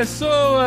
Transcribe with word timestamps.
pessoas! 0.00 0.59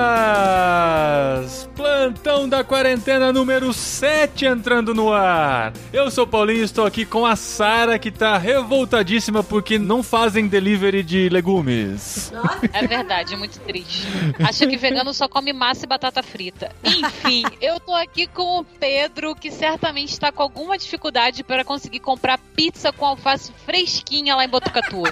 Plantão 2.13 2.47
da 2.47 2.63
quarentena 2.63 3.33
número 3.33 3.73
7 3.73 4.45
entrando 4.45 4.93
no 4.93 5.11
ar. 5.11 5.73
Eu 5.91 6.11
sou 6.11 6.25
o 6.25 6.27
Paulinho, 6.27 6.63
estou 6.63 6.85
aqui 6.85 7.05
com 7.05 7.25
a 7.25 7.35
Sara 7.35 7.97
que 7.97 8.11
tá 8.11 8.37
revoltadíssima 8.37 9.43
porque 9.43 9.79
não 9.79 10.03
fazem 10.03 10.47
delivery 10.47 11.01
de 11.01 11.27
legumes. 11.29 12.31
É 12.71 12.85
verdade, 12.85 13.33
é 13.33 13.37
muito 13.37 13.59
triste. 13.61 14.07
Acho 14.47 14.67
que 14.67 14.77
vegano 14.77 15.11
só 15.13 15.27
come 15.27 15.51
massa 15.53 15.85
e 15.85 15.87
batata 15.87 16.21
frita. 16.21 16.71
Enfim, 16.83 17.43
eu 17.59 17.79
tô 17.79 17.95
aqui 17.95 18.27
com 18.27 18.59
o 18.59 18.63
Pedro, 18.63 19.33
que 19.33 19.49
certamente 19.49 20.11
está 20.11 20.31
com 20.31 20.43
alguma 20.43 20.77
dificuldade 20.77 21.43
para 21.43 21.63
conseguir 21.63 21.99
comprar 21.99 22.37
pizza 22.55 22.91
com 22.91 23.05
alface 23.05 23.51
fresquinha 23.65 24.35
lá 24.35 24.45
em 24.45 24.49
Botucatu. 24.49 25.03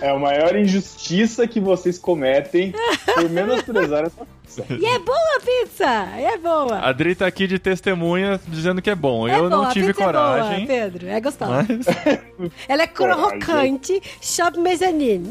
É 0.00 0.10
a 0.10 0.18
maior 0.18 0.56
injustiça 0.56 1.46
que 1.46 1.60
vocês 1.60 1.98
cometem 1.98 2.74
por 3.14 3.30
menosprezar 3.30 4.06
essa 4.06 4.26
pizza. 4.60 4.66
E 4.70 4.84
é 4.84 4.98
boa 4.98 5.18
a 5.36 5.40
pizza! 5.40 6.08
E 6.18 6.24
é 6.24 6.38
boa! 6.38 6.76
A 6.76 6.88
Adri 6.88 7.14
tá 7.14 7.26
aqui 7.26 7.46
de 7.46 7.58
testemunha 7.58 8.40
dizendo 8.46 8.82
que 8.82 8.90
é 8.90 8.94
bom. 8.94 9.26
É 9.26 9.38
eu 9.38 9.48
não 9.48 9.58
boa, 9.58 9.68
a 9.68 9.72
tive 9.72 9.88
pizza 9.88 10.04
coragem. 10.04 10.64
É 10.64 10.66
boa, 10.66 10.66
Pedro, 10.66 11.08
é 11.08 11.20
gostosa. 11.20 11.66
mas 11.68 12.50
Ela 12.68 12.82
é 12.82 12.86
crocante, 12.86 14.00
shop 14.20 14.58
mas 14.58 14.80
eu 14.80 14.92
nem. 14.92 15.22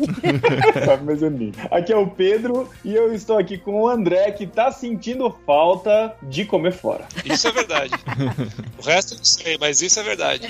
Aqui 1.70 1.94
é 1.94 1.98
o 1.98 2.08
Pedro 2.08 2.70
e 2.84 2.96
eu 2.96 3.14
estou 3.14 3.38
aqui 3.38 3.58
com 3.58 3.82
o 3.82 3.88
André 3.88 4.32
que 4.32 4.48
tá 4.48 4.72
sentindo 4.72 5.36
falta 5.46 6.16
de 6.24 6.46
comer 6.46 6.72
fora. 6.72 7.06
Isso 7.26 7.48
é 7.48 7.52
verdade. 7.52 7.94
o 8.78 8.82
resto 8.86 9.14
eu 9.14 9.18
não 9.18 9.26
sei, 9.26 9.58
mas 9.60 9.82
isso 9.82 10.00
é 10.00 10.04
verdade. 10.04 10.48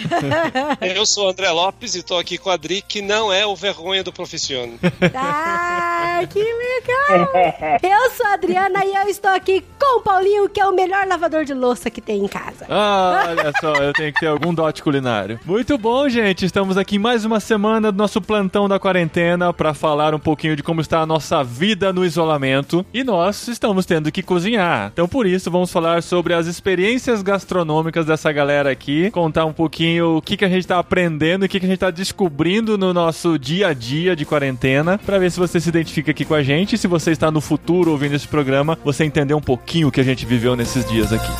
Eu 0.81 1.05
sou 1.05 1.27
o 1.27 1.29
André 1.29 1.49
Lopes 1.49 1.95
e 1.95 2.03
tô 2.03 2.17
aqui 2.17 2.37
com 2.37 2.49
a 2.49 2.53
Adri, 2.53 2.81
que 2.81 3.01
não 3.01 3.31
é 3.31 3.45
o 3.45 3.55
vergonha 3.55 4.03
do 4.03 4.13
profissional. 4.13 4.75
Ah, 5.15 6.21
que 6.29 6.39
legal! 6.39 7.79
Eu 7.81 8.11
sou 8.11 8.25
a 8.27 8.33
Adriana 8.33 8.60
e 8.69 8.95
eu 8.95 9.09
estou 9.09 9.31
aqui 9.31 9.63
com 9.79 9.99
o 9.99 10.01
Paulinho, 10.01 10.47
que 10.47 10.61
é 10.61 10.65
o 10.67 10.75
melhor 10.75 11.07
lavador 11.07 11.43
de 11.43 11.53
louça 11.53 11.89
que 11.89 11.99
tem 11.99 12.23
em 12.23 12.27
casa. 12.27 12.65
Ah, 12.69 13.25
olha 13.29 13.51
só, 13.59 13.73
eu 13.75 13.91
tenho 13.91 14.13
que 14.13 14.19
ter 14.19 14.27
algum 14.27 14.53
dote 14.53 14.83
culinário. 14.83 15.39
Muito 15.43 15.77
bom, 15.79 16.07
gente. 16.07 16.45
Estamos 16.45 16.77
aqui 16.77 16.99
mais 16.99 17.25
uma 17.25 17.39
semana 17.39 17.91
do 17.91 17.97
nosso 17.97 18.21
plantão 18.21 18.69
da 18.69 18.77
quarentena 18.77 19.51
para 19.51 19.73
falar 19.73 20.13
um 20.13 20.19
pouquinho 20.19 20.55
de 20.55 20.61
como 20.61 20.79
está 20.79 20.99
a 20.99 21.05
nossa 21.07 21.43
vida 21.43 21.91
no 21.91 22.05
isolamento. 22.05 22.85
E 22.93 23.03
nós 23.03 23.47
estamos 23.47 23.83
tendo 23.87 24.11
que 24.11 24.21
cozinhar. 24.21 24.91
Então, 24.93 25.07
por 25.07 25.25
isso, 25.25 25.49
vamos 25.49 25.71
falar 25.71 26.03
sobre 26.03 26.35
as 26.35 26.45
experiências 26.45 27.23
gastronômicas 27.23 28.05
dessa 28.05 28.31
galera 28.31 28.69
aqui, 28.69 29.09
contar 29.09 29.45
um 29.45 29.53
pouquinho 29.53 30.17
o 30.17 30.21
que, 30.21 30.37
que 30.37 30.45
a 30.45 30.49
gente 30.49 30.67
tá 30.67 30.77
aprendendo 30.77 31.45
e 31.45 31.47
o 31.47 31.49
que, 31.49 31.59
que 31.59 31.65
a 31.65 31.69
gente 31.69 31.79
tá 31.79 31.89
descobrindo 31.89 32.77
no 32.77 32.93
nosso 32.93 33.39
dia 33.39 33.69
a 33.69 33.73
dia 33.73 34.15
de 34.15 34.23
quarentena, 34.23 34.99
para 34.99 35.17
ver 35.17 35.31
se 35.31 35.39
você 35.39 35.59
se 35.59 35.69
identifica 35.69 36.11
aqui 36.11 36.25
com 36.25 36.35
a 36.35 36.43
gente. 36.43 36.77
Se 36.77 36.87
você 36.87 37.09
está 37.09 37.31
no 37.31 37.41
futuro 37.41 37.91
ouvindo 37.91 38.15
esse 38.15 38.27
programa, 38.27 38.50
você 38.83 39.03
entender 39.03 39.33
um 39.33 39.41
pouquinho 39.41 39.87
o 39.87 39.91
que 39.91 40.01
a 40.01 40.03
gente 40.03 40.25
viveu 40.25 40.55
nesses 40.55 40.87
dias 40.89 41.11
aqui. 41.13 41.31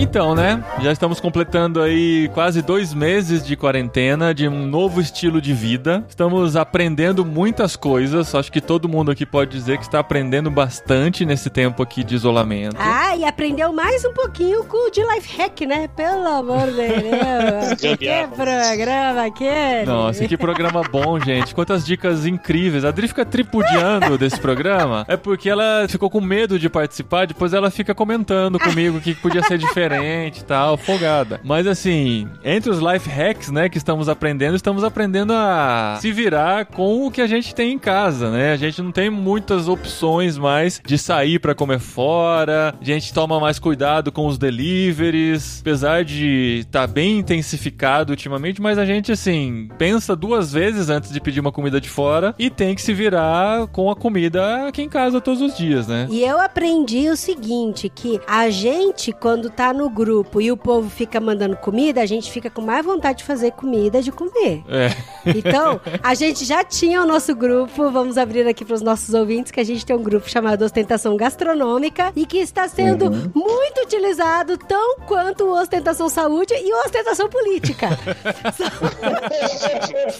Então, 0.00 0.32
né? 0.32 0.62
Já 0.80 0.92
estamos 0.92 1.18
completando 1.18 1.82
aí 1.82 2.30
quase 2.32 2.62
dois 2.62 2.94
meses 2.94 3.44
de 3.44 3.56
quarentena, 3.56 4.32
de 4.32 4.46
um 4.46 4.64
novo 4.64 5.00
estilo 5.00 5.40
de 5.40 5.52
vida. 5.52 6.04
Estamos 6.08 6.54
aprendendo 6.54 7.24
muitas 7.24 7.74
coisas. 7.74 8.32
Acho 8.32 8.52
que 8.52 8.60
todo 8.60 8.88
mundo 8.88 9.10
aqui 9.10 9.26
pode 9.26 9.50
dizer 9.50 9.76
que 9.76 9.82
está 9.82 9.98
aprendendo 9.98 10.52
bastante 10.52 11.24
nesse 11.24 11.50
tempo 11.50 11.82
aqui 11.82 12.04
de 12.04 12.14
isolamento. 12.14 12.76
Ah, 12.78 13.16
e 13.16 13.24
aprendeu 13.24 13.72
mais 13.72 14.04
um 14.04 14.12
pouquinho 14.12 14.62
com 14.64 14.86
o 14.86 14.90
de 14.90 15.02
life 15.02 15.36
hack, 15.36 15.62
né? 15.62 15.88
Pelo 15.88 16.28
amor 16.28 16.66
de 16.68 16.76
Deus. 16.76 17.74
que 17.80 17.88
Gambiarra. 17.88 18.28
programa 18.28 19.26
aquele. 19.26 19.84
Nossa, 19.84 20.28
que 20.28 20.36
programa 20.36 20.82
bom, 20.84 21.18
gente. 21.18 21.52
Quantas 21.52 21.84
dicas 21.84 22.24
incríveis. 22.24 22.84
A 22.84 22.90
Adri 22.90 23.08
fica 23.08 23.24
tripudiando 23.24 24.16
desse 24.16 24.38
programa. 24.38 25.04
É 25.08 25.16
porque 25.16 25.50
ela 25.50 25.86
ficou 25.88 26.08
com 26.08 26.20
medo 26.20 26.56
de 26.56 26.68
participar, 26.68 27.26
depois 27.26 27.52
ela 27.52 27.68
fica 27.68 27.92
comentando 27.96 28.60
comigo 28.60 28.98
o 28.98 29.00
que 29.00 29.12
podia 29.12 29.42
ser 29.42 29.58
diferente 29.58 29.87
e 29.96 30.44
tal, 30.44 30.76
folgada. 30.76 31.40
Mas 31.44 31.66
assim, 31.66 32.28
entre 32.44 32.70
os 32.70 32.78
life 32.78 33.08
hacks, 33.08 33.50
né, 33.50 33.68
que 33.68 33.78
estamos 33.78 34.08
aprendendo, 34.08 34.56
estamos 34.56 34.84
aprendendo 34.84 35.32
a 35.32 35.98
se 36.00 36.12
virar 36.12 36.66
com 36.66 37.06
o 37.06 37.10
que 37.10 37.20
a 37.20 37.26
gente 37.26 37.54
tem 37.54 37.72
em 37.72 37.78
casa, 37.78 38.30
né? 38.30 38.52
A 38.52 38.56
gente 38.56 38.82
não 38.82 38.92
tem 38.92 39.10
muitas 39.10 39.68
opções 39.68 40.36
mais 40.36 40.80
de 40.84 40.98
sair 40.98 41.38
pra 41.38 41.54
comer 41.54 41.78
fora. 41.78 42.74
A 42.80 42.84
gente 42.84 43.12
toma 43.12 43.40
mais 43.40 43.58
cuidado 43.58 44.12
com 44.12 44.26
os 44.26 44.38
deliveries, 44.38 45.60
apesar 45.60 46.04
de 46.04 46.60
estar 46.60 46.86
bem 46.86 47.18
intensificado 47.18 48.12
ultimamente, 48.12 48.60
mas 48.60 48.78
a 48.78 48.84
gente 48.84 49.12
assim, 49.12 49.68
pensa 49.78 50.14
duas 50.14 50.52
vezes 50.52 50.88
antes 50.90 51.12
de 51.12 51.20
pedir 51.20 51.40
uma 51.40 51.52
comida 51.52 51.80
de 51.80 51.88
fora 51.88 52.34
e 52.38 52.50
tem 52.50 52.74
que 52.74 52.82
se 52.82 52.92
virar 52.92 53.66
com 53.68 53.90
a 53.90 53.96
comida 53.96 54.66
aqui 54.66 54.82
em 54.82 54.88
casa 54.88 55.20
todos 55.20 55.40
os 55.40 55.56
dias, 55.56 55.86
né? 55.86 56.06
E 56.10 56.22
eu 56.24 56.40
aprendi 56.40 57.08
o 57.08 57.16
seguinte, 57.16 57.88
que 57.88 58.20
a 58.26 58.50
gente, 58.50 59.12
quando 59.12 59.50
tá 59.50 59.72
no 59.78 59.88
grupo 59.88 60.40
e 60.40 60.50
o 60.50 60.56
povo 60.56 60.90
fica 60.90 61.20
mandando 61.20 61.56
comida, 61.56 62.02
a 62.02 62.06
gente 62.06 62.30
fica 62.30 62.50
com 62.50 62.60
mais 62.60 62.84
vontade 62.84 63.18
de 63.18 63.24
fazer 63.24 63.52
comida 63.52 64.02
de 64.02 64.10
comer. 64.10 64.64
É. 64.68 64.90
Então, 65.24 65.80
a 66.02 66.14
gente 66.14 66.44
já 66.44 66.64
tinha 66.64 67.02
o 67.02 67.06
nosso 67.06 67.34
grupo, 67.34 67.90
vamos 67.90 68.18
abrir 68.18 68.46
aqui 68.46 68.64
para 68.64 68.74
os 68.74 68.82
nossos 68.82 69.14
ouvintes, 69.14 69.52
que 69.52 69.60
a 69.60 69.64
gente 69.64 69.86
tem 69.86 69.94
um 69.94 70.02
grupo 70.02 70.28
chamado 70.28 70.62
Ostentação 70.62 71.16
Gastronômica 71.16 72.12
e 72.16 72.26
que 72.26 72.38
está 72.38 72.68
sendo 72.68 73.10
muito 73.34 73.82
utilizado 73.84 74.58
tão 74.58 74.98
quanto 75.06 75.46
Ostentação 75.46 76.08
Saúde 76.08 76.54
e 76.54 76.74
Ostentação 76.84 77.28
Política. 77.28 77.88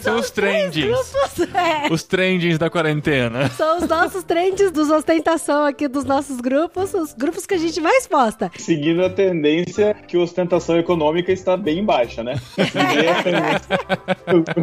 São 0.09 0.19
os 0.19 0.31
grupos, 0.31 1.55
é. 1.55 1.93
Os 1.93 2.03
trendings 2.03 2.59
da 2.59 2.71
quarentena. 2.71 3.49
São 3.51 3.79
os 3.79 3.89
nossos 3.89 4.25
trends 4.25 4.71
dos 4.71 4.91
ostentação 4.91 5.65
aqui 5.65 5.89
dos 5.89 6.05
nossos 6.05 6.41
grupos, 6.41 6.95
os 6.95 7.13
grupos 7.13 7.47
que 7.47 7.55
a 7.55 7.59
gente 7.59 7.81
mais 7.81 8.07
posta. 8.07 8.51
Seguindo 8.59 9.05
a 9.05 9.11
tendência 9.11 9.95
que 10.07 10.17
a 10.17 10.21
ostentação 10.21 10.79
econômica 10.79 11.33
está 11.33 11.57
bem 11.57 11.85
baixa, 11.85 12.23
né? 12.23 12.41
Tendência. 12.57 13.69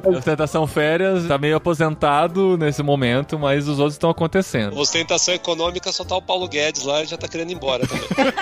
Ostentação 0.17 0.67
Férias 0.67 1.27
tá 1.27 1.37
meio 1.37 1.55
aposentado 1.55 2.57
nesse 2.57 2.81
momento, 2.83 3.37
mas 3.37 3.67
os 3.67 3.79
outros 3.79 3.95
estão 3.95 4.09
acontecendo. 4.09 4.77
Ostentação 4.77 5.33
econômica 5.33 5.91
só 5.91 6.03
tá 6.03 6.15
o 6.15 6.21
Paulo 6.21 6.47
Guedes 6.47 6.83
lá 6.83 7.03
e 7.03 7.05
já 7.05 7.17
tá 7.17 7.27
querendo 7.27 7.51
ir 7.51 7.55
embora 7.55 7.85
também. 7.87 8.05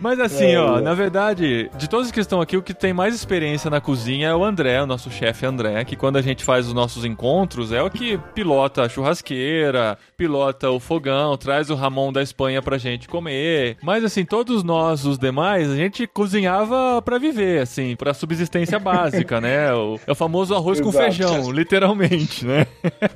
Mas 0.00 0.20
assim, 0.20 0.52
É, 0.52 0.60
ó, 0.60 0.78
é. 0.78 0.80
na 0.82 0.92
verdade, 0.92 1.70
de 1.76 1.88
todos 1.88 2.10
que 2.10 2.20
estão 2.20 2.40
aqui, 2.40 2.56
o 2.56 2.62
que 2.62 2.74
tem 2.74 2.92
mais 2.92 3.14
experiência 3.14 3.70
na 3.70 3.80
cozinha 3.80 4.28
é 4.28 4.34
o 4.34 4.44
André, 4.44 4.82
o 4.82 4.86
nosso 4.86 5.03
chefe 5.10 5.46
André, 5.46 5.84
que 5.84 5.96
quando 5.96 6.16
a 6.16 6.22
gente 6.22 6.44
faz 6.44 6.66
os 6.66 6.74
nossos 6.74 7.04
encontros 7.04 7.72
é 7.72 7.82
o 7.82 7.90
que 7.90 8.18
pilota 8.34 8.82
a 8.82 8.88
churrasqueira, 8.88 9.98
pilota 10.16 10.70
o 10.70 10.80
fogão, 10.80 11.36
traz 11.36 11.70
o 11.70 11.74
Ramon 11.74 12.12
da 12.12 12.22
Espanha 12.22 12.62
pra 12.62 12.78
gente 12.78 13.08
comer. 13.08 13.76
Mas 13.82 14.04
assim, 14.04 14.24
todos 14.24 14.62
nós, 14.62 15.04
os 15.04 15.18
demais, 15.18 15.70
a 15.70 15.76
gente 15.76 16.06
cozinhava 16.06 17.00
pra 17.02 17.18
viver, 17.18 17.62
assim, 17.62 17.96
pra 17.96 18.14
subsistência 18.14 18.78
básica, 18.78 19.40
né? 19.40 19.72
O, 19.74 19.98
é 20.06 20.12
o 20.12 20.14
famoso 20.14 20.54
arroz 20.54 20.80
com 20.80 20.88
Exato. 20.88 21.04
feijão, 21.04 21.50
literalmente, 21.50 22.44
né? 22.44 22.66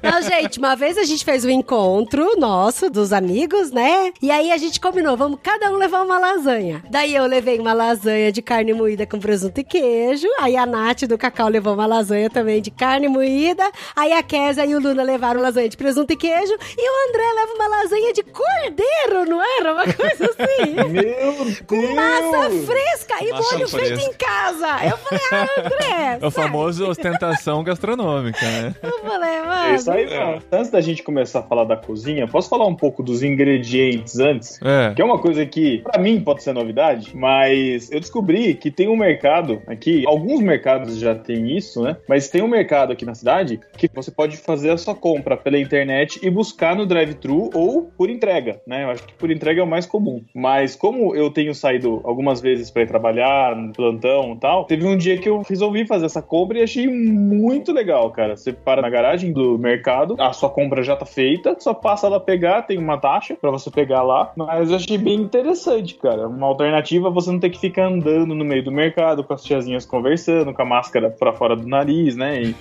Não, 0.03 0.23
gente, 0.23 0.59
uma 0.59 0.75
vez 0.75 0.97
a 0.99 1.05
gente 1.05 1.25
fez 1.25 1.45
um 1.45 1.51
encontro 1.51 2.39
nosso, 2.39 2.91
dos 2.91 3.13
amigos, 3.13 3.71
né? 3.71 4.13
E 4.23 4.31
aí 4.31 4.51
a 4.51 4.57
gente 4.57 4.81
combinou, 4.81 5.17
vamos 5.17 5.39
cada 5.43 5.71
um 5.71 5.77
levar 5.77 6.03
uma 6.03 6.19
lasanha. 6.19 6.83
Daí 6.91 7.15
eu 7.15 7.27
levei 7.27 7.59
uma 7.59 7.73
lasanha 7.73 8.33
de 8.33 8.43
carne 8.43 8.73
moída 8.73 9.07
com 9.07 9.19
presunto 9.19 9.61
e 9.61 9.65
queijo. 9.65 10.27
Aí 10.41 10.57
a 10.57 10.67
Nath 10.67 11.03
do 11.03 11.19
Cacau 11.19 11.49
levou 11.49 11.75
uma 11.79 11.87
lasanha 11.87 12.29
também 12.29 12.61
de 12.61 12.71
carne 12.71 13.09
moída. 13.09 13.63
Aí 13.95 14.13
a 14.13 14.23
Kézia 14.23 14.67
e 14.67 14.75
o 14.75 14.81
Luna 14.81 15.03
levaram 15.03 15.41
lasanha 15.41 15.69
de 15.69 15.77
presunto 15.77 16.13
e 16.13 16.17
queijo. 16.17 16.53
E 16.77 16.91
o 16.91 17.09
André 17.09 17.25
leva 17.35 17.53
uma 17.55 17.69
lasanha 17.69 18.13
de 18.13 18.23
cordeiro, 18.25 19.25
não 19.31 19.41
era? 19.59 19.73
Uma 19.73 19.85
coisa 19.85 20.25
assim. 20.31 20.75
Meu 20.91 21.55
Com 21.67 21.95
massa 21.95 22.49
Deus! 22.49 22.67
fresca 22.67 23.25
e 23.25 23.31
Massa 23.31 23.55
molho 23.55 23.69
feito 23.69 23.87
fresca. 23.87 24.11
em 24.11 24.13
casa. 24.15 24.85
Eu 24.87 24.97
falei, 24.99 25.25
ah, 25.33 25.61
André. 25.61 26.19
É 26.21 26.27
o 26.27 26.31
famoso 26.31 26.87
ostentação 26.89 27.63
gastronômica, 27.63 28.41
né? 28.45 28.75
Eu 28.83 28.99
falei, 29.01 29.29
É 29.31 29.43
mano. 29.43 29.75
isso 29.75 29.91
aí, 29.91 30.07
mano. 30.09 30.43
Antes 30.51 30.71
da 30.71 30.81
gente 30.81 31.03
começar 31.03 31.41
a 31.41 31.43
falar 31.43 31.65
da 31.65 31.77
cozinha, 31.77 32.27
posso 32.27 32.49
falar 32.49 32.67
um 32.67 32.75
pouco 32.75 33.03
dos 33.03 33.23
ingredientes 33.23 34.19
antes? 34.19 34.59
É. 34.63 34.95
Que 34.95 35.03
é 35.03 35.05
uma 35.05 35.19
coisa 35.19 35.45
que, 35.47 35.79
pra 35.79 36.01
mim, 36.01 36.21
pode 36.21 36.43
ser 36.43 36.53
novidade, 36.53 37.15
mas 37.17 37.91
eu 37.93 38.01
descobri 38.01 38.55
que 38.55 38.71
tem 38.71 38.89
um 38.89 38.97
mercado 38.97 39.63
aqui, 39.67 40.05
alguns 40.07 40.41
mercados 40.41 40.99
já 40.99 41.15
tem 41.15 41.57
isso, 41.57 41.58
né? 41.83 41.97
Mas 42.09 42.29
tem 42.29 42.43
um 42.43 42.49
mercado 42.49 42.93
aqui 42.93 43.05
na 43.05 43.15
cidade 43.15 43.61
que 43.77 43.89
você 43.95 44.11
pode 44.11 44.37
fazer 44.37 44.71
a 44.71 44.77
sua 44.77 44.95
compra 44.95 45.37
pela 45.37 45.59
internet 45.59 46.21
e 46.23 46.31
buscar 46.31 46.77
no 46.77 46.87
drive-thru 46.87 47.51
ou 47.55 47.91
por 47.97 48.11
entrega, 48.11 48.61
né? 48.67 48.85
Eu 48.85 48.91
acho 48.91 49.05
que 49.05 49.15
por 49.15 49.31
entrega 49.31 49.61
é 49.61 49.65
o 49.65 49.67
mais 49.67 49.87
comum. 49.87 50.23
Mas 50.35 50.77
como 50.77 51.15
eu 51.15 51.31
tenho 51.31 51.55
saído 51.55 52.01
algumas 52.05 52.41
vezes 52.41 52.71
para 52.71 52.83
ir 52.83 52.87
trabalhar, 52.89 53.57
no 53.57 53.73
plantão 53.73 54.35
e 54.35 54.39
tal, 54.39 54.65
teve 54.65 54.87
um 54.87 54.97
dia 54.97 55.19
que 55.19 55.29
eu 55.29 55.43
resolvi 55.43 55.87
fazer 55.87 56.07
essa 56.07 56.23
compra 56.23 56.59
e 56.59 56.63
achei 56.63 56.87
muito 56.89 57.73
legal, 57.73 58.11
cara. 58.11 58.37
Você 58.37 58.53
para 58.53 58.83
na 58.83 58.91
garagem 58.91 59.33
do 59.33 59.59
mercado, 59.59 60.17
a 60.19 60.33
sua 60.33 60.51
compra 60.51 60.83
já 60.83 60.97
tá 60.97 61.07
feita, 61.07 61.57
só 61.59 61.75
passa 61.75 62.09
lá 62.09 62.21
pegar, 62.21 62.63
tem 62.63 62.79
uma 62.79 62.99
taxa 62.99 63.37
para 63.41 63.51
você 63.51 63.71
pegar 63.71 64.03
lá. 64.03 64.33
Mas 64.37 64.71
eu 64.71 64.77
achei 64.77 64.99
bem 64.99 65.15
interessante, 65.15 65.95
cara. 65.95 66.29
Uma 66.29 66.47
alternativa 66.47 67.11
você 67.11 67.31
não 67.31 67.41
ter 67.41 67.51
que 67.51 67.61
ficar 67.61 67.87
andando 67.87 68.35
no 68.35 68.45
meio 68.45 68.63
do 68.63 68.73
mercado 68.73 69.25
com 69.25 69.33
as 69.33 69.43
tiazinhas 69.43 69.87
conversando, 69.87 70.53
com 70.53 70.63
a 70.63 70.65
máscara 70.65 71.11
pra 71.11 71.33
fora 71.33 71.48
do 71.55 71.67
nariz, 71.67 72.17
né? 72.17 72.43
E... 72.43 72.57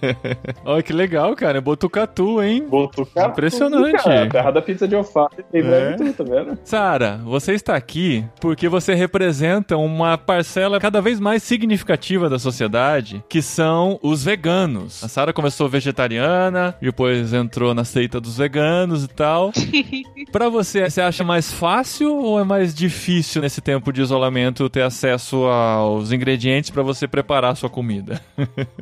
Olha 0.64 0.82
que 0.82 0.92
legal, 0.92 1.34
cara. 1.34 1.60
Botucatu, 1.60 2.42
hein? 2.42 2.66
Botucatu. 2.68 3.30
Impressionante. 3.30 4.02
Cara, 4.02 4.28
terra 4.28 4.50
da 4.50 4.62
pizza 4.62 4.86
de 4.86 4.94
alface. 4.94 5.42
Tem 5.50 5.62
é. 5.62 5.92
tudo, 5.92 6.12
tá 6.12 6.24
vendo? 6.24 6.58
Sara, 6.64 7.20
você 7.24 7.52
está 7.52 7.74
aqui 7.74 8.24
porque 8.40 8.68
você 8.68 8.94
representa 8.94 9.76
uma 9.76 10.16
parcela 10.16 10.80
cada 10.80 11.00
vez 11.00 11.18
mais 11.20 11.42
significativa 11.42 12.28
da 12.28 12.38
sociedade, 12.38 13.22
que 13.28 13.42
são 13.42 13.98
os 14.02 14.24
veganos. 14.24 15.02
A 15.02 15.08
Sara 15.08 15.32
começou 15.32 15.68
vegetariana, 15.68 16.74
depois 16.80 17.32
entrou 17.32 17.74
na 17.74 17.84
seita 17.84 18.20
dos 18.20 18.36
veganos 18.36 19.04
e 19.04 19.08
tal. 19.08 19.52
Para 20.32 20.48
você, 20.48 20.88
você 20.88 21.00
acha 21.00 21.24
mais 21.24 21.52
fácil 21.52 22.16
ou 22.16 22.40
é 22.40 22.44
mais 22.44 22.74
difícil 22.74 23.42
nesse 23.42 23.60
tempo 23.60 23.92
de 23.92 24.00
isolamento 24.00 24.68
ter 24.68 24.82
acesso 24.82 25.44
aos 25.44 26.12
ingredientes 26.12 26.70
para 26.70 26.82
você 26.82 27.06
preparar 27.06 27.52
a 27.52 27.54
sua 27.54 27.70
comida? 27.70 28.19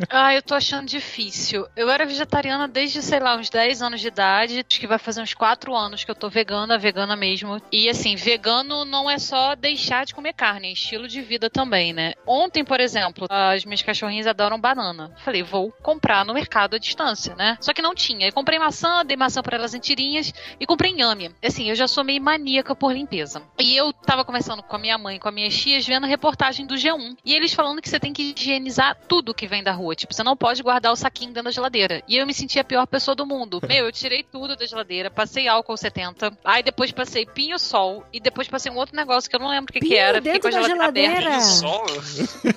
Ah, 0.09 0.35
eu 0.35 0.43
tô 0.43 0.55
achando 0.55 0.87
difícil. 0.87 1.67
Eu 1.77 1.91
era 1.91 2.07
vegetariana 2.07 2.69
desde, 2.69 3.03
sei 3.03 3.21
lá, 3.21 3.37
uns 3.37 3.51
10 3.51 3.83
anos 3.83 4.01
de 4.01 4.09
idade. 4.09 4.65
Acho 4.69 4.81
que 4.81 4.87
vai 4.87 4.99
fazer 4.99 5.21
uns 5.21 5.35
4 5.35 5.75
anos 5.75 6.05
que 6.05 6.11
eu 6.11 6.15
tô 6.15 6.29
vegana, 6.29 6.79
vegana 6.79 7.17
mesmo. 7.17 7.61
E 7.73 7.89
assim, 7.89 8.15
vegano 8.17 8.85
não 8.85 9.11
é 9.11 9.19
só 9.19 9.55
deixar 9.55 10.05
de 10.05 10.15
comer 10.15 10.33
carne, 10.33 10.69
é 10.69 10.73
estilo 10.73 11.09
de 11.09 11.21
vida 11.21 11.51
também, 11.51 11.93
né? 11.93 12.15
Ontem, 12.27 12.65
por 12.65 12.81
exemplo, 12.81 13.27
as 13.29 13.65
minhas 13.65 13.83
cachorrinhas 13.83 14.27
adoram 14.27 14.61
banana. 14.61 15.13
Falei, 15.25 15.43
vou 15.43 15.73
comprar 15.83 16.25
no 16.25 16.35
mercado 16.35 16.77
à 16.77 16.79
distância, 16.79 17.35
né? 17.35 17.57
Só 17.61 17.73
que 17.73 17.83
não 17.83 17.95
tinha. 17.95 18.27
Eu 18.27 18.33
comprei 18.33 18.59
maçã, 18.59 19.05
dei 19.05 19.17
maçã 19.17 19.43
para 19.43 19.57
elas 19.57 19.75
em 19.75 19.81
tirinhas 19.81 20.33
e 20.59 20.67
comprei 20.67 20.93
inhame. 20.93 21.31
Assim, 21.43 21.69
eu 21.69 21.75
já 21.75 21.89
sou 21.89 22.05
meio 22.05 22.23
maníaca 22.23 22.75
por 22.75 22.93
limpeza. 22.93 23.43
E 23.59 23.77
eu 23.77 23.93
tava 23.93 24.25
conversando 24.25 24.63
com 24.63 24.77
a 24.77 24.79
minha 24.79 24.99
mãe, 24.99 25.19
com 25.19 25.29
as 25.29 25.35
minhas 25.35 25.57
tias, 25.57 25.87
vendo 25.87 26.05
a 26.05 26.09
reportagem 26.09 26.67
do 26.67 26.75
G1. 26.75 27.17
E 27.25 27.35
eles 27.35 27.53
falando 27.53 27.83
que 27.83 27.89
você 27.89 27.99
tem 27.99 28.13
que 28.13 28.35
higienizar 28.37 28.97
tudo 29.09 29.28
que 29.35 29.47
vem 29.47 29.63
da 29.63 29.73
rua. 29.73 29.95
Tipo, 29.95 30.15
você 30.15 30.23
não 30.23 30.37
pode 30.37 30.63
guardar 30.63 30.93
o 30.93 30.97
saquinho 30.97 31.33
dentro 31.33 31.45
da 31.45 31.51
geladeira. 31.51 32.03
E 32.09 32.17
eu 32.17 32.27
me 32.27 32.35
senti 32.35 32.59
a 32.59 32.65
pior 32.65 32.87
pessoa 32.87 33.15
do 33.15 33.27
mundo. 33.27 33.61
Meu, 33.69 33.87
eu 33.87 33.93
tirei 33.93 34.23
tudo 34.23 34.57
da 34.57 34.67
geladeira, 34.67 35.11
passei 35.11 35.49
álcool 35.49 35.77
70, 35.77 36.37
aí 36.45 36.63
depois 36.63 36.93
passei 36.93 37.27
pinho-sol 37.27 38.05
e 38.13 38.21
depois 38.21 38.49
passei 38.49 38.71
um 38.73 38.77
outro 38.77 38.97
negócio 38.97 39.29
que 39.29 39.37
eu 39.37 39.41
não 39.41 39.49
lembro 39.49 39.71
o 39.71 39.73
que, 39.73 39.81
que 39.81 39.97
era. 39.97 40.21
Dentro 40.21 40.43
com 40.43 40.49
a 40.49 40.51
geladeira, 40.51 40.77
geladeira. 40.77 41.13
aberta. 41.13 41.31
Pinho-sol? 41.31 41.87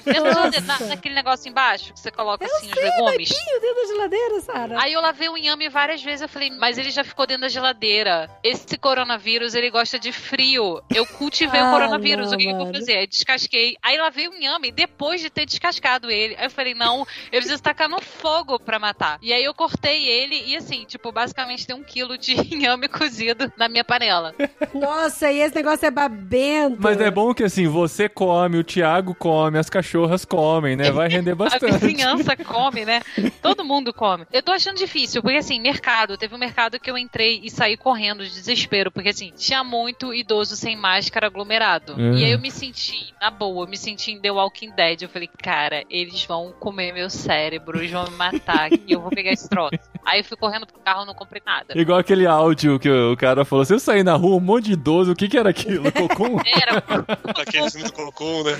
Dentro 0.06 0.24
da 0.24 0.34
geladeira, 0.34 0.66
na, 0.66 0.80
naquele 0.80 1.16
negócio 1.16 1.50
embaixo 1.50 1.94
que 1.94 2.00
você 2.00 2.12
coloca 2.12 2.46
eu 2.46 2.56
assim 2.56 2.72
sei, 2.74 2.90
os 2.90 2.96
legumes. 2.96 3.30
Pinho 3.30 3.62
dentro 3.62 3.82
da 3.82 3.88
geladeira, 3.88 4.42
Sara. 4.42 4.82
Aí 4.82 4.94
eu 4.94 5.02
lavei 5.02 5.30
o 5.30 5.38
inhame 5.38 5.70
várias 5.70 6.02
vezes, 6.02 6.22
eu 6.22 6.30
falei, 6.30 6.50
mas 6.52 6.78
ele 6.78 6.92
já 6.92 7.04
ficou 7.04 7.28
dentro 7.28 7.42
da 7.42 7.50
geladeira. 7.50 8.30
Esse 8.44 8.78
coronavírus, 8.78 9.54
ele 9.54 9.70
gosta 9.70 10.00
de 10.00 10.12
frio. 10.12 10.82
Eu 10.94 11.06
cultivei 11.06 11.60
ah, 11.60 11.68
o 11.68 11.72
coronavírus, 11.72 12.28
não, 12.28 12.36
o 12.36 12.38
que, 12.38 12.46
que, 12.46 12.52
eu 12.52 12.58
vou 12.58 12.74
fazer? 12.74 13.08
descasquei. 13.08 13.76
Aí 13.82 13.98
lavei 13.98 14.28
o 14.28 14.34
inhame 14.34 14.72
depois 14.72 15.22
de 15.22 15.30
ter 15.30 15.46
descascado 15.46 16.10
ele. 16.10 16.36
Aí 16.38 16.46
eu 16.46 16.50
falei, 16.50 16.61
não, 16.74 17.06
eu 17.32 17.40
preciso 17.40 17.62
tacar 17.62 17.90
no 17.90 18.02
fogo 18.02 18.60
pra 18.60 18.80
matar. 18.80 19.18
E 19.22 19.34
aí 19.34 19.44
eu 19.44 19.54
cortei 19.54 20.08
ele 20.08 20.42
e 20.48 20.56
assim, 20.56 20.86
tipo, 20.86 21.12
basicamente 21.12 21.66
tem 21.66 21.76
um 21.76 21.84
quilo 21.84 22.18
de 22.18 22.34
inhame 22.54 22.88
cozido 22.88 23.52
na 23.58 23.68
minha 23.68 23.84
panela. 23.84 24.34
Nossa, 24.74 25.32
e 25.32 25.40
esse 25.40 25.56
negócio 25.56 25.86
é 25.86 25.92
babento. 25.92 26.78
Mas 26.80 27.00
é 27.00 27.12
bom 27.12 27.34
que 27.34 27.44
assim, 27.44 27.68
você 27.68 28.08
come, 28.08 28.58
o 28.58 28.64
Thiago 28.64 29.14
come, 29.16 29.58
as 29.58 29.70
cachorras 29.70 30.26
comem, 30.26 30.76
né? 30.76 30.92
Vai 30.92 31.10
render 31.10 31.36
bastante. 31.36 31.66
A 31.66 31.78
vizinhança 31.78 32.36
come, 32.36 32.86
né? 32.86 33.02
Todo 33.42 33.66
mundo 33.66 33.94
come. 33.94 34.26
Eu 34.32 34.42
tô 34.42 34.52
achando 34.52 34.78
difícil, 34.78 35.22
porque 35.22 35.38
assim, 35.38 35.60
mercado, 35.60 36.18
teve 36.18 36.34
um 36.34 36.38
mercado 36.38 36.80
que 36.80 36.90
eu 36.90 36.98
entrei 36.98 37.42
e 37.44 37.50
saí 37.50 37.76
correndo 37.78 38.24
de 38.24 38.32
desespero, 38.32 38.92
porque 38.92 39.10
assim, 39.10 39.32
tinha 39.36 39.64
muito 39.64 40.14
idoso 40.14 40.56
sem 40.56 40.76
máscara 40.76 41.28
aglomerado. 41.28 41.94
Uhum. 41.94 42.16
E 42.16 42.26
aí 42.26 42.32
eu 42.32 42.40
me 42.40 42.52
senti, 42.52 43.14
na 43.20 43.30
boa, 43.30 43.66
eu 43.66 43.70
me 43.70 43.78
senti 43.78 44.12
em 44.12 44.20
The 44.20 44.32
Walking 44.32 44.72
Dead. 44.72 45.02
Eu 45.02 45.10
falei, 45.10 45.30
cara, 45.42 45.84
eles 45.90 46.24
vão 46.26 46.51
comer 46.52 46.94
meu 46.94 47.10
cérebro, 47.10 47.80
eles 47.80 47.92
vão 47.92 48.06
me 48.06 48.16
matar 48.16 48.72
aqui, 48.72 48.94
eu 48.94 49.02
vou 49.02 49.10
pegar 49.10 49.32
esse 49.32 49.48
troço. 49.48 49.78
Aí 50.06 50.20
eu 50.20 50.24
fui 50.24 50.38
correndo 50.38 50.66
pro 50.66 50.80
carro, 50.80 51.06
não 51.06 51.14
comprei 51.14 51.42
nada. 51.46 51.74
Igual 51.76 52.00
aquele 52.00 52.26
áudio 52.26 52.80
que 52.80 52.90
o 52.90 53.16
cara 53.16 53.46
falou: 53.46 53.66
se 53.66 53.74
eu 53.74 53.80
sair 53.80 54.04
na 54.04 54.16
rua, 54.16 54.38
um 54.38 54.40
monte 54.40 54.66
de 54.66 54.74
idoso, 54.74 55.12
o 55.12 55.16
que 55.16 55.28
que 55.28 55.38
era 55.38 55.50
aquilo? 55.50 55.90
Cocum? 55.94 56.38
Era. 56.46 56.84
Aquele 57.42 57.70
filme 57.70 57.88
do 57.88 57.94
Cocum, 57.94 58.44
né? 58.44 58.52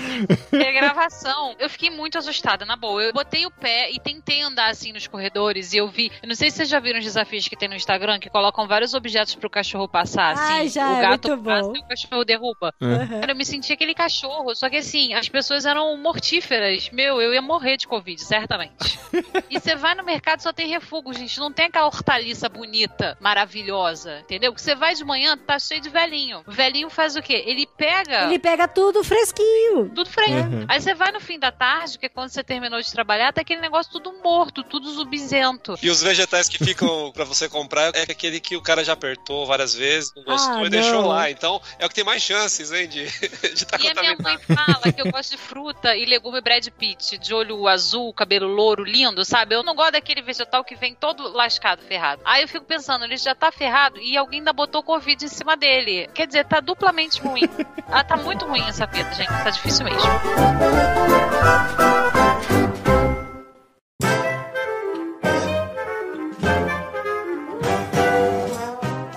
É 0.52 0.72
gravação. 0.72 1.54
Eu 1.58 1.68
fiquei 1.68 1.90
muito 1.90 2.18
assustada, 2.18 2.64
na 2.64 2.76
boa. 2.76 3.02
Eu 3.02 3.12
botei 3.12 3.46
o 3.46 3.50
pé 3.50 3.90
e 3.90 3.98
tentei 3.98 4.42
andar 4.42 4.70
assim 4.70 4.92
nos 4.92 5.06
corredores 5.06 5.72
e 5.72 5.78
eu 5.78 5.88
vi. 5.88 6.10
Eu 6.22 6.28
não 6.28 6.34
sei 6.34 6.50
se 6.50 6.58
vocês 6.58 6.68
já 6.68 6.80
viram 6.80 6.98
os 6.98 7.04
desafios 7.04 7.48
que 7.48 7.56
tem 7.56 7.68
no 7.68 7.74
Instagram 7.74 8.18
que 8.18 8.30
colocam 8.30 8.66
vários 8.66 8.94
objetos 8.94 9.34
pro 9.34 9.50
cachorro 9.50 9.88
passar. 9.88 10.32
Assim, 10.32 10.52
Ai, 10.52 10.68
já, 10.68 10.90
o 10.90 10.96
é 10.96 11.00
gato 11.00 11.32
é 11.32 11.36
passa 11.36 11.68
bom. 11.68 11.76
e 11.76 11.80
o 11.80 11.88
cachorro 11.88 12.24
derruba. 12.24 12.74
Uhum. 12.80 13.20
Eu 13.28 13.36
me 13.36 13.44
senti 13.44 13.72
aquele 13.72 13.94
cachorro, 13.94 14.54
só 14.54 14.68
que 14.68 14.76
assim, 14.76 15.14
as 15.14 15.28
pessoas 15.28 15.64
eram 15.64 15.96
mortíferas. 15.96 16.90
Meu, 16.90 17.20
eu 17.20 17.32
ia 17.32 17.42
morrer 17.42 17.76
de 17.76 17.88
Covid, 17.88 18.20
certamente. 18.22 18.98
e 19.50 19.58
você 19.58 19.74
vai 19.74 19.94
no 19.94 20.04
mercado 20.04 20.40
só 20.40 20.52
tem 20.52 20.68
refúgio, 20.68 21.24
gente. 21.32 21.40
Não 21.40 21.52
tem 21.52 21.66
aquela 21.66 21.86
hortaliça 21.86 22.48
bonita, 22.48 23.16
maravilhosa, 23.20 24.20
entendeu? 24.20 24.52
Que 24.52 24.60
você 24.60 24.74
vai 24.74 24.94
de 24.94 25.04
manhã, 25.04 25.36
tá 25.36 25.58
cheio 25.58 25.80
de 25.80 25.88
velhinho. 25.88 26.42
O 26.46 26.52
velhinho 26.52 26.90
faz 26.90 27.16
o 27.16 27.22
quê? 27.22 27.42
Ele 27.46 27.66
pega. 27.66 28.24
Ele 28.24 28.38
pega 28.38 28.68
tudo 28.68 29.02
fresquinho. 29.02 29.90
Tudo 29.94 30.08
fresco. 30.08 30.32
Uhum. 30.34 30.66
Aí 30.68 30.80
você 30.80 30.94
vai 30.94 31.10
no 31.12 31.20
fim 31.20 31.38
da 31.38 31.50
tarde, 31.50 31.98
que 31.98 32.06
é 32.06 32.08
quando 32.08 32.30
você 32.30 32.44
terminou 32.44 32.80
de 32.80 32.92
trabalhar, 32.92 33.32
tá 33.32 33.40
aquele 33.40 33.60
negócio 33.60 33.90
tudo 33.92 34.12
morto, 34.22 34.62
tudo 34.62 34.92
zubizento. 34.92 35.74
E 35.82 35.90
os 35.90 36.02
vegetais 36.02 36.48
que 36.48 36.62
ficam 36.62 37.10
para 37.14 37.24
você 37.24 37.48
comprar 37.48 37.94
é 37.94 38.02
aquele 38.02 38.40
que 38.40 38.56
o 38.56 38.62
cara 38.62 38.84
já 38.84 38.92
apertou 38.92 39.46
várias 39.46 39.74
vezes, 39.74 40.12
não 40.14 40.24
gostou 40.24 40.62
ah, 40.62 40.66
e 40.66 40.70
deixou 40.70 41.06
lá. 41.06 41.30
Então 41.30 41.60
é 41.78 41.86
o 41.86 41.88
que 41.88 41.94
tem 41.94 42.04
mais 42.04 42.22
chances, 42.22 42.72
hein, 42.72 42.88
de 42.88 43.02
estar 43.42 43.78
tá 43.78 43.84
E 43.84 43.88
a 43.88 43.94
minha 43.94 44.16
mãe 44.20 44.38
fala 44.38 44.92
que 44.92 45.00
eu 45.00 45.10
gosto 45.10 45.30
de 45.30 45.38
fruta 45.38 45.96
e 45.96 46.04
legume 46.04 46.40
Brad 46.40 46.66
Pitt, 46.68 47.18
de 47.18 47.34
olho 47.34 47.66
azul, 47.66 48.12
cabelo 48.12 48.48
louro, 48.48 48.84
lindo, 48.84 49.24
sabe? 49.24 49.54
Eu 49.54 49.62
não 49.62 49.74
gosto 49.74 49.92
daquele 49.92 50.22
vegetal 50.22 50.64
que 50.64 50.74
vem 50.74 50.94
todo 50.94 51.21
lascado, 51.28 51.82
ferrado. 51.82 52.22
Aí 52.24 52.42
eu 52.42 52.48
fico 52.48 52.64
pensando, 52.64 53.04
ele 53.04 53.16
já 53.16 53.34
tá 53.34 53.50
ferrado 53.50 53.98
e 54.00 54.16
alguém 54.16 54.40
ainda 54.40 54.52
botou 54.52 54.82
Covid 54.82 55.24
em 55.24 55.28
cima 55.28 55.56
dele. 55.56 56.08
Quer 56.14 56.26
dizer, 56.26 56.44
tá 56.44 56.60
duplamente 56.60 57.20
ruim. 57.20 57.48
ah, 57.90 58.04
tá 58.04 58.16
muito 58.16 58.44
ruim 58.46 58.66
essa 58.68 58.86
vida, 58.86 59.12
gente. 59.12 59.28
Tá 59.28 59.50
difícil 59.50 59.84
mesmo. 59.84 60.02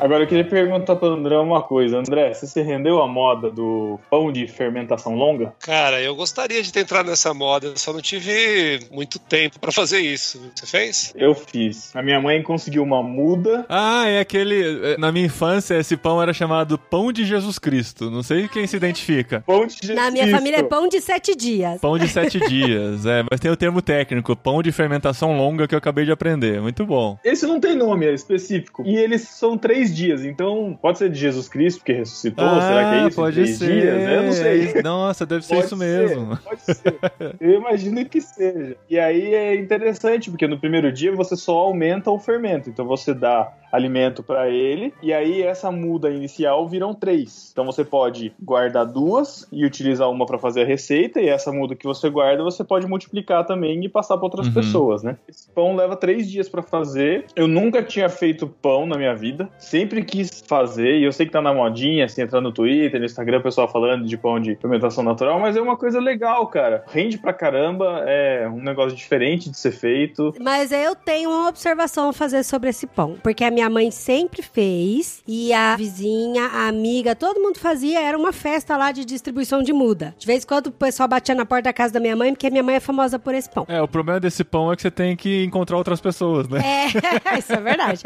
Agora 0.06 0.22
eu 0.22 0.28
queria 0.28 0.46
perguntar 0.46 0.96
para 0.98 1.10
o 1.10 1.14
André 1.14 1.36
uma 1.36 1.64
coisa. 1.64 1.98
André, 1.98 2.32
você 2.32 2.46
se 2.46 2.62
rendeu 2.62 3.02
à 3.02 3.08
moda 3.08 3.50
do 3.50 4.00
pão 4.08 4.32
de 4.32 4.48
fermentação 4.48 5.16
longa? 5.16 5.56
Cara, 5.60 6.00
eu 6.00 6.16
gostaria 6.16 6.62
de 6.62 6.72
ter 6.72 6.82
entrado 6.82 7.08
nessa 7.08 7.34
moda, 7.34 7.74
só 7.76 7.92
não 7.92 8.02
tive 8.02 8.82
muito 8.92 9.18
tempo 9.18 9.60
para 9.60 9.72
fazer 9.72 10.02
isso. 10.02 10.40
Você 10.54 10.68
fez? 10.68 11.12
Eu 11.16 11.34
fiz. 11.34 11.96
A 11.96 12.04
minha 12.04 12.22
mãe 12.22 12.44
conseguiu 12.44 12.84
uma 12.84 13.02
muda. 13.02 13.66
Ah, 13.68 14.08
é 14.08 14.20
aquele. 14.20 14.92
É, 14.92 14.98
na 15.00 15.12
minha 15.12 15.26
infância, 15.26 15.74
esse 15.74 15.98
pão 15.98 16.22
era 16.22 16.32
chamado 16.34 16.78
pão 16.78 17.12
de 17.12 17.26
Jesus 17.26 17.58
Cristo. 17.58 18.12
Não 18.12 18.22
sei 18.22 18.48
quem 18.48 18.68
se 18.68 18.78
identifica. 18.78 19.44
Pão 19.48 19.66
de 19.66 19.74
Jesus 19.74 19.96
Na 19.96 20.12
minha 20.12 20.30
família 20.30 20.60
é 20.60 20.64
pão 20.64 20.88
de 20.88 21.02
sete 21.02 21.36
dias. 21.36 21.82
Pão 21.82 21.98
de 21.98 22.08
sete 22.08 22.38
dias, 22.48 23.08
é. 23.08 23.24
Mas 23.28 23.40
tem 23.40 23.50
o 23.50 23.58
termo 23.58 23.82
técnico, 23.82 24.36
pão 24.36 24.62
de 24.62 24.72
fermentação 24.72 25.36
longa 25.36 25.68
que 25.68 25.74
eu 25.74 25.80
acabei 25.80 26.06
de 26.06 26.12
aprender. 26.12 26.62
Muito 26.62 26.86
bom. 26.86 27.18
Esse 27.24 27.48
não 27.48 27.60
tem 27.60 27.76
nome, 27.76 28.06
é 28.06 28.14
específico. 28.14 28.84
E 28.86 28.96
eles 28.96 29.24
são 29.24 29.58
três 29.58 29.95
dias, 29.96 30.24
então 30.26 30.78
pode 30.82 30.98
ser 30.98 31.10
de 31.10 31.18
Jesus 31.18 31.48
Cristo 31.48 31.84
que 31.84 31.94
ressuscitou? 31.94 32.46
Ah, 32.46 32.62
Será 32.62 32.90
que 32.90 32.96
é 32.96 33.08
isso? 33.08 33.16
Pode 33.16 33.48
ser. 33.48 33.82
dias? 33.82 34.10
Eu 34.10 34.24
não 34.24 34.32
sei. 34.32 34.82
Nossa, 34.84 35.26
deve 35.26 35.46
ser 35.46 35.56
Pode 35.56 35.66
isso 35.68 35.78
ser, 35.78 35.86
mesmo. 35.86 36.38
Pode 36.38 36.62
ser. 36.62 37.00
Eu 37.40 37.52
imagino 37.52 38.06
que 38.06 38.22
seja. 38.22 38.76
E 38.90 39.00
aí 39.00 39.34
é 39.34 39.56
interessante, 39.56 40.30
porque 40.30 40.48
no 40.48 40.60
primeiro 40.60 40.92
dia 40.92 41.14
você 41.16 41.36
só 41.36 41.54
aumenta 41.58 42.12
o 42.12 42.20
fermento. 42.20 42.70
Então 42.70 42.86
você 42.86 43.14
dá 43.14 43.52
alimento 43.76 44.24
para 44.24 44.50
ele, 44.50 44.94
e 45.02 45.14
aí 45.14 45.42
essa 45.42 45.72
muda 45.72 46.10
inicial 46.10 46.68
viram 46.68 46.94
três. 46.94 47.50
Então 47.52 47.66
você 47.66 47.84
pode 47.84 48.34
guardar 48.42 48.86
duas 48.86 49.48
e 49.52 49.66
utilizar 49.66 50.10
uma 50.10 50.26
para 50.26 50.38
fazer 50.40 50.64
a 50.64 50.66
receita, 50.66 51.20
e 51.22 51.28
essa 51.30 51.52
muda 51.52 51.76
que 51.76 51.86
você 51.86 52.10
guarda 52.10 52.44
você 52.44 52.64
pode 52.64 52.88
multiplicar 52.88 53.46
também 53.46 53.84
e 53.84 53.90
passar 53.90 54.16
para 54.18 54.26
outras 54.26 54.48
Uhum. 54.48 54.54
pessoas, 54.54 55.04
né? 55.04 55.18
Esse 55.28 55.50
pão 55.52 55.76
leva 55.76 55.96
três 55.96 56.30
dias 56.30 56.48
para 56.50 56.62
fazer. 56.62 57.26
Eu 57.36 57.48
nunca 57.48 57.84
tinha 57.84 58.10
feito 58.10 58.48
pão 58.48 58.86
na 58.86 58.98
minha 58.98 59.16
vida, 59.16 59.50
sempre 59.58 60.04
quis 60.04 60.44
fazer, 60.48 60.98
e 61.00 61.04
eu 61.04 61.12
sei 61.12 61.26
que 61.26 61.32
tá 61.32 61.42
na 61.42 61.54
modinha, 61.54 62.06
assim, 62.06 62.22
entrar 62.22 62.42
no 62.42 62.52
Twitter, 62.52 63.00
no 63.00 63.06
Instagram, 63.06 63.40
o 63.40 63.44
pessoal 63.44 63.68
falando 63.68 64.06
de 64.06 64.18
pão 64.18 64.40
de 64.40 64.56
fermentação 64.56 65.04
natural, 65.04 65.40
mas 65.40 65.56
é 65.56 65.62
uma 65.62 65.78
coisa 65.78 66.00
legal, 66.00 66.48
cara. 66.48 66.84
Rende 66.88 67.18
pra 67.18 67.34
caramba, 67.34 68.04
é 68.08 68.48
um 68.48 68.62
negócio 68.62 68.96
diferente 68.96 69.50
de 69.50 69.58
ser 69.58 69.72
feito. 69.72 70.34
Mas 70.40 70.72
eu 70.72 70.96
tenho 70.96 71.30
uma 71.30 71.50
observação 71.50 72.10
a 72.10 72.14
fazer 72.14 72.44
sobre 72.44 72.70
esse 72.70 72.88
pão. 72.88 73.16
Porque 73.24 73.44
a 73.44 73.52
minha 73.52 73.65
minha 73.66 73.70
mãe 73.70 73.92
sempre 73.92 74.42
fez. 74.42 75.24
E 75.28 75.54
a 75.54 75.76
vizinha, 75.76 76.46
a 76.46 76.68
amiga, 76.68 77.16
todo 77.16 77.40
mundo 77.40 77.60
fazia. 77.60 78.02
Era 78.02 78.18
uma 78.18 78.32
festa 78.32 78.78
lá 78.78 78.92
de 78.92 79.04
distribuição 79.06 79.64
de 79.64 79.74
muda. 79.74 80.16
De 80.18 80.26
vez 80.28 80.44
em 80.44 80.48
quando 80.48 80.68
o 80.68 80.72
pessoal 80.72 81.10
batia 81.10 81.34
na 81.34 81.46
porta 81.46 81.64
da 81.64 81.74
casa 81.74 81.94
da 81.94 82.00
minha 82.00 82.16
mãe, 82.16 82.34
porque 82.34 82.50
minha 82.50 82.64
mãe 82.64 82.76
é 82.76 82.80
famosa 82.80 83.18
por 83.18 83.34
esse 83.34 83.50
pão. 83.50 83.66
É, 83.68 83.82
o 83.82 83.88
problema 83.88 84.20
desse 84.20 84.44
pão 84.44 84.72
é 84.72 84.76
que 84.76 84.82
você 84.82 84.92
tem 84.92 85.16
que 85.16 85.44
encontrar 85.44 85.78
outras 85.78 86.00
pessoas, 86.00 86.48
né? 86.48 86.62
É, 86.64 87.38
isso 87.40 87.54
é 87.54 87.62
verdade. 87.62 88.02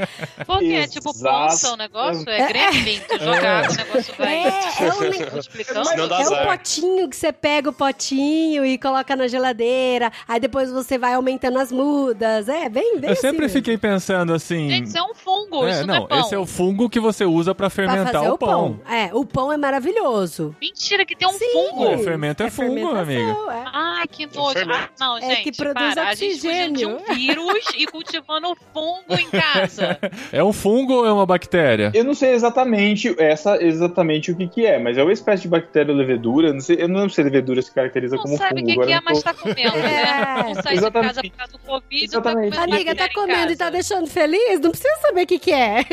Por 0.45 0.59
quê? 0.59 0.73
É 0.73 0.87
tipo 0.87 1.09
o 1.09 1.75
negócio? 1.75 2.29
É 2.29 2.47
gremlin? 2.47 3.01
Tu 3.07 3.19
jogar 3.19 3.69
o 3.69 3.75
negócio 3.75 4.13
vai... 4.17 4.35
É, 4.35 4.59
é 4.79 4.93
um, 4.93 6.13
É 6.13 6.41
um 6.41 6.47
potinho 6.47 7.09
que 7.09 7.15
você 7.15 7.33
pega 7.33 7.69
o 7.69 7.73
potinho 7.73 8.65
e 8.65 8.77
coloca 8.77 9.15
na 9.15 9.27
geladeira. 9.27 10.11
Aí 10.27 10.39
depois 10.39 10.71
você 10.71 10.97
vai 10.97 11.13
aumentando 11.13 11.59
as 11.59 11.71
mudas. 11.71 12.47
É, 12.47 12.69
bem, 12.69 12.99
bem 12.99 13.09
Eu 13.09 13.15
sempre 13.15 13.45
assim 13.45 13.55
fiquei 13.55 13.77
pensando 13.77 14.33
assim. 14.33 14.69
Gente, 14.69 14.87
isso 14.87 14.97
é 14.97 15.03
um 15.03 15.13
fungo, 15.45 15.65
É, 15.67 15.71
isso 15.71 15.87
não, 15.87 15.95
não, 15.95 16.03
é 16.05 16.07
pão. 16.07 16.19
esse 16.21 16.35
é 16.35 16.37
o 16.37 16.45
fungo 16.45 16.89
que 16.89 16.99
você 16.99 17.25
usa 17.25 17.53
pra 17.55 17.69
Pra 17.69 17.69
fermentar 17.69 18.13
fazer 18.13 18.29
o 18.29 18.37
pão. 18.37 18.79
É, 18.89 19.09
o 19.13 19.23
pão 19.25 19.51
é 19.53 19.57
maravilhoso. 19.57 20.55
Mentira, 20.59 21.05
que 21.05 21.15
tem 21.15 21.27
um 21.27 21.31
Sim. 21.33 21.45
fungo. 21.51 21.85
É, 21.87 21.97
fermento 21.99 22.43
é, 22.43 22.49
fungo, 22.49 22.73
fermentação, 22.73 22.99
amiga. 23.01 23.53
é. 23.53 23.63
Ai, 23.73 24.07
que 24.07 24.25
nojo. 24.25 24.53
fermento. 24.53 24.79
Ah, 24.79 24.89
não, 24.99 25.17
É 25.17 25.21
gente, 25.21 25.43
que 25.43 25.51
produz 25.55 25.93
para. 25.93 26.09
A 26.09 26.15
gente 26.15 26.39
de 26.39 26.47
um 26.85 26.95
oxigênio. 26.95 26.99
vírus 27.13 27.65
e 27.77 27.85
cultivando 27.87 28.55
fungo 28.73 29.03
em 29.19 29.29
casa. 29.29 29.97
É 30.31 30.43
um 30.43 30.53
fungo 30.53 30.93
ou 30.93 31.05
é 31.05 31.11
uma 31.11 31.25
bactéria? 31.25 31.91
Eu 31.93 32.03
não 32.03 32.13
sei 32.13 32.31
exatamente 32.33 33.15
essa 33.19 33.61
exatamente 33.63 34.31
o 34.31 34.35
que 34.35 34.47
que 34.47 34.65
é, 34.65 34.77
mas 34.79 34.97
é 34.97 35.03
uma 35.03 35.11
espécie 35.13 35.43
de 35.43 35.47
bactéria 35.49 35.91
ou 35.91 35.97
levedura. 35.97 36.53
Não 36.53 36.59
sei, 36.59 36.77
eu 36.81 36.87
não 36.87 36.95
lembro 36.97 37.09
se 37.11 37.21
a 37.21 37.23
levedura 37.23 37.61
se 37.61 37.71
caracteriza 37.73 38.15
Não 38.15 38.23
como 38.23 38.37
sabe 38.37 38.55
o 38.55 38.57
fungo. 38.59 38.65
que, 38.67 38.71
agora 38.73 38.87
que 38.87 38.93
é, 38.93 39.01
mas 39.03 39.17
tô- 39.17 39.23
tá 39.23 39.33
comendo, 39.33 39.77
É. 39.77 39.81
né? 39.81 40.43
Não 40.49 40.53
sai 40.55 40.73
de 40.73 40.77
Exatamente. 40.79 41.07
casa 41.13 41.21
por 41.21 41.37
causa 41.37 41.51
do 41.53 41.59
Covid, 41.59 42.05
Exatamente. 42.05 42.49
tá 42.51 42.55
comendo 42.61 42.73
Amiga, 42.75 42.95
tá 42.95 43.09
comendo 43.13 43.51
e 43.51 43.55
tá 43.55 43.69
deixando 43.69 44.07
feliz? 44.07 44.59
Não 44.59 44.71
precisa 44.71 44.95
saber 45.01 45.23
o 45.23 45.27
que 45.29 45.37
que 45.37 45.51
é. 45.51 45.85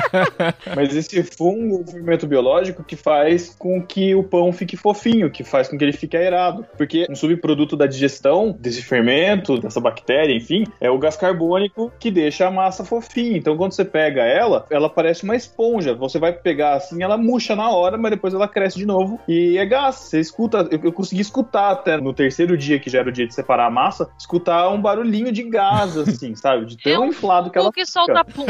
Mas 0.74 0.96
esse 0.96 1.22
fungo, 1.22 1.76
é 1.76 1.80
um 1.80 1.86
fermento 1.86 2.26
biológico 2.26 2.82
que 2.82 2.96
faz 2.96 3.54
com 3.58 3.82
que 3.82 4.14
o 4.14 4.24
pão 4.24 4.50
fique 4.54 4.74
fofinho, 4.74 5.30
que 5.30 5.44
faz 5.44 5.68
com 5.68 5.76
que 5.76 5.84
ele 5.84 5.92
fique 5.92 6.16
aerado. 6.16 6.64
Porque 6.78 7.06
um 7.10 7.14
subproduto 7.14 7.76
da 7.76 7.86
digestão 7.86 8.56
desse 8.58 8.82
fermento, 8.82 9.58
dessa 9.58 9.80
bactéria, 9.80 10.34
enfim, 10.34 10.64
é 10.80 10.90
o 10.90 10.98
gás 10.98 11.14
carbônico 11.14 11.92
que 12.00 12.10
deixa 12.10 12.46
a 12.46 12.50
massa 12.50 12.82
fofinha. 12.82 13.36
Então 13.36 13.54
quando 13.54 13.72
você 13.72 13.84
pega 13.84 14.22
ela, 14.22 14.64
ela 14.70 14.88
parece 14.88 15.24
uma 15.24 15.36
esponja. 15.36 15.94
Você 15.94 16.18
vai 16.18 16.32
pegar 16.32 16.74
assim, 16.74 17.02
ela 17.02 17.18
murcha 17.18 17.54
na 17.54 17.68
hora, 17.68 17.98
mas 17.98 18.12
depois 18.12 18.32
ela 18.32 18.48
cresce 18.48 18.78
de 18.78 18.86
novo 18.86 19.20
e 19.28 19.58
é 19.58 19.66
gás. 19.66 19.96
Você 19.96 20.20
escuta, 20.20 20.66
eu, 20.70 20.80
eu 20.84 20.92
consegui 20.92 21.20
escutar 21.20 21.70
até 21.70 21.98
no 21.98 22.14
terceiro 22.14 22.56
dia, 22.56 22.78
que 22.78 22.88
já 22.88 23.00
era 23.00 23.10
o 23.10 23.12
dia 23.12 23.26
de 23.26 23.34
separar 23.34 23.66
a 23.66 23.70
massa, 23.70 24.10
escutar 24.18 24.70
um 24.70 24.80
barulhinho 24.80 25.30
de 25.30 25.42
gás, 25.42 25.96
assim, 25.98 26.34
sabe? 26.34 26.64
De 26.64 26.78
tão 26.78 26.92
É 26.92 26.98
um 26.98 27.06
inflado 27.06 27.50
que 27.50 27.58
ela 27.58 27.70
que 27.70 27.84
solta 27.84 28.24
pum. 28.24 28.46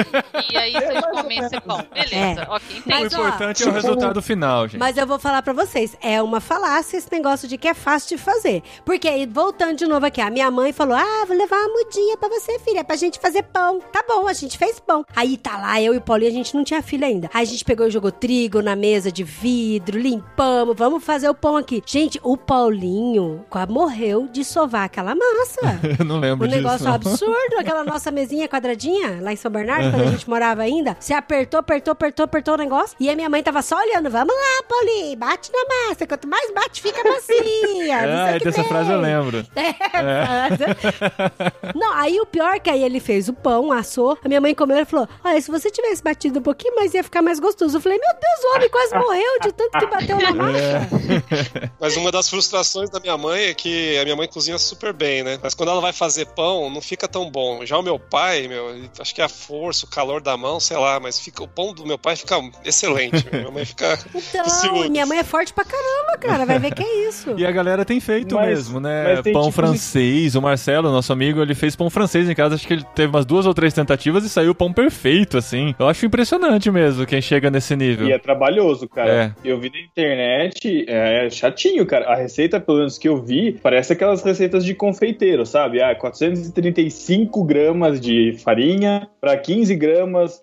E 0.52 0.56
aí 0.56 0.72
vocês 0.72 0.92
mais 0.94 1.04
ou 1.04 1.10
comem 1.10 1.38
esse 1.38 1.60
pão. 1.60 1.84
Beleza, 1.92 2.40
É. 2.42 2.46
ok, 2.48 2.76
O 2.76 2.78
entendi. 2.78 2.82
Mas, 2.86 3.14
ó, 3.14 3.18
importante 3.28 3.62
é 3.62 3.66
o 3.66 3.72
tipo- 3.72 3.86
resultado 3.86 4.22
final, 4.22 4.68
gente. 4.68 4.78
Mas 4.80 4.96
eu 4.96 5.06
vou 5.06 5.18
falar 5.18 5.42
pra 5.42 5.52
vocês, 5.52 5.96
é 6.02 6.20
uma 6.22 6.40
falácia 6.40 6.96
esse 6.96 7.08
negócio 7.12 7.46
de 7.48 7.56
que 7.58 7.68
é 7.68 7.74
fácil 7.74 8.16
de 8.16 8.22
fazer. 8.22 8.62
Porque 8.84 9.08
aí, 9.08 9.26
voltando 9.26 9.76
de 9.76 9.86
novo 9.86 10.06
aqui, 10.06 10.20
a 10.20 10.30
minha 10.30 10.50
mãe 10.50 10.72
falou: 10.72 10.94
Ah, 10.96 11.24
vou 11.26 11.36
levar 11.36 11.56
uma 11.56 11.68
mudinha 11.78 12.16
pra 12.16 12.28
você, 12.28 12.58
filha, 12.58 12.82
pra 12.84 12.96
gente 12.96 13.18
fazer 13.18 13.42
pão. 13.44 13.80
Tá 13.92 14.04
bom, 14.06 14.26
a 14.28 14.32
gente 14.32 14.56
fez 14.58 14.78
pão. 14.80 15.04
Aí 15.14 15.36
tá 15.36 15.56
lá, 15.58 15.80
eu 15.80 15.94
e 15.94 15.98
o 15.98 16.00
Paulinho, 16.00 16.30
a 16.30 16.34
gente 16.34 16.54
não 16.54 16.64
tinha 16.64 16.82
filha 16.82 17.06
ainda. 17.06 17.30
Aí 17.34 17.42
a 17.42 17.46
gente 17.46 17.64
pegou 17.64 17.86
e 17.86 17.90
jogou 17.90 18.10
trigo 18.12 18.62
na 18.62 18.74
mesa 18.76 19.10
de 19.12 19.22
vidro, 19.24 19.98
limpamos, 19.98 20.76
vamos 20.76 21.02
fazer 21.04 21.28
o 21.28 21.34
pão 21.34 21.56
aqui. 21.56 21.82
Gente, 21.86 22.18
o 22.22 22.36
Paulinho 22.36 23.44
quase 23.50 23.70
morreu 23.72 24.28
de 24.30 24.44
sovar 24.44 24.84
aquela 24.84 25.14
massa. 25.14 25.80
Eu 25.98 26.04
não 26.04 26.18
lembro 26.18 26.46
Um 26.46 26.48
disso. 26.48 26.62
negócio 26.62 26.86
não. 26.86 26.94
absurdo, 26.94 27.58
aquela 27.58 27.84
nossa 27.84 28.10
mesinha 28.10 28.48
quadradinha 28.48 29.18
lá 29.20 29.32
em 29.32 29.36
São 29.36 29.50
Bernardo, 29.50 29.90
quando 29.90 30.08
a 30.08 30.09
gente 30.10 30.28
morava 30.28 30.62
ainda. 30.62 30.96
Você 30.98 31.12
apertou, 31.14 31.60
apertou, 31.60 31.92
apertou, 31.92 32.24
apertou 32.24 32.54
o 32.54 32.56
negócio. 32.58 32.96
E 33.00 33.08
a 33.10 33.16
minha 33.16 33.28
mãe 33.28 33.42
tava 33.42 33.62
só 33.62 33.76
olhando. 33.78 34.10
Vamos 34.10 34.34
lá, 34.34 34.62
Paulinho, 34.68 35.16
bate 35.16 35.50
na 35.52 35.88
massa. 35.88 36.06
Quanto 36.06 36.28
mais 36.28 36.52
bate, 36.52 36.80
fica 36.82 37.02
macia. 37.08 38.06
não 38.06 38.14
Ah, 38.20 38.24
sei 38.26 38.32
o 38.32 38.36
é 38.36 38.38
que 38.38 38.44
dessa 38.44 38.60
tem. 38.60 38.68
frase 38.68 38.90
eu 38.92 39.00
lembro. 39.00 39.46
É. 40.00 41.72
Não, 41.74 41.92
aí 41.94 42.20
o 42.20 42.26
pior 42.26 42.54
é 42.54 42.58
que 42.58 42.70
aí 42.70 42.82
ele 42.82 43.00
fez 43.00 43.28
o 43.28 43.32
pão, 43.32 43.72
assou. 43.72 44.16
A 44.24 44.28
minha 44.28 44.40
mãe 44.40 44.54
comeu 44.54 44.78
e 44.78 44.84
falou: 44.84 45.08
Olha, 45.24 45.40
se 45.40 45.50
você 45.50 45.70
tivesse 45.70 46.02
batido 46.02 46.38
um 46.38 46.42
pouquinho 46.42 46.74
mais, 46.76 46.94
ia 46.94 47.02
ficar 47.04 47.22
mais 47.22 47.38
gostoso. 47.40 47.76
Eu 47.76 47.80
falei: 47.80 47.98
Meu 47.98 48.12
Deus, 48.12 48.44
o 48.44 48.56
homem 48.56 48.68
quase 48.70 48.94
morreu 48.94 49.40
de 49.42 49.52
tanto 49.52 49.78
que 49.78 49.86
bateu 49.86 50.18
na 50.18 50.32
massa. 50.34 51.70
Mas 51.80 51.96
uma 51.96 52.10
das 52.10 52.28
frustrações 52.28 52.88
da 52.90 53.00
minha 53.00 53.16
mãe 53.16 53.44
é 53.46 53.54
que 53.54 53.98
a 53.98 54.04
minha 54.04 54.16
mãe 54.16 54.28
cozinha 54.28 54.58
super 54.58 54.92
bem, 54.92 55.22
né? 55.22 55.38
Mas 55.42 55.54
quando 55.54 55.70
ela 55.70 55.80
vai 55.80 55.92
fazer 55.92 56.26
pão, 56.26 56.70
não 56.70 56.80
fica 56.80 57.06
tão 57.08 57.30
bom. 57.30 57.64
Já 57.64 57.78
o 57.78 57.82
meu 57.82 57.98
pai, 57.98 58.48
meu, 58.48 58.74
acho 58.98 59.14
que 59.14 59.20
é 59.20 59.24
a 59.24 59.28
força, 59.28 59.86
o 59.86 59.88
calor 60.00 60.22
da 60.22 60.34
mão, 60.34 60.58
sei 60.58 60.78
lá, 60.78 60.98
mas 60.98 61.20
fica, 61.20 61.42
o 61.42 61.48
pão 61.48 61.74
do 61.74 61.84
meu 61.86 61.98
pai 61.98 62.16
fica 62.16 62.40
excelente. 62.64 63.22
minha 63.30 63.50
mãe 63.50 63.64
fica. 63.66 63.98
Então, 64.14 64.88
minha 64.88 65.04
mãe 65.04 65.18
é 65.18 65.24
forte 65.24 65.52
pra 65.52 65.62
caramba, 65.62 66.16
cara. 66.18 66.46
Vai 66.46 66.58
ver 66.58 66.72
que 66.74 66.82
é 66.82 67.08
isso. 67.08 67.34
E 67.40 67.46
a 67.46 67.50
galera 67.52 67.84
tem 67.84 68.00
feito 68.00 68.34
Mas- 68.34 68.48
mesmo, 68.48 68.80
né? 68.80 69.14
Pão 69.16 69.22
tipo 69.22 69.42
de- 69.46 69.52
francês. 69.52 70.34
O 70.34 70.42
Marcelo, 70.42 70.90
nosso 70.90 71.12
amigo, 71.12 71.40
ele 71.42 71.54
fez 71.54 71.76
pão 71.76 71.88
francês 71.90 72.28
em 72.28 72.34
casa. 72.34 72.54
Acho 72.54 72.66
que 72.66 72.72
ele 72.74 72.84
teve 72.94 73.08
umas 73.08 73.24
duas 73.26 73.44
ou 73.46 73.52
três 73.54 73.72
tentativas 73.74 74.24
e 74.24 74.28
saiu 74.28 74.50
o 74.52 74.54
pão 74.54 74.72
perfeito, 74.72 75.36
assim. 75.36 75.74
Eu 75.78 75.86
acho 75.88 76.04
impressionante 76.06 76.70
mesmo 76.70 77.04
quem 77.06 77.20
chega 77.20 77.50
nesse 77.50 77.74
nível. 77.76 78.08
E 78.08 78.12
é 78.12 78.18
trabalhoso, 78.18 78.88
cara. 78.88 79.10
É. 79.12 79.32
Eu 79.48 79.58
vi 79.60 79.70
na 79.70 79.80
internet, 79.80 80.84
é 80.88 81.28
chatinho, 81.30 81.84
cara. 81.86 82.06
A 82.12 82.14
receita, 82.16 82.58
pelo 82.60 82.78
menos 82.78 82.96
que 82.98 83.08
eu 83.08 83.16
vi, 83.22 83.52
parece 83.62 83.92
aquelas 83.92 84.22
receitas 84.22 84.64
de 84.64 84.74
confeiteiro, 84.74 85.44
sabe? 85.46 85.82
Ah, 85.82 85.94
435 85.94 87.44
gramas 87.44 88.00
de 88.00 88.36
farinha 88.42 89.08
pra 89.20 89.36
15 89.36 89.74
gramas, 89.76 89.89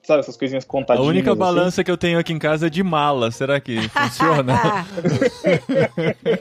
sabe? 0.04 0.20
Essas 0.20 0.38
coisinhas 0.38 0.64
A 0.64 0.68
contadinhas. 0.68 1.08
única 1.10 1.32
assim. 1.32 1.40
balança 1.40 1.84
que 1.84 1.92
eu 1.92 1.98
tenho 1.98 2.20
aqui 2.20 2.34
em 2.34 2.40
casa 2.40 2.68
é 2.68 2.70
de 2.70 2.84
mala. 2.84 3.32
Será 3.32 3.60
que 3.60 3.78
funciona? 3.90 4.86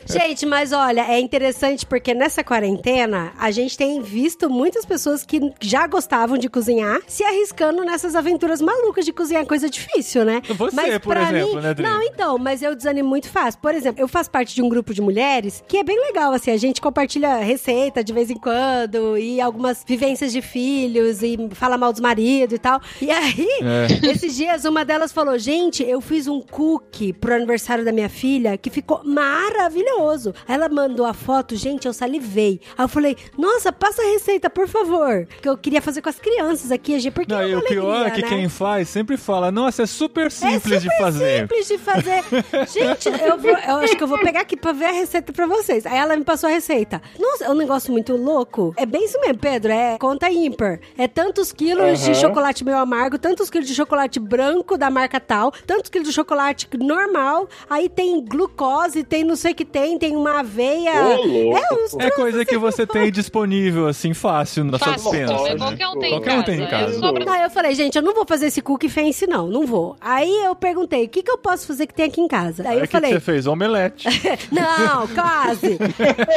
gente, 0.07 0.47
mas 0.47 0.73
olha, 0.73 1.03
é 1.11 1.19
interessante 1.21 1.85
porque 1.87 2.15
nessa 2.15 2.43
quarentena 2.45 3.33
a 3.39 3.51
gente 3.51 3.77
tem 3.77 4.01
visto 4.03 4.49
muitas 4.51 4.85
pessoas 4.85 5.25
que 5.25 5.53
já 5.61 5.87
gostavam 5.87 6.39
de 6.39 6.49
cozinhar 6.49 7.01
se 7.07 7.25
arriscando 7.25 7.85
nessas 7.85 8.15
aventuras 8.15 8.61
malucas 8.61 9.05
de 9.05 9.13
cozinhar 9.13 9.45
coisa 9.47 9.69
difícil, 9.69 10.25
né? 10.25 10.43
Você, 10.49 10.77
mas 10.77 10.99
por 10.99 11.17
exemplo, 11.17 11.57
mim, 11.57 11.61
né, 11.61 11.75
Dri? 11.75 11.83
Não, 11.85 12.03
então, 12.03 12.39
mas 12.39 12.63
eu 12.63 12.75
desanimo 12.75 13.09
muito 13.09 13.29
fácil. 13.29 13.61
Por 13.61 13.75
exemplo, 13.75 14.01
eu 14.01 14.09
faço 14.09 14.31
parte 14.31 14.55
de 14.55 14.63
um 14.63 14.69
grupo 14.69 14.93
de 14.95 15.01
mulheres 15.01 15.63
que 15.67 15.79
é 15.79 15.85
bem 15.85 15.99
legal, 16.01 16.33
assim, 16.33 16.51
a 16.51 16.57
gente 16.57 16.81
compartilha 16.81 17.37
receita 17.39 18.03
de 18.03 18.13
vez 18.13 18.31
em 18.31 18.37
quando 18.37 19.17
e 19.19 19.41
algumas 19.41 19.85
vivências 19.87 20.33
de 20.33 20.41
filhos 20.43 21.23
e 21.23 21.37
fala 21.53 21.77
mal 21.77 21.93
dos 21.93 22.01
maridos 22.01 22.55
e 22.55 22.59
tal. 22.59 22.81
E 23.01 23.11
aí, 23.11 23.49
É. 23.63 24.07
esses 24.11 24.35
dias, 24.37 24.65
uma 24.65 24.85
delas 24.85 25.13
falou: 25.13 25.39
Gente, 25.39 25.83
eu 25.83 26.01
fiz 26.01 26.27
um 26.27 26.41
cookie 26.41 27.13
pro 27.13 27.35
aniversário 27.35 27.85
da 27.85 27.93
minha 27.93 28.09
filha 28.09 28.57
que 28.57 28.71
ficou 28.71 29.03
maravilhoso. 29.05 30.35
Aí 30.47 30.55
ela 30.55 30.69
mandou 30.69 31.07
a 31.07 31.13
foto, 31.15 31.55
gente, 31.57 31.87
eu 31.87 31.93
salivei. 31.93 32.61
Aí 32.77 32.85
eu 32.85 32.89
falei: 32.89 33.17
Nossa, 33.39 33.73
passa 33.73 34.03
a 34.03 34.07
receita, 34.07 34.49
por 34.51 34.69
favor. 34.69 35.27
Porque 35.27 35.49
eu 35.49 35.57
queria 35.57 35.83
fazer 35.83 36.03
com 36.03 36.09
as 36.09 36.19
crianças 36.19 36.71
aqui, 36.71 36.97
porque 37.11 37.33
Não, 37.33 37.41
é 37.41 37.47
uma 37.49 37.59
o 37.59 37.63
pior 37.65 37.95
é 37.95 37.99
alegria, 38.01 38.15
que 38.15 38.23
né? 38.23 38.29
quem 38.29 38.49
faz 38.49 38.89
sempre 38.89 39.17
fala, 39.17 39.51
nossa, 39.51 39.83
é 39.83 39.87
super 39.87 40.31
simples 40.31 40.73
é 40.73 40.77
de 40.79 40.83
super 40.85 40.99
fazer. 40.99 41.41
simples 41.41 41.69
de 41.69 41.79
fazer. 41.79 42.23
Gente, 42.73 43.09
eu, 43.23 43.39
vou, 43.39 43.51
eu 43.51 43.77
acho 43.77 43.97
que 43.97 44.03
eu 44.03 44.07
vou 44.09 44.19
pegar 44.19 44.41
aqui 44.41 44.57
pra 44.57 44.73
ver 44.73 44.87
a 44.87 44.93
receita 44.93 45.33
pra 45.33 45.47
vocês. 45.47 45.85
Aí 45.87 45.97
ela 45.97 46.17
me 46.17 46.25
passou 46.25 46.49
a 46.49 46.53
receita. 46.53 47.01
Nossa, 47.19 47.45
é 47.45 47.51
um 47.51 47.55
negócio 47.55 47.93
muito 47.93 48.17
louco. 48.17 48.75
É 48.77 48.87
bem 48.87 49.05
isso 49.05 49.19
mesmo, 49.21 49.39
Pedro. 49.39 49.73
É 49.73 49.99
conta 49.99 50.31
ímpar. 50.31 50.81
É 50.97 51.07
tantos 51.09 51.53
quilos 51.53 52.01
de 52.01 52.11
Aham. 52.13 52.21
chocolate 52.21 52.65
meio 52.65 52.77
amargo, 52.87 53.19
tantos 53.19 53.51
quilos 53.51 53.67
de 53.69 53.75
chocolate 53.75 54.19
branco 54.21 54.79
da 54.79 54.89
marca 54.89 55.19
tal, 55.21 55.51
tantos 55.67 55.91
quilos 55.91 56.09
de 56.09 56.15
chocolate 56.15 56.69
normal. 56.79 57.49
Aí 57.69 57.89
tem 57.89 58.25
glucose, 58.25 59.03
tem 59.05 59.25
não 59.25 59.37
sei 59.37 59.53
o 59.53 59.55
que 59.55 59.65
tem, 59.65 59.99
tem 59.99 60.17
uma 60.17 60.41
aveia. 60.41 60.93
Ô, 61.05 61.23
louco. 61.27 61.59
É 61.59 61.75
uns 61.75 61.95
É 61.99 62.11
coisa 62.11 62.45
que 62.45 62.57
você 62.57 62.87
tem 62.87 63.11
disponível, 63.11 63.89
assim, 63.89 64.15
fácil 64.15 64.65
na 64.65 64.79
sua 64.79 64.93
Fácil, 64.93 65.11
dispensa. 65.11 65.43
né? 65.43 65.57
qualquer 65.57 65.89
um 65.89 65.99
tem 65.99 66.11
Qualquer 66.11 66.31
em 66.31 66.35
um 66.35 66.43
casa. 66.43 66.45
tem 66.45 66.61
em 66.63 66.67
casa. 66.67 67.37
É, 67.37 67.45
eu 67.45 67.51
falei, 67.51 67.75
gente, 67.75 67.97
eu 67.97 68.03
não 68.03 68.15
vou 68.15 68.25
fazer 68.27 68.47
esse 68.47 68.63
cookie 68.63 68.89
fancy, 68.89 69.27
não. 69.27 69.49
Não 69.49 69.67
vou. 69.67 69.97
Aí 70.01 70.45
eu 70.45 70.55
perguntei, 70.55 71.05
o 71.05 71.09
que, 71.09 71.23
que 71.23 71.31
eu 71.31 71.39
posso 71.39 71.67
fazer 71.67 71.87
que 71.87 71.95
tem 71.95 72.07
aqui 72.07 72.21
em 72.21 72.29
casa? 72.29 72.63
Aí 72.63 72.69
Aí 72.69 72.79
eu 72.79 72.85
o 72.85 72.89
falei, 72.89 73.11
que 73.13 73.17
você 73.19 73.21
fez? 73.21 73.47
Omelete. 73.47 74.07
Não, 74.53 75.07
quase. 75.09 75.79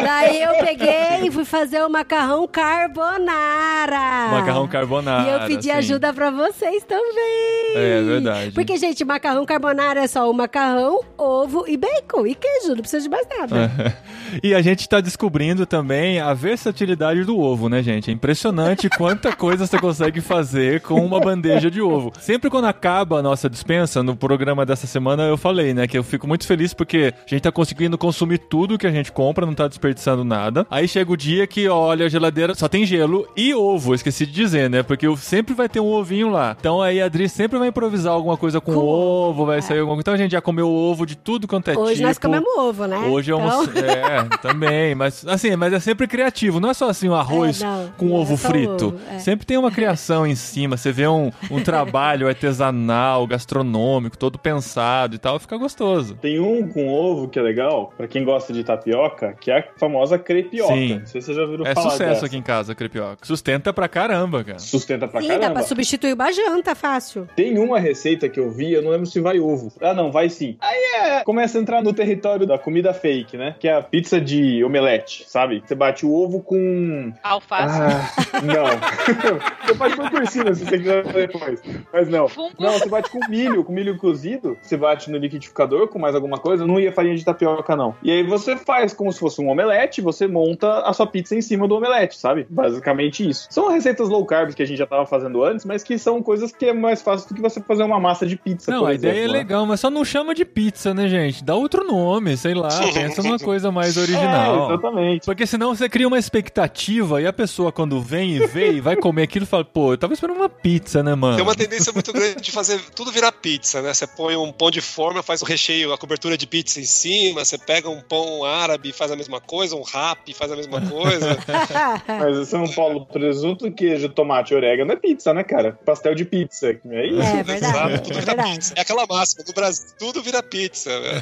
Daí 0.02 0.42
eu 0.42 0.54
peguei 0.66 1.28
e 1.28 1.32
fui 1.32 1.46
fazer 1.46 1.84
o 1.84 1.90
macarrão 1.90 2.48
carbonara. 2.48 4.32
Macarrão 4.32 4.68
carbonara. 4.68 5.30
E 5.30 5.34
eu 5.34 5.48
pedi 5.48 5.64
sim. 5.64 5.72
ajuda 5.72 6.14
pra 6.14 6.30
vocês 6.40 6.84
também. 6.84 7.76
É 7.76 8.02
verdade. 8.02 8.52
Porque, 8.52 8.78
gente, 8.78 9.04
macarrão 9.06 9.46
carbonara 9.46 10.04
é 10.04 10.08
só 10.08 10.30
o 10.30 10.34
macarrão, 10.34 11.02
ovo 11.18 11.66
e 11.68 11.78
bacon. 11.78 12.26
E 12.26 12.36
queijo, 12.36 12.70
não 12.70 12.78
precisa 12.78 13.04
de 13.04 13.10
mais 13.10 13.28
nada. 13.28 13.72
E 14.44 14.54
a 14.54 14.62
gente 14.62 14.88
tá 14.88 15.02
descobrindo 15.02 15.66
também 15.66 16.20
a 16.20 16.36
versatilidade 16.36 17.24
do 17.24 17.40
ovo, 17.40 17.68
né, 17.68 17.82
gente? 17.82 18.12
É 18.12 18.14
impressionante 18.14 18.88
quanta 18.96 19.36
coisa 19.36 19.66
você 19.66 19.80
consegue 19.80 20.22
fazer 20.22 20.82
com 20.82 21.04
uma 21.04 21.20
bandeja 21.20 21.72
de 21.72 21.82
ovo. 21.82 22.12
Sempre 22.20 22.50
quando 22.50 22.66
acaba 22.66 23.18
a 23.18 23.24
nossa 23.24 23.50
dispensa, 23.50 24.04
no 24.04 24.16
programa 24.16 24.66
dessa 24.66 24.86
semana 24.86 25.24
eu 25.24 25.38
falei, 25.38 25.74
né, 25.74 25.88
que 25.88 25.98
eu 25.98 26.04
fico 26.04 26.28
muito 26.28 26.46
feliz 26.46 26.74
porque 26.74 27.14
a 27.18 27.30
gente 27.30 27.42
tá 27.42 27.52
conseguindo 27.52 27.98
consumir 27.98 28.38
tudo 28.38 28.78
que 28.78 28.86
a 28.86 28.92
gente 28.92 29.12
compra, 29.12 29.46
não 29.46 29.56
tá 29.56 29.68
desperdiçando 29.68 30.24
nada. 30.24 30.66
Aí 30.70 30.88
chega 30.88 31.12
o 31.12 31.18
dia 31.18 31.48
que, 31.48 31.68
olha, 31.68 32.06
a 32.06 32.10
geladeira 32.10 32.54
só 32.54 32.68
tem 32.68 32.86
gelo 32.86 33.28
e 33.36 33.54
ovo, 33.54 33.96
esqueci 33.96 34.26
de 34.26 34.32
dizer, 34.32 34.70
né? 34.70 34.84
Porque 34.84 35.08
sempre 35.18 35.54
vai 35.54 35.68
ter 35.68 35.80
um 35.80 35.88
ovinho 35.88 36.19
lá. 36.28 36.56
Então 36.60 36.82
aí 36.82 37.02
a 37.02 37.06
Adri 37.06 37.30
sempre 37.30 37.58
vai 37.60 37.68
improvisar 37.70 38.12
alguma 38.14 38.36
coisa 38.36 38.60
com, 38.60 38.74
Com 38.74 38.80
ovo, 38.80 39.46
vai 39.46 39.62
sair 39.62 39.80
alguma 39.80 39.96
coisa. 39.96 40.02
Então 40.02 40.14
a 40.14 40.18
gente 40.18 40.32
já 40.32 40.42
comeu 40.42 40.68
ovo 40.70 41.06
de 41.06 41.16
tudo 41.16 41.48
quanto 41.48 41.70
é 41.70 41.78
Hoje 41.78 41.96
tipo. 41.96 42.08
nós 42.08 42.18
comemos 42.18 42.50
ovo, 42.58 42.86
né? 42.88 42.98
Hoje 42.98 43.32
é 43.32 43.36
Então- 43.36 43.50
almoço. 43.50 43.70
É, 43.80 44.24
também. 44.42 44.96
Mas 44.96 45.26
assim, 45.28 45.56
mas 45.56 45.72
é 45.74 45.80
sempre 45.80 46.08
criativo. 46.08 46.60
Não 46.60 46.70
é 46.70 46.74
só 46.74 46.90
assim 46.90 47.08
um 47.10 47.14
arroz 47.16 47.62
É, 47.62 47.66
não, 47.66 47.90
com 47.98 48.06
não 48.06 48.16
é 48.16 48.20
ovo 48.20 48.38
só 48.38 48.48
frito. 48.50 48.88
ovo, 48.88 49.00
é. 49.12 49.20
Sempre 49.20 49.46
tem 49.46 49.58
uma 49.58 49.70
criação 49.72 50.26
em 50.26 50.36
cima. 50.36 50.78
Você 50.78 50.92
vê 50.92 51.08
um, 51.08 51.32
um 51.52 51.62
trabalho 51.62 52.28
artesanal, 52.28 53.26
gastronômico, 53.28 54.18
todo 54.18 54.38
pensado 54.40 55.16
e 55.16 55.18
tal, 55.20 55.40
fica 55.40 55.58
gostoso. 55.58 56.16
Tem 56.22 56.40
um 56.40 56.68
com 56.68 56.88
ovo 56.88 57.28
que 57.28 57.38
é 57.38 57.42
legal, 57.42 57.94
pra 57.98 58.08
quem 58.08 58.24
gosta 58.24 58.52
de 58.54 58.64
tapioca, 58.64 59.36
que 59.40 59.52
é 59.52 59.60
a 59.60 59.64
famosa 59.80 60.18
crepioca. 60.18 60.74
Sim. 60.74 61.00
Não 61.00 61.06
sei 61.06 61.22
se 61.22 61.26
vocês 61.28 61.38
já 61.38 61.44
ouviram 61.44 61.66
É 61.66 61.74
falar 61.74 61.90
sucesso 61.92 62.10
dessa. 62.14 62.26
aqui 62.26 62.38
em 62.38 62.42
casa, 62.42 62.74
crepioca. 62.76 63.18
Sustenta 63.26 63.72
pra 63.74 63.88
caramba, 63.88 64.44
cara. 64.44 64.60
Sustenta 64.60 65.08
pra 65.08 65.22
Sim, 65.22 65.28
dá 65.28 65.34
caramba. 65.36 65.54
pra 65.54 65.64
substituir 65.64 66.09
uma 66.14 66.32
janta 66.32 66.76
fácil. 66.76 67.28
Tem 67.36 67.58
uma 67.58 67.80
receita 67.80 68.30
que 68.30 68.40
eu 68.40 68.50
vi, 68.50 68.74
eu 68.74 68.82
não 68.82 68.92
lembro 68.92 69.06
se 69.06 69.20
vai 69.20 69.40
ovo. 69.40 69.72
Ah, 69.82 69.94
não, 69.94 70.12
vai 70.12 70.30
sim. 70.30 70.58
Aí 70.60 70.80
é, 70.96 71.24
começa 71.24 71.58
a 71.58 71.62
entrar 71.62 71.82
no 71.82 71.94
território 71.94 72.46
da 72.46 72.58
comida 72.58 72.94
fake, 72.94 73.38
né? 73.38 73.56
Que 73.60 73.68
é 73.68 73.76
a 73.76 73.82
pizza 73.82 74.20
de 74.20 74.64
omelete, 74.64 75.26
sabe? 75.28 75.64
Você 75.66 75.76
bate 75.76 76.06
o 76.06 76.14
ovo 76.14 76.42
com. 76.42 77.14
Alface. 77.24 77.82
Ah, 77.82 78.42
não. 78.42 78.66
você 79.66 79.76
pode 79.76 79.96
pôr 79.96 80.10
por 80.10 80.28
cima 80.28 80.54
se 80.54 80.66
você 80.66 80.78
quiser 80.78 81.04
depois. 81.06 81.62
Mas 81.92 82.10
não. 82.10 82.28
Fungo. 82.28 82.54
Não, 82.60 82.74
você 82.74 82.90
bate 82.90 83.10
com 83.10 83.20
milho, 83.30 83.64
com 83.64 83.74
milho 83.74 83.98
cozido. 83.98 84.58
Você 84.62 84.78
bate 84.78 85.12
no 85.12 85.18
liquidificador 85.18 85.88
com 85.88 86.00
mais 86.00 86.16
alguma 86.16 86.38
coisa. 86.38 86.66
Não 86.66 86.80
ia 86.80 86.92
farinha 86.92 87.16
de 87.16 87.24
tapioca, 87.24 87.76
não. 87.76 87.96
E 88.02 88.12
aí 88.12 88.24
você 88.24 88.56
faz 88.58 88.94
como 88.94 89.12
se 89.12 89.20
fosse 89.20 89.42
um 89.42 89.50
omelete, 89.50 90.02
você 90.02 90.28
monta 90.28 90.82
a 90.82 90.94
sua 90.94 91.08
pizza 91.08 91.36
em 91.36 91.42
cima 91.42 91.68
do 91.68 91.76
omelete, 91.76 92.18
sabe? 92.18 92.48
Basicamente 92.50 93.28
isso. 93.28 93.48
São 93.50 93.70
receitas 93.70 94.10
low 94.10 94.26
carb 94.26 94.54
que 94.54 94.64
a 94.64 94.66
gente 94.66 94.78
já 94.78 94.86
tava 94.86 95.06
fazendo 95.06 95.44
antes, 95.44 95.66
mas 95.66 95.84
que 95.84 95.98
são 96.00 96.22
coisas 96.24 96.52
que 96.52 96.66
é 96.66 96.74
mais 96.74 97.02
fácil 97.02 97.30
do 97.30 97.36
que 97.36 97.42
você 97.42 97.62
fazer 97.62 97.84
uma 97.84 98.00
massa 98.00 98.26
de 98.26 98.36
pizza, 98.36 98.72
Não, 98.72 98.80
por 98.80 98.90
a 98.90 98.94
exemplo, 98.94 99.10
ideia 99.10 99.26
é 99.26 99.28
né? 99.28 99.34
legal, 99.34 99.66
mas 99.66 99.80
só 99.80 99.90
não 99.90 100.04
chama 100.04 100.34
de 100.34 100.46
pizza, 100.46 100.94
né, 100.94 101.08
gente? 101.08 101.44
Dá 101.44 101.56
outro 101.56 101.86
nome, 101.86 102.36
sei 102.38 102.54
lá. 102.54 102.70
Pensa 102.94 103.22
numa 103.22 103.40
coisa 103.40 103.72
mais 103.72 103.98
original. 103.98 104.64
É, 104.64 104.74
exatamente. 104.74 105.26
Porque 105.26 105.46
senão 105.46 105.76
você 105.76 105.88
cria 105.90 106.08
uma 106.08 106.18
expectativa 106.18 107.22
e 107.22 107.28
a 107.28 107.34
pessoa, 107.34 107.72
quando 107.72 108.02
vem 108.02 108.36
e 108.38 108.48
vê 108.48 108.74
e 108.74 108.82
vai 108.82 108.96
comer 108.96 109.24
aquilo, 109.24 109.46
fala, 109.46 109.64
pô, 109.66 109.94
eu 109.94 109.98
tava 109.98 110.14
esperando 110.14 110.38
uma 110.38 110.50
pizza, 110.50 111.04
né, 111.04 111.16
mano? 111.16 111.36
Tem 111.36 111.44
uma 111.44 111.56
tendência 111.56 111.92
muito 111.94 112.12
grande 112.12 112.42
de 112.42 112.52
fazer 112.52 112.80
tudo 112.96 113.12
virar 113.12 113.32
pizza, 113.32 113.82
né? 113.82 113.94
Você 113.94 114.08
põe 114.08 114.36
um 114.36 114.52
pão 114.52 114.72
de 114.72 114.82
forma, 114.82 115.22
faz 115.22 115.42
o 115.42 115.46
recheio, 115.46 115.94
a 115.94 115.98
cobertura 115.98 116.38
de 116.38 116.48
pizza 116.48 116.80
em 116.80 116.86
cima, 116.86 117.44
você 117.44 117.58
pega 117.58 117.90
um 117.90 118.02
pão 118.02 118.44
árabe 118.44 118.90
e 118.90 118.94
faz 118.94 119.12
a 119.12 119.16
mesma 119.16 119.40
coisa, 119.40 119.76
um 119.76 119.84
rap 119.84 120.20
e 120.28 120.34
faz 120.34 120.52
a 120.52 120.56
mesma 120.56 120.82
coisa. 120.82 121.38
Mas 122.08 122.48
São 122.48 122.68
Paulo, 122.68 123.06
presunto, 123.06 123.72
queijo, 123.72 124.10
tomate, 124.10 124.54
orégano 124.54 124.92
é 124.92 124.96
pizza, 124.96 125.34
né, 125.34 125.44
cara? 125.44 125.78
Pastel 125.90 126.14
de 126.14 126.24
pizza. 126.24 126.68
É 126.68 127.08
isso. 127.08 127.20
É 127.20 127.44
verdade, 127.44 127.76
Exato, 127.78 128.12
é 128.12 128.14
vira 128.14 128.26
verdade. 128.36 128.54
pizza. 128.54 128.74
É 128.78 128.82
aquela 128.82 129.08
máxima, 129.08 129.44
no 129.48 129.54
Brasil 129.54 129.88
tudo 129.98 130.22
vira 130.22 130.44
pizza. 130.44 130.92
Né? 131.00 131.22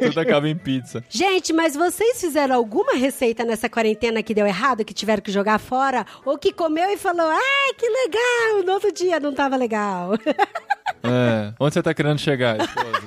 Tudo 0.06 0.20
acaba 0.20 0.48
em 0.48 0.56
pizza. 0.56 1.02
Gente, 1.08 1.52
mas 1.52 1.74
vocês 1.74 2.20
fizeram 2.20 2.54
alguma 2.54 2.94
receita 2.94 3.44
nessa 3.44 3.68
quarentena 3.68 4.22
que 4.22 4.32
deu 4.32 4.46
errado, 4.46 4.84
que 4.84 4.94
tiveram 4.94 5.20
que 5.22 5.32
jogar 5.32 5.58
fora? 5.58 6.06
Ou 6.24 6.38
que 6.38 6.52
comeu 6.52 6.88
e 6.90 6.96
falou, 6.96 7.26
ai, 7.28 7.74
que 7.76 7.88
legal, 7.88 8.64
no 8.64 8.72
outro 8.74 8.92
dia 8.92 9.18
não 9.18 9.34
tava 9.34 9.56
legal? 9.56 10.14
É. 11.02 11.52
Onde 11.58 11.74
você 11.74 11.82
tá 11.82 11.92
querendo 11.92 12.18
chegar, 12.18 12.58
esposa? 12.62 13.02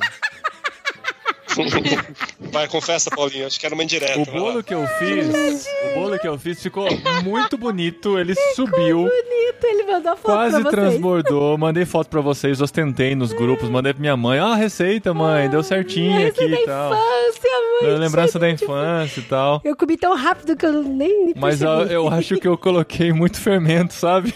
Vai, 2.52 2.68
confessa, 2.68 3.10
Paulinho, 3.10 3.48
acho 3.48 3.60
que 3.60 3.66
era 3.66 3.74
uma 3.74 3.84
indireta. 3.84 4.20
O 4.20 4.26
bolo 4.26 4.64
que 4.64 4.74
eu 4.74 4.86
fiz, 5.00 5.66
o 5.92 6.00
bolo 6.00 6.20
que 6.20 6.28
eu 6.28 6.38
fiz 6.38 6.62
ficou 6.62 6.88
muito 7.24 7.58
bonito, 7.58 8.18
ele 8.20 8.36
subiu. 8.56 9.04
Bonito, 9.04 9.64
ele 9.64 9.84
mandou 9.84 10.16
foto 10.18 10.26
Quase 10.26 10.62
pra 10.62 10.72
vocês. 10.72 10.74
transbordou, 10.74 11.58
mandei 11.58 11.86
foto 11.86 12.10
pra 12.10 12.22
vocês, 12.22 12.62
ostentei 12.62 13.16
nos 13.16 13.32
grupos, 13.34 13.70
mandei 13.70 13.94
pra 13.94 14.02
minha 14.02 14.18
mãe, 14.18 14.40
ó, 14.40 14.54
a 14.54 14.56
receita, 14.56 15.14
mãe, 15.14 15.50
deu 15.50 15.64
certinho 15.64 16.20
Essa 16.20 16.44
aqui 16.44 16.54
e 16.54 16.66
tal. 16.66 16.94
infância, 16.94 17.50
mãe. 17.82 17.98
Lembrança 17.98 18.40
da 18.40 18.50
infância 18.50 19.20
e 19.20 19.24
tal. 19.24 19.62
Eu 19.64 19.76
comi 19.76 19.98
tão 19.98 20.16
rápido 20.16 20.56
que 20.56 20.66
eu 20.66 20.84
nem 20.84 21.26
nem 21.26 21.34
Mas 21.36 21.62
eu, 21.62 21.70
eu 21.84 22.08
acho 22.10 22.38
que 22.38 22.48
eu 22.48 22.58
coloquei 22.58 23.12
muito 23.14 23.40
fermento, 23.40 23.94
sabe? 23.94 24.34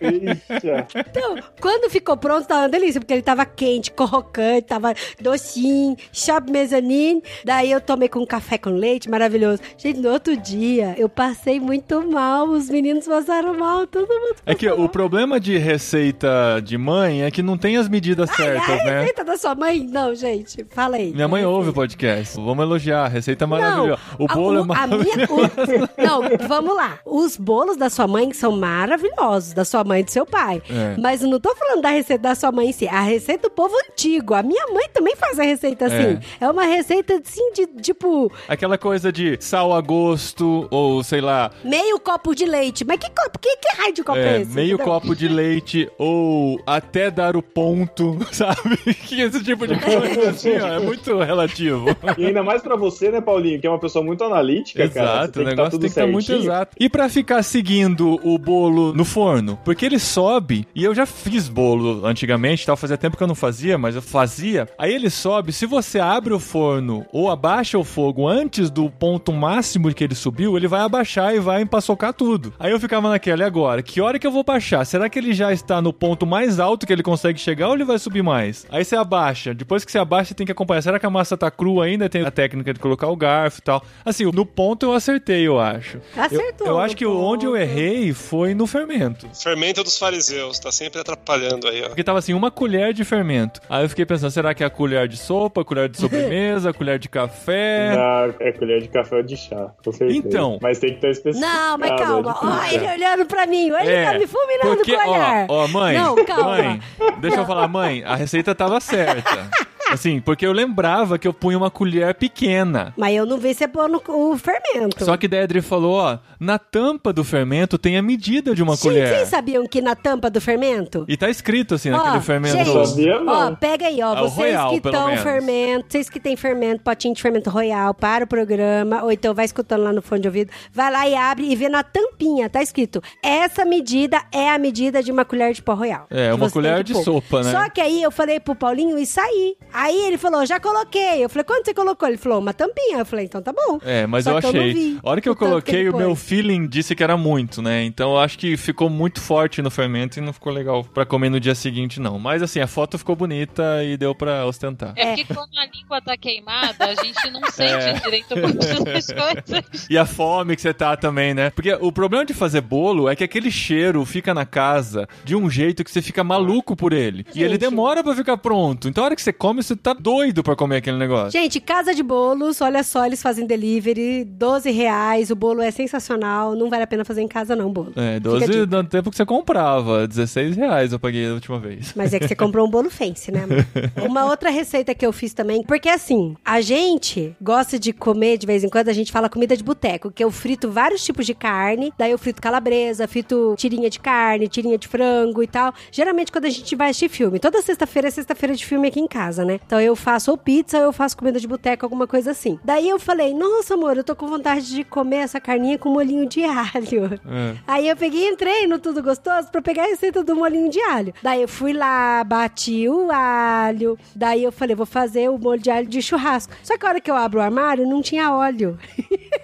Eita. 0.00 0.86
Então, 1.10 1.36
quando 1.60 1.90
ficou 1.90 2.16
pronto, 2.16 2.46
tava 2.46 2.62
uma 2.62 2.68
delícia, 2.68 3.00
porque 3.00 3.12
ele 3.14 3.22
tava 3.22 3.44
quente, 3.44 3.90
crocante, 3.90 4.62
tava 4.62 4.94
docinho, 5.20 5.96
chop 6.12 6.50
mezzanine. 6.50 7.22
Daí 7.44 7.70
eu 7.70 7.80
tomei 7.80 8.08
com 8.08 8.24
café 8.26 8.58
com 8.58 8.70
leite, 8.70 9.08
maravilhoso. 9.10 9.60
Gente, 9.76 10.00
no 10.00 10.10
outro 10.10 10.36
dia, 10.36 10.94
eu 10.98 11.08
passei 11.08 11.60
muito 11.60 12.00
mal, 12.10 12.48
os 12.48 12.68
meninos 12.68 13.06
passaram 13.06 13.54
mal, 13.58 13.86
todo 13.86 14.06
mundo 14.08 14.36
É 14.46 14.54
que 14.54 14.68
passou 14.68 14.84
o 14.84 14.88
problema 14.88 15.38
de 15.40 15.56
receita 15.58 16.60
de 16.62 16.76
mãe 16.78 17.22
é 17.22 17.30
que 17.30 17.42
não 17.42 17.56
tem 17.56 17.76
as 17.76 17.88
medidas 17.88 18.30
certas, 18.30 18.66
mal. 18.68 18.84
né? 18.84 19.00
Receita 19.00 19.24
da 19.24 19.36
sua 19.36 19.54
mãe? 19.54 19.86
Não, 19.90 20.14
gente, 20.14 20.64
fala 20.70 20.96
aí. 20.96 21.12
Minha 21.12 21.28
mãe 21.28 21.44
ouve 21.44 21.70
o 21.70 21.72
podcast. 21.72 22.36
Vamos 22.36 22.64
elogiar. 22.64 23.04
A 23.04 23.08
receita 23.08 23.44
é 23.44 23.46
maravilhosa. 23.46 24.00
Não, 24.18 24.24
o 24.24 24.28
bolo 24.28 24.56
a, 24.56 24.58
é 24.58 24.62
a 24.62 24.64
maravilhoso. 24.64 25.14
minha- 25.16 25.84
o- 25.84 26.02
não, 26.02 26.48
vamos 26.48 26.76
lá. 26.76 26.98
Os 27.04 27.36
bolos 27.36 27.76
da 27.76 27.90
sua 27.90 28.06
mãe 28.06 28.32
são 28.32 28.52
maravilhosos, 28.52 29.14
da 29.54 29.64
sua 29.64 29.84
mãe 29.84 30.00
e 30.00 30.04
do 30.04 30.10
seu 30.10 30.26
pai. 30.26 30.62
É. 30.70 30.96
Mas 31.00 31.22
eu 31.22 31.28
não 31.28 31.40
tô 31.40 31.54
falando 31.54 31.82
da 31.82 31.90
receita 31.90 32.22
da 32.22 32.34
sua 32.34 32.52
mãe 32.52 32.68
em 32.68 32.72
si, 32.72 32.86
a 32.88 33.00
receita 33.02 33.48
do 33.48 33.50
povo 33.50 33.74
antigo. 33.90 34.34
A 34.34 34.42
minha 34.42 34.66
mãe 34.68 34.88
também 34.92 35.14
faz 35.16 35.38
a 35.38 35.42
receita 35.42 35.86
assim. 35.86 36.18
É, 36.40 36.48
uma 36.50 36.64
receita 36.64 37.20
assim 37.24 37.52
de 37.52 37.66
tipo 37.82 38.30
Aquela 38.48 38.78
coisa 38.78 39.12
de 39.12 39.36
sal 39.40 39.74
a 39.74 39.80
gosto, 39.80 40.66
ou 40.70 41.02
sei 41.02 41.20
lá, 41.20 41.50
meio 41.64 41.98
copo 41.98 42.34
de 42.34 42.44
leite. 42.44 42.84
Mas 42.84 42.98
que 42.98 43.08
copo? 43.10 43.38
Que, 43.38 43.56
que 43.56 43.76
raio 43.76 43.92
de 43.94 44.02
copo 44.02 44.18
é, 44.18 44.38
é, 44.38 44.40
esse? 44.42 44.50
meio 44.52 44.78
Não. 44.78 44.84
copo 44.84 45.14
de 45.14 45.28
leite, 45.28 45.88
ou 45.98 46.60
até 46.66 47.10
dar 47.10 47.36
o 47.36 47.42
ponto, 47.42 48.18
sabe? 48.32 48.76
Que 49.06 49.20
esse 49.22 49.42
tipo 49.42 49.66
de 49.66 49.78
coisa 49.78 50.30
assim, 50.30 50.56
ó, 50.58 50.68
é 50.68 50.78
muito 50.80 51.18
relativo. 51.18 51.86
E 52.18 52.26
ainda 52.26 52.42
mais 52.42 52.62
pra 52.62 52.76
você, 52.76 53.10
né, 53.10 53.20
Paulinho, 53.20 53.60
que 53.60 53.66
é 53.66 53.70
uma 53.70 53.78
pessoa 53.78 54.04
muito 54.04 54.22
analítica, 54.24 54.88
cara. 54.88 55.06
Você 55.06 55.14
Exato, 55.14 55.40
o 55.40 55.44
tá 55.44 55.50
negócio 55.50 55.70
tem 55.72 55.80
que 55.80 55.86
estar 55.86 56.06
muito 56.06 56.26
certinho. 56.26 56.46
exato. 56.46 56.76
E 56.78 56.88
pra 56.88 57.08
ficar 57.08 57.42
seguindo 57.42 58.20
o 58.22 58.38
bolo 58.38 58.92
no 58.92 59.03
forno, 59.04 59.58
porque 59.64 59.84
ele 59.86 59.98
sobe, 59.98 60.66
e 60.74 60.84
eu 60.84 60.94
já 60.94 61.06
fiz 61.06 61.48
bolo 61.48 62.04
antigamente, 62.06 62.64
tal, 62.66 62.76
fazia 62.76 62.96
tempo 62.96 63.16
que 63.16 63.22
eu 63.22 63.26
não 63.28 63.34
fazia, 63.34 63.76
mas 63.78 63.94
eu 63.94 64.02
fazia. 64.02 64.68
Aí 64.78 64.92
ele 64.92 65.10
sobe, 65.10 65.52
se 65.52 65.66
você 65.66 65.98
abre 66.00 66.32
o 66.32 66.38
forno 66.38 67.04
ou 67.12 67.30
abaixa 67.30 67.78
o 67.78 67.84
fogo 67.84 68.26
antes 68.28 68.70
do 68.70 68.88
ponto 68.90 69.32
máximo 69.32 69.92
que 69.92 70.04
ele 70.04 70.14
subiu, 70.14 70.56
ele 70.56 70.68
vai 70.68 70.80
abaixar 70.80 71.34
e 71.34 71.40
vai 71.40 71.62
empaçocar 71.62 72.12
tudo. 72.12 72.52
Aí 72.58 72.70
eu 72.72 72.80
ficava 72.80 73.08
naquela, 73.08 73.42
e 73.42 73.46
agora? 73.46 73.82
Que 73.82 74.00
hora 74.00 74.18
que 74.18 74.26
eu 74.26 74.32
vou 74.32 74.44
baixar? 74.44 74.84
Será 74.84 75.08
que 75.08 75.18
ele 75.18 75.32
já 75.32 75.52
está 75.52 75.80
no 75.82 75.92
ponto 75.92 76.26
mais 76.26 76.58
alto 76.58 76.86
que 76.86 76.92
ele 76.92 77.02
consegue 77.02 77.38
chegar 77.38 77.68
ou 77.68 77.74
ele 77.74 77.84
vai 77.84 77.98
subir 77.98 78.22
mais? 78.22 78.66
Aí 78.70 78.84
você 78.84 78.96
abaixa, 78.96 79.52
depois 79.54 79.84
que 79.84 79.92
você 79.92 79.98
abaixa, 79.98 80.28
você 80.28 80.34
tem 80.34 80.46
que 80.46 80.52
acompanhar. 80.52 80.82
Será 80.82 80.98
que 80.98 81.06
a 81.06 81.10
massa 81.10 81.36
tá 81.36 81.50
crua 81.50 81.84
ainda? 81.84 82.08
Tem 82.08 82.22
a 82.22 82.30
técnica 82.30 82.72
de 82.72 82.80
colocar 82.80 83.08
o 83.08 83.16
garfo 83.16 83.58
e 83.58 83.62
tal. 83.62 83.82
Assim, 84.04 84.24
no 84.24 84.46
ponto 84.46 84.86
eu 84.86 84.92
acertei, 84.92 85.46
eu 85.46 85.58
acho. 85.58 85.98
Acertou 86.16 86.66
Eu, 86.66 86.72
eu 86.74 86.78
acho 86.78 86.96
que 86.96 87.06
onde 87.06 87.46
eu 87.46 87.52
ponto. 87.52 87.62
errei 87.62 88.12
foi 88.12 88.54
no 88.54 88.66
fermento. 88.66 88.93
Fermento 89.42 89.82
dos 89.84 89.98
fariseus, 89.98 90.58
tá 90.58 90.70
sempre 90.72 91.00
atrapalhando 91.00 91.68
aí, 91.68 91.82
ó. 91.82 91.88
Porque 91.88 92.04
tava 92.04 92.18
assim, 92.18 92.34
uma 92.34 92.50
colher 92.50 92.92
de 92.92 93.04
fermento. 93.04 93.60
Aí 93.68 93.84
eu 93.84 93.88
fiquei 93.88 94.04
pensando, 94.06 94.30
será 94.30 94.54
que 94.54 94.62
é 94.62 94.66
a 94.66 94.70
colher 94.70 95.08
de 95.08 95.16
sopa, 95.16 95.60
a 95.62 95.64
colher 95.64 95.88
de 95.88 95.98
sobremesa, 96.00 96.70
a 96.70 96.72
colher 96.74 96.98
de 96.98 97.08
café? 97.08 97.94
Ah, 98.04 98.28
é 98.40 98.52
colher 98.52 98.80
de 98.82 98.88
café 98.88 99.16
ou 99.16 99.22
de 99.22 99.36
chá, 99.36 99.70
com 99.84 99.90
certeza. 99.92 100.18
Então. 100.18 100.58
Mas 100.60 100.78
tem 100.78 100.90
que 100.90 100.96
estar 100.96 101.10
específico. 101.10 101.46
Não, 101.46 101.78
mas 101.78 102.00
calma. 102.00 102.36
Ó, 102.42 102.64
ele 102.72 102.86
olhando 102.86 103.26
pra 103.26 103.46
mim. 103.46 103.68
Ele 103.70 103.90
É, 103.90 104.04
tá 104.12 104.18
me 104.18 104.26
fulminando 104.26 104.76
porque, 104.76 104.96
com 104.96 105.08
o 105.08 105.10
olhar. 105.12 105.46
ó, 105.48 105.64
ó, 105.64 105.68
mãe, 105.68 105.96
Não, 105.96 106.24
calma. 106.24 106.44
mãe, 106.56 106.80
deixa 107.20 107.38
eu 107.38 107.46
falar, 107.46 107.66
mãe, 107.68 108.02
a 108.04 108.14
receita 108.14 108.54
tava 108.54 108.80
certa. 108.80 109.50
Assim, 109.90 110.20
porque 110.20 110.46
eu 110.46 110.52
lembrava 110.52 111.18
que 111.18 111.26
eu 111.28 111.32
punha 111.32 111.56
uma 111.58 111.70
colher 111.70 112.14
pequena. 112.14 112.92
Mas 112.96 113.14
eu 113.16 113.26
não 113.26 113.38
vi 113.38 113.54
você 113.54 113.68
pôr 113.68 113.88
no 113.88 114.02
o 114.08 114.36
fermento. 114.38 115.04
Só 115.04 115.16
que 115.16 115.28
daí 115.28 115.40
a 115.40 115.44
Adri 115.44 115.60
falou, 115.60 115.94
ó, 115.96 116.18
na 116.40 116.58
tampa 116.58 117.12
do 117.12 117.22
fermento 117.24 117.78
tem 117.78 117.96
a 117.96 118.02
medida 118.02 118.54
de 118.54 118.62
uma 118.62 118.74
Gente, 118.74 118.82
colher. 118.82 119.08
vocês 119.08 119.28
sabiam 119.28 119.66
que 119.66 119.80
na 119.80 119.94
tampa 119.94 120.28
do 120.30 120.40
fermento 120.40 121.04
E 121.08 121.16
tá 121.16 121.28
escrito 121.30 121.74
assim, 121.74 121.90
Ó, 121.90 121.96
naquele 121.96 122.20
fermento. 122.22 122.56
gente, 122.56 122.86
Sabia, 122.86 123.20
não. 123.20 123.52
Ó, 123.52 123.56
pega 123.56 123.86
aí, 123.86 124.02
ó. 124.02 124.14
É 124.16 124.22
o 124.22 124.28
vocês 124.28 124.34
Royal, 124.36 124.70
que 124.70 124.76
estão 124.76 125.16
fermento, 125.18 125.86
vocês 125.90 126.10
que 126.10 126.20
tem 126.20 126.36
fermento, 126.36 126.82
potinho 126.82 127.14
de 127.14 127.22
fermento 127.22 127.50
royal 127.50 127.94
para 127.94 128.24
o 128.24 128.26
programa, 128.26 129.02
ou 129.02 129.12
então 129.12 129.34
vai 129.34 129.44
escutando 129.44 129.82
lá 129.84 129.92
no 129.92 130.02
fone 130.02 130.22
de 130.22 130.28
ouvido, 130.28 130.50
vai 130.72 130.90
lá 130.90 131.08
e 131.08 131.14
abre 131.14 131.50
e 131.50 131.54
vê 131.56 131.68
na 131.68 131.82
tampinha, 131.82 132.48
tá 132.48 132.62
escrito: 132.62 133.02
essa 133.22 133.64
medida 133.64 134.22
é 134.32 134.50
a 134.50 134.58
medida 134.58 135.02
de 135.02 135.12
uma 135.12 135.24
colher 135.24 135.52
de 135.52 135.62
pó 135.62 135.74
royal. 135.74 136.06
É, 136.10 136.32
uma 136.34 136.50
colher 136.50 136.82
de 136.82 136.92
pôr. 136.94 137.04
sopa, 137.04 137.42
né? 137.42 137.50
Só 137.52 137.68
que 137.70 137.80
aí 137.80 138.02
eu 138.02 138.10
falei 138.10 138.40
pro 138.40 138.54
Paulinho 138.54 138.98
e 138.98 139.06
saí. 139.06 139.56
Aí 139.72 139.83
ele 139.92 140.16
falou, 140.18 140.44
já 140.46 140.58
coloquei. 140.60 141.24
Eu 141.24 141.28
falei, 141.28 141.44
quanto 141.44 141.64
você 141.66 141.74
colocou? 141.74 142.08
Ele 142.08 142.16
falou, 142.16 142.38
uma 142.38 142.52
tampinha. 142.54 142.98
Eu 142.98 143.06
falei, 143.06 143.24
então 143.26 143.42
tá 143.42 143.52
bom. 143.52 143.78
É, 143.82 144.06
mas 144.06 144.24
Só 144.24 144.32
eu 144.32 144.40
que 144.40 144.46
eu 144.46 144.50
achei. 144.50 144.72
vi 144.72 144.98
a 145.02 145.10
hora 145.10 145.20
que 145.20 145.28
eu 145.28 145.34
que 145.34 145.44
coloquei, 145.44 145.80
ele 145.80 145.90
o 145.90 145.96
meu 145.96 146.14
feeling 146.14 146.66
disse 146.66 146.94
que 146.94 147.02
era 147.02 147.16
muito, 147.16 147.60
né? 147.60 147.82
Então 147.84 148.12
eu 148.12 148.18
acho 148.18 148.38
que 148.38 148.56
ficou 148.56 148.88
muito 148.88 149.20
forte 149.20 149.60
no 149.60 149.70
fermento 149.70 150.18
e 150.18 150.22
não 150.22 150.32
ficou 150.32 150.52
legal 150.52 150.84
pra 150.84 151.04
comer 151.04 151.28
no 151.30 151.40
dia 151.40 151.54
seguinte, 151.54 152.00
não. 152.00 152.18
Mas 152.18 152.42
assim, 152.42 152.60
a 152.60 152.66
foto 152.66 152.96
ficou 152.98 153.16
bonita 153.16 153.82
e 153.84 153.96
deu 153.96 154.14
pra 154.14 154.46
ostentar. 154.46 154.92
É 154.96 155.14
porque 155.16 155.34
quando 155.34 155.56
a 155.58 155.66
língua 155.66 156.00
tá 156.00 156.16
queimada, 156.16 156.84
a 156.86 156.94
gente 156.94 157.30
não 157.30 157.40
sente 157.50 157.72
É. 157.72 157.92
direito 157.94 158.36
muitas 158.36 159.06
coisas. 159.06 159.86
E 159.90 159.98
a 159.98 160.06
fome 160.06 160.56
que 160.56 160.62
você 160.62 160.72
tá 160.72 160.96
também, 160.96 161.34
né? 161.34 161.50
Porque 161.50 161.72
o 161.80 161.90
problema 161.92 162.24
de 162.24 162.32
fazer 162.34 162.60
bolo 162.60 163.08
é 163.08 163.16
que 163.16 163.24
aquele 163.24 163.50
cheiro 163.50 164.04
fica 164.04 164.32
na 164.32 164.46
casa 164.46 165.08
de 165.24 165.34
um 165.36 165.50
jeito 165.50 165.82
que 165.84 165.90
você 165.90 166.00
fica 166.02 166.22
maluco 166.24 166.76
por 166.76 166.92
ele. 166.92 167.26
E 167.34 167.40
ele 167.42 167.52
Gente. 167.54 167.60
demora 167.60 168.02
pra 168.02 168.14
ficar 168.14 168.36
pronto. 168.36 168.88
Então 168.88 169.02
a 169.02 169.06
hora 169.06 169.16
que 169.16 169.22
você 169.22 169.32
come, 169.32 169.62
você 169.64 169.76
tá 169.76 169.92
doido 169.92 170.42
pra 170.42 170.54
comer 170.54 170.76
aquele 170.76 170.98
negócio. 170.98 171.32
Gente, 171.32 171.60
Casa 171.60 171.94
de 171.94 172.02
Bolos, 172.02 172.60
olha 172.60 172.82
só, 172.82 173.06
eles 173.06 173.22
fazem 173.22 173.46
delivery, 173.46 174.24
12 174.24 174.70
reais, 174.70 175.30
o 175.30 175.36
bolo 175.36 175.62
é 175.62 175.70
sensacional, 175.70 176.54
não 176.54 176.68
vale 176.68 176.82
a 176.82 176.86
pena 176.86 177.04
fazer 177.04 177.22
em 177.22 177.28
casa 177.28 177.56
não, 177.56 177.72
bolo. 177.72 177.92
É, 177.96 178.16
Fica 178.16 178.28
a 178.28 178.32
12 178.32 178.46
dica. 178.46 178.66
no 178.66 178.84
tempo 178.84 179.10
que 179.10 179.16
você 179.16 179.24
comprava. 179.24 180.06
16 180.06 180.56
reais 180.56 180.92
eu 180.92 180.98
paguei 180.98 181.28
a 181.28 181.32
última 181.32 181.58
vez. 181.58 181.92
Mas 181.96 182.12
é 182.12 182.18
que 182.18 182.28
você 182.28 182.36
comprou 182.36 182.66
um 182.66 182.70
bolo 182.70 182.90
fancy, 182.90 183.32
né? 183.32 183.46
Uma 184.06 184.26
outra 184.26 184.50
receita 184.50 184.94
que 184.94 185.04
eu 185.04 185.12
fiz 185.12 185.32
também, 185.32 185.62
porque 185.62 185.88
assim, 185.88 186.36
a 186.44 186.60
gente 186.60 187.34
gosta 187.40 187.78
de 187.78 187.92
comer 187.92 188.38
de 188.38 188.46
vez 188.46 188.62
em 188.64 188.68
quando, 188.68 188.88
a 188.88 188.92
gente 188.92 189.10
fala 189.10 189.28
comida 189.28 189.56
de 189.56 189.64
boteco, 189.64 190.10
que 190.10 190.22
eu 190.22 190.30
frito 190.30 190.70
vários 190.70 191.04
tipos 191.04 191.26
de 191.26 191.34
carne, 191.34 191.92
daí 191.98 192.10
eu 192.10 192.18
frito 192.18 192.40
calabresa, 192.40 193.08
frito 193.08 193.54
tirinha 193.56 193.88
de 193.88 193.98
carne, 193.98 194.48
tirinha 194.48 194.78
de 194.78 194.86
frango 194.86 195.42
e 195.42 195.46
tal. 195.46 195.72
Geralmente 195.90 196.30
quando 196.30 196.44
a 196.44 196.50
gente 196.50 196.74
vai 196.76 196.90
assistir 196.90 197.08
filme, 197.08 197.38
toda 197.38 197.62
sexta-feira 197.62 198.08
é 198.08 198.10
sexta-feira 198.10 198.54
de 198.54 198.64
filme 198.64 198.88
aqui 198.88 199.00
em 199.00 199.08
casa, 199.08 199.44
né? 199.44 199.53
Então 199.66 199.80
eu 199.80 199.94
faço 199.94 200.30
ou 200.30 200.38
pizza 200.38 200.78
ou 200.78 200.84
eu 200.84 200.92
faço 200.92 201.16
comida 201.16 201.38
de 201.38 201.46
boteco, 201.46 201.84
alguma 201.84 202.06
coisa 202.06 202.30
assim. 202.30 202.58
Daí 202.64 202.88
eu 202.88 202.98
falei, 202.98 203.34
nossa 203.34 203.74
amor, 203.74 203.96
eu 203.96 204.04
tô 204.04 204.14
com 204.14 204.26
vontade 204.26 204.66
de 204.66 204.84
comer 204.84 205.18
essa 205.18 205.40
carninha 205.40 205.78
com 205.78 205.88
molhinho 205.88 206.28
de 206.28 206.44
alho. 206.44 207.20
É. 207.26 207.56
Aí 207.66 207.88
eu 207.88 207.96
peguei 207.96 208.28
e 208.28 208.32
entrei 208.32 208.66
no 208.66 208.78
Tudo 208.78 209.02
Gostoso 209.02 209.48
pra 209.50 209.62
pegar 209.62 209.84
a 209.84 209.86
receita 209.86 210.22
do 210.22 210.36
molhinho 210.36 210.70
de 210.70 210.80
alho. 210.80 211.14
Daí 211.22 211.42
eu 211.42 211.48
fui 211.48 211.72
lá, 211.72 212.22
bati 212.24 212.88
o 212.88 213.10
alho. 213.10 213.98
Daí 214.14 214.42
eu 214.42 214.52
falei, 214.52 214.74
vou 214.74 214.86
fazer 214.86 215.28
o 215.30 215.38
molho 215.38 215.60
de 215.60 215.70
alho 215.70 215.86
de 215.86 216.02
churrasco. 216.02 216.52
Só 216.62 216.76
que 216.76 216.86
a 216.86 216.88
hora 216.88 217.00
que 217.00 217.10
eu 217.10 217.16
abro 217.16 217.40
o 217.40 217.42
armário, 217.42 217.86
não 217.86 218.00
tinha 218.02 218.32
óleo. 218.32 218.78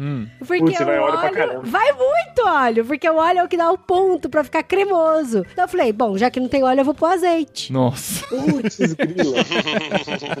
Hum. 0.00 0.26
Porque 0.38 0.64
Putz, 0.64 0.80
o 0.80 0.84
vai 0.86 0.98
óleo 0.98 1.60
vai 1.62 1.92
muito 1.92 2.46
óleo, 2.46 2.84
porque 2.86 3.08
o 3.08 3.16
óleo 3.16 3.40
é 3.40 3.44
o 3.44 3.48
que 3.48 3.56
dá 3.56 3.70
o 3.70 3.76
ponto 3.76 4.30
pra 4.30 4.42
ficar 4.42 4.62
cremoso. 4.62 5.44
Então 5.52 5.64
eu 5.64 5.68
falei, 5.68 5.92
bom, 5.92 6.16
já 6.16 6.30
que 6.30 6.40
não 6.40 6.48
tem 6.48 6.64
óleo, 6.64 6.80
eu 6.80 6.84
vou 6.86 6.94
pôr 6.94 7.12
azeite. 7.12 7.70
Nossa. 7.70 8.26
Putz, 8.28 8.94
grila. 8.94 9.44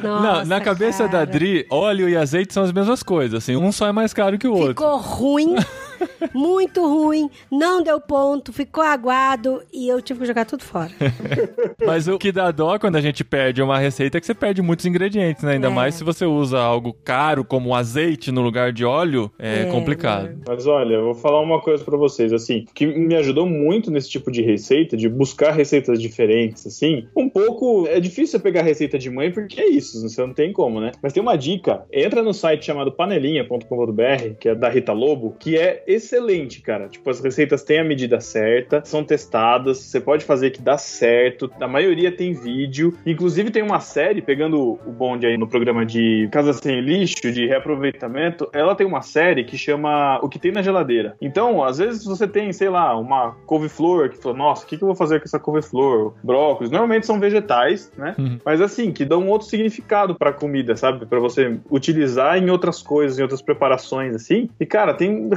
Nossa, 0.02 0.44
na 0.46 0.60
cabeça 0.62 1.04
da 1.04 1.10
cara. 1.10 1.26
Dri, 1.26 1.66
óleo 1.68 2.08
e 2.08 2.16
azeite 2.16 2.54
são 2.54 2.62
as 2.62 2.72
mesmas 2.72 3.02
coisas, 3.02 3.42
assim. 3.42 3.54
Um 3.54 3.70
só 3.70 3.86
é 3.86 3.92
mais 3.92 4.14
caro 4.14 4.38
que 4.38 4.48
o 4.48 4.52
outro. 4.52 4.68
Ficou 4.68 4.96
ruim, 4.96 5.56
muito 6.34 6.82
ruim, 6.86 7.28
não 7.50 7.82
deu 7.82 8.00
ponto, 8.00 8.52
ficou 8.52 8.82
aguado 8.82 9.62
e 9.72 9.88
eu 9.88 10.00
tive 10.00 10.20
que 10.20 10.26
jogar 10.26 10.44
tudo 10.44 10.62
fora. 10.64 10.90
Mas 11.84 12.08
o 12.08 12.18
que 12.18 12.32
dá 12.32 12.50
dó 12.50 12.78
quando 12.78 12.96
a 12.96 13.00
gente 13.00 13.24
perde 13.24 13.62
uma 13.62 13.78
receita 13.78 14.18
é 14.18 14.20
que 14.20 14.26
você 14.26 14.34
perde 14.34 14.62
muitos 14.62 14.86
ingredientes, 14.86 15.42
né? 15.42 15.52
Ainda 15.52 15.68
É. 15.68 15.70
mais 15.70 15.94
se 15.94 16.04
você 16.04 16.24
usa 16.24 16.58
algo 16.58 16.92
caro 17.04 17.44
como 17.44 17.74
azeite 17.74 18.30
no 18.32 18.40
lugar 18.40 18.72
de 18.72 18.84
óleo, 18.84 19.30
é, 19.38 19.62
É, 19.62 19.64
complicado. 19.66 20.40
Mas 20.46 20.66
olha, 20.66 20.94
eu 20.94 21.04
vou 21.04 21.14
falar 21.14 21.40
uma 21.40 21.60
coisa 21.60 21.84
pra 21.84 21.96
vocês, 21.96 22.32
assim, 22.32 22.64
que 22.74 22.86
me 22.86 23.14
ajudou 23.16 23.46
muito 23.46 23.90
nesse 23.90 24.08
tipo 24.10 24.30
de 24.30 24.42
receita, 24.42 24.96
de 24.96 25.08
buscar 25.08 25.52
receitas 25.52 26.00
diferentes, 26.00 26.66
assim. 26.66 27.06
Um 27.16 27.28
pouco, 27.28 27.86
é 27.88 27.98
difícil 28.00 28.38
você 28.38 28.38
pegar 28.38 28.62
receita 28.62 28.98
de 28.98 29.10
mãe, 29.10 29.30
porque 29.30 29.60
é 29.60 29.68
isso, 29.68 30.00
você 30.08 30.20
não 30.20 30.32
tem 30.34 30.52
como, 30.52 30.80
né? 30.80 30.92
Mas 31.02 31.12
tem 31.12 31.22
uma 31.22 31.36
dica, 31.36 31.84
entra 31.92 32.22
no 32.22 32.32
site 32.32 32.64
chamado 32.64 32.92
panelinha.com.br, 32.92 34.34
que 34.38 34.48
é 34.48 34.54
da 34.54 34.68
Rita 34.68 34.92
Lobo, 34.92 35.34
que 35.38 35.56
é 35.56 35.82
excelente, 35.92 36.60
cara. 36.60 36.88
Tipo, 36.88 37.10
as 37.10 37.20
receitas 37.20 37.62
têm 37.62 37.80
a 37.80 37.84
medida 37.84 38.20
certa, 38.20 38.82
são 38.84 39.04
testadas, 39.04 39.78
você 39.78 40.00
pode 40.00 40.24
fazer 40.24 40.50
que 40.50 40.62
dá 40.62 40.78
certo, 40.78 41.50
a 41.60 41.68
maioria 41.68 42.10
tem 42.10 42.32
vídeo, 42.32 42.96
inclusive 43.04 43.50
tem 43.50 43.62
uma 43.62 43.80
série, 43.80 44.22
pegando 44.22 44.78
o 44.86 44.92
bonde 44.92 45.26
aí 45.26 45.36
no 45.36 45.48
programa 45.48 45.84
de 45.84 46.28
Casa 46.30 46.52
Sem 46.52 46.80
Lixo, 46.80 47.30
de 47.32 47.46
reaproveitamento, 47.46 48.48
ela 48.52 48.74
tem 48.74 48.86
uma 48.86 49.02
série 49.02 49.44
que 49.44 49.56
chama 49.56 50.18
O 50.22 50.28
que 50.28 50.38
tem 50.38 50.52
na 50.52 50.62
geladeira. 50.62 51.16
Então, 51.20 51.62
às 51.62 51.78
vezes 51.78 52.04
você 52.04 52.26
tem, 52.26 52.52
sei 52.52 52.68
lá, 52.68 52.96
uma 52.96 53.32
couve-flor 53.46 54.10
que 54.10 54.18
fala, 54.18 54.36
nossa, 54.36 54.64
o 54.64 54.66
que, 54.66 54.76
que 54.76 54.82
eu 54.82 54.88
vou 54.88 54.96
fazer 54.96 55.18
com 55.18 55.24
essa 55.24 55.38
couve-flor? 55.38 56.14
Brócolis, 56.22 56.70
normalmente 56.70 57.06
são 57.06 57.20
vegetais, 57.20 57.92
né? 57.96 58.14
Uhum. 58.18 58.38
Mas 58.44 58.60
assim, 58.60 58.92
que 58.92 59.04
dão 59.04 59.22
um 59.22 59.28
outro 59.28 59.48
significado 59.48 60.14
pra 60.14 60.32
comida, 60.32 60.76
sabe? 60.76 61.06
Pra 61.06 61.18
você 61.18 61.58
utilizar 61.70 62.38
em 62.38 62.50
outras 62.50 62.82
coisas, 62.82 63.18
em 63.18 63.22
outras 63.22 63.42
preparações, 63.42 64.14
assim. 64.14 64.48
E, 64.58 64.66
cara, 64.66 64.94
tem 64.94 65.28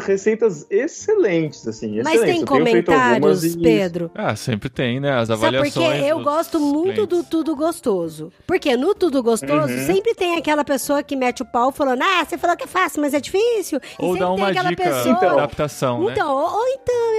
excelentes, 0.70 1.68
assim. 1.68 1.98
Mas 2.04 2.16
excelentes. 2.16 2.36
tem 2.38 2.46
comentários, 2.46 3.44
e- 3.44 3.58
Pedro? 3.60 4.12
Ah, 4.16 4.36
sempre 4.36 4.70
tem, 4.70 5.00
né? 5.00 5.12
As 5.14 5.28
Sabe 5.28 5.40
avaliações. 5.46 5.74
porque 5.74 6.06
eu 6.12 6.20
gosto 6.22 6.60
muito 6.60 7.02
do 7.02 7.08
clientes. 7.08 7.30
tudo 7.30 7.56
gostoso. 7.56 8.32
Porque 8.48 8.76
no 8.78 8.94
tudo 8.96 9.22
gostoso 9.24 9.74
Uhum. 9.74 9.86
sempre 9.86 10.14
tem 10.14 10.36
aquela 10.38 10.64
pessoa 10.64 11.02
que 11.04 11.16
mete 11.16 11.42
o 11.42 11.46
pau 11.46 11.72
falando: 11.72 12.02
"Ah, 12.02 12.26
você 12.26 12.38
falou 12.38 12.56
que 12.56 12.64
é 12.64 12.68
fácil, 12.68 13.02
mas 13.02 13.14
é 13.14 13.20
difícil". 13.20 13.80
E 14.00 14.06
Ou 14.06 14.14
sempre 14.14 14.20
dá 14.20 14.26
tem 14.28 14.36
uma 14.36 14.50
aquela 14.50 14.70
dica 14.70 14.84
pessoa 14.84 15.16
de 15.20 15.26
adaptação, 15.26 16.04
né? 16.06 16.12
Então, 16.14 16.32
ou, 16.36 16.54
ou 16.60 16.68
então, 16.70 17.13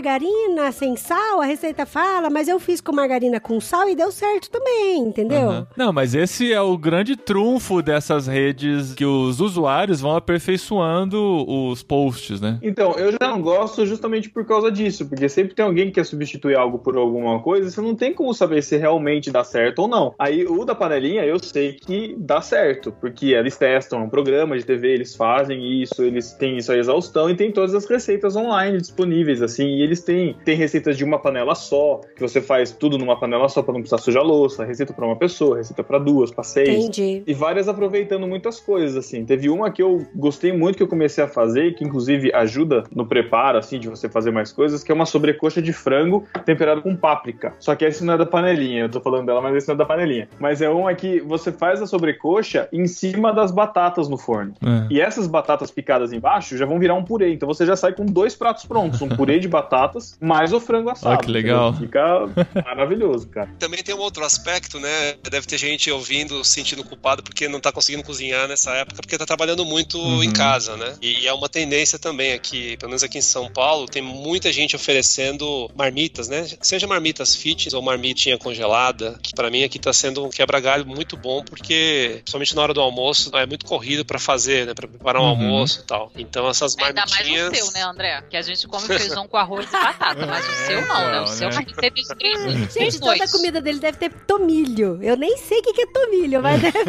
margarina 0.00 0.72
sem 0.72 0.96
sal, 0.96 1.42
a 1.42 1.44
receita 1.44 1.84
fala, 1.84 2.30
mas 2.30 2.48
eu 2.48 2.58
fiz 2.58 2.80
com 2.80 2.90
margarina 2.90 3.38
com 3.38 3.60
sal 3.60 3.86
e 3.86 3.94
deu 3.94 4.10
certo 4.10 4.50
também, 4.50 4.98
entendeu? 4.98 5.50
Aham. 5.50 5.66
Não, 5.76 5.92
mas 5.92 6.14
esse 6.14 6.50
é 6.50 6.60
o 6.60 6.76
grande 6.78 7.16
trunfo 7.16 7.82
dessas 7.82 8.26
redes 8.26 8.94
que 8.94 9.04
os 9.04 9.40
usuários 9.40 10.00
vão 10.00 10.16
aperfeiçoando 10.16 11.46
os 11.46 11.82
posts, 11.82 12.40
né? 12.40 12.58
Então, 12.62 12.92
eu 12.92 13.12
já 13.12 13.18
não 13.20 13.42
gosto 13.42 13.84
justamente 13.84 14.30
por 14.30 14.46
causa 14.46 14.72
disso, 14.72 15.06
porque 15.06 15.28
sempre 15.28 15.54
tem 15.54 15.66
alguém 15.66 15.88
que 15.88 15.92
quer 15.92 16.06
substituir 16.06 16.56
algo 16.56 16.78
por 16.78 16.96
alguma 16.96 17.38
coisa, 17.42 17.68
e 17.68 17.70
você 17.70 17.82
não 17.82 17.94
tem 17.94 18.14
como 18.14 18.32
saber 18.32 18.62
se 18.62 18.78
realmente 18.78 19.30
dá 19.30 19.44
certo 19.44 19.80
ou 19.80 19.88
não. 19.88 20.14
Aí, 20.18 20.46
o 20.46 20.64
da 20.64 20.74
panelinha, 20.74 21.26
eu 21.26 21.38
sei 21.38 21.74
que 21.74 22.16
dá 22.18 22.40
certo, 22.40 22.90
porque 22.90 23.34
eles 23.34 23.58
testam 23.58 24.04
um 24.04 24.08
programa 24.08 24.56
de 24.56 24.64
TV, 24.64 24.94
eles 24.94 25.14
fazem 25.14 25.82
isso, 25.82 26.02
eles 26.02 26.32
têm 26.32 26.56
isso 26.56 26.72
a 26.72 26.78
exaustão 26.78 27.28
e 27.28 27.36
tem 27.36 27.52
todas 27.52 27.74
as 27.74 27.84
receitas 27.84 28.34
online 28.34 28.78
disponíveis, 28.78 29.42
assim, 29.42 29.66
e 29.66 29.89
eles 29.90 30.02
têm, 30.02 30.36
tem 30.44 30.56
receitas 30.56 30.96
de 30.96 31.04
uma 31.04 31.18
panela 31.18 31.54
só, 31.54 32.00
que 32.14 32.22
você 32.22 32.40
faz 32.40 32.70
tudo 32.70 32.96
numa 32.96 33.18
panela 33.18 33.48
só 33.48 33.60
pra 33.60 33.74
não 33.74 33.80
precisar 33.80 33.98
sujar 33.98 34.22
a 34.22 34.26
louça, 34.26 34.64
receita 34.64 34.92
pra 34.92 35.04
uma 35.04 35.16
pessoa, 35.16 35.56
receita 35.56 35.82
pra 35.82 35.98
duas, 35.98 36.30
pra 36.30 36.44
seis. 36.44 36.68
Entendi. 36.68 37.22
E 37.26 37.34
várias 37.34 37.68
aproveitando 37.68 38.26
muitas 38.26 38.60
coisas, 38.60 38.96
assim. 38.96 39.24
Teve 39.24 39.50
uma 39.50 39.70
que 39.70 39.82
eu 39.82 40.06
gostei 40.14 40.52
muito 40.52 40.76
que 40.76 40.82
eu 40.82 40.88
comecei 40.88 41.24
a 41.24 41.28
fazer, 41.28 41.74
que 41.74 41.84
inclusive 41.84 42.32
ajuda 42.32 42.84
no 42.94 43.04
preparo, 43.04 43.58
assim, 43.58 43.80
de 43.80 43.88
você 43.88 44.08
fazer 44.08 44.30
mais 44.30 44.52
coisas, 44.52 44.84
que 44.84 44.92
é 44.92 44.94
uma 44.94 45.06
sobrecoxa 45.06 45.60
de 45.60 45.72
frango 45.72 46.24
temperado 46.44 46.82
com 46.82 46.94
páprica. 46.94 47.52
Só 47.58 47.74
que 47.74 47.84
esse 47.84 48.04
não 48.04 48.14
é 48.14 48.18
da 48.18 48.26
panelinha, 48.26 48.84
eu 48.84 48.88
tô 48.88 49.00
falando 49.00 49.26
dela, 49.26 49.40
mas 49.40 49.56
esse 49.56 49.66
não 49.66 49.74
é 49.74 49.78
da 49.78 49.84
panelinha. 49.84 50.28
Mas 50.38 50.62
é 50.62 50.68
uma 50.68 50.94
que 50.94 51.20
você 51.20 51.50
faz 51.50 51.82
a 51.82 51.86
sobrecoxa 51.86 52.68
em 52.72 52.86
cima 52.86 53.32
das 53.32 53.50
batatas 53.50 54.08
no 54.08 54.16
forno. 54.16 54.54
É. 54.62 54.86
E 54.94 55.00
essas 55.00 55.26
batatas 55.26 55.70
picadas 55.70 56.12
embaixo 56.12 56.56
já 56.56 56.64
vão 56.64 56.78
virar 56.78 56.94
um 56.94 57.02
purê. 57.02 57.32
Então 57.32 57.48
você 57.48 57.66
já 57.66 57.74
sai 57.74 57.92
com 57.92 58.06
dois 58.06 58.36
pratos 58.36 58.64
prontos: 58.64 59.02
um 59.02 59.08
purê 59.08 59.40
de 59.40 59.48
batatas 59.70 60.16
mais 60.20 60.52
o 60.52 60.60
frango 60.60 60.90
assado. 60.90 61.10
Olha 61.14 61.18
que 61.24 61.30
legal. 61.30 61.70
entendeu? 61.70 61.86
Fica 61.86 62.64
maravilhoso, 62.64 63.28
cara. 63.28 63.50
Também 63.58 63.82
tem 63.82 63.94
um 63.94 63.98
outro 63.98 64.24
aspecto, 64.24 64.80
né? 64.80 65.14
Deve 65.30 65.46
ter 65.46 65.56
gente 65.58 65.90
ouvindo, 65.90 66.44
se 66.44 66.60
sentindo 66.60 66.84
culpado 66.84 67.22
porque 67.22 67.48
não 67.48 67.60
tá 67.60 67.72
conseguindo 67.72 68.02
cozinhar 68.04 68.46
nessa 68.48 68.72
época, 68.72 69.00
porque 69.00 69.16
tá 69.16 69.24
trabalhando 69.24 69.64
muito 69.64 69.98
Uhum. 70.00 70.22
em 70.22 70.32
casa, 70.32 70.76
né? 70.76 70.94
E 71.00 71.26
é 71.26 71.32
uma 71.32 71.48
tendência 71.48 71.98
também 71.98 72.32
aqui, 72.32 72.76
pelo 72.78 72.90
menos 72.90 73.02
aqui 73.02 73.18
em 73.18 73.22
São 73.22 73.50
Paulo, 73.50 73.86
tem 73.86 74.02
muita 74.02 74.52
gente 74.52 74.74
oferecendo 74.76 75.70
marmitas, 75.76 76.28
né? 76.28 76.46
Seja 76.60 76.86
marmitas 76.86 77.34
fitness 77.36 77.72
ou 77.74 77.82
marmitinha 77.82 78.36
congelada, 78.38 79.18
que 79.22 79.34
pra 79.34 79.50
mim 79.50 79.62
aqui 79.64 79.78
tá 79.78 79.92
sendo 79.92 80.24
um 80.24 80.30
quebra-galho 80.30 80.86
muito 80.86 81.16
bom, 81.16 81.42
porque 81.44 82.16
principalmente 82.22 82.54
na 82.56 82.62
hora 82.62 82.74
do 82.74 82.80
almoço 82.80 83.30
é 83.36 83.46
muito 83.46 83.64
corrido 83.66 84.04
pra 84.04 84.18
fazer, 84.18 84.66
né? 84.66 84.74
Pra 84.74 84.88
preparar 84.88 85.22
um 85.22 85.24
Uhum. 85.24 85.30
almoço 85.30 85.80
e 85.80 85.84
tal. 85.84 86.10
Então 86.16 86.48
essas 86.48 86.76
Ainda 86.78 87.00
mais 87.00 87.10
marmitinhas. 87.12 87.52
o 87.52 87.54
seu, 87.64 87.72
né, 87.72 87.82
André? 87.82 88.22
Que 88.28 88.36
a 88.36 88.42
gente 88.42 88.66
come 88.66 88.86
feijão 88.86 89.26
com 89.28 89.36
arroz 89.36 89.59
e 89.62 89.66
batata, 89.66 90.26
mas 90.26 90.48
o 90.48 90.52
seu 90.66 90.86
não, 90.86 91.10
né? 91.10 91.20
O 91.20 91.26
seu 91.26 91.48
Então, 91.48 91.62
vai 91.62 91.64
ter 91.64 91.90
três, 91.90 92.06
três 92.18 92.74
Gente, 92.74 93.00
toda 93.00 93.24
a 93.24 93.30
comida 93.30 93.60
dele 93.60 93.78
deve 93.78 93.98
ter 93.98 94.10
tomilho. 94.26 94.98
Eu 95.02 95.16
nem 95.16 95.36
sei 95.36 95.58
o 95.58 95.62
que 95.62 95.72
que 95.72 95.82
é 95.82 95.86
tomilho, 95.86 96.42
mas 96.42 96.60
deve 96.62 96.82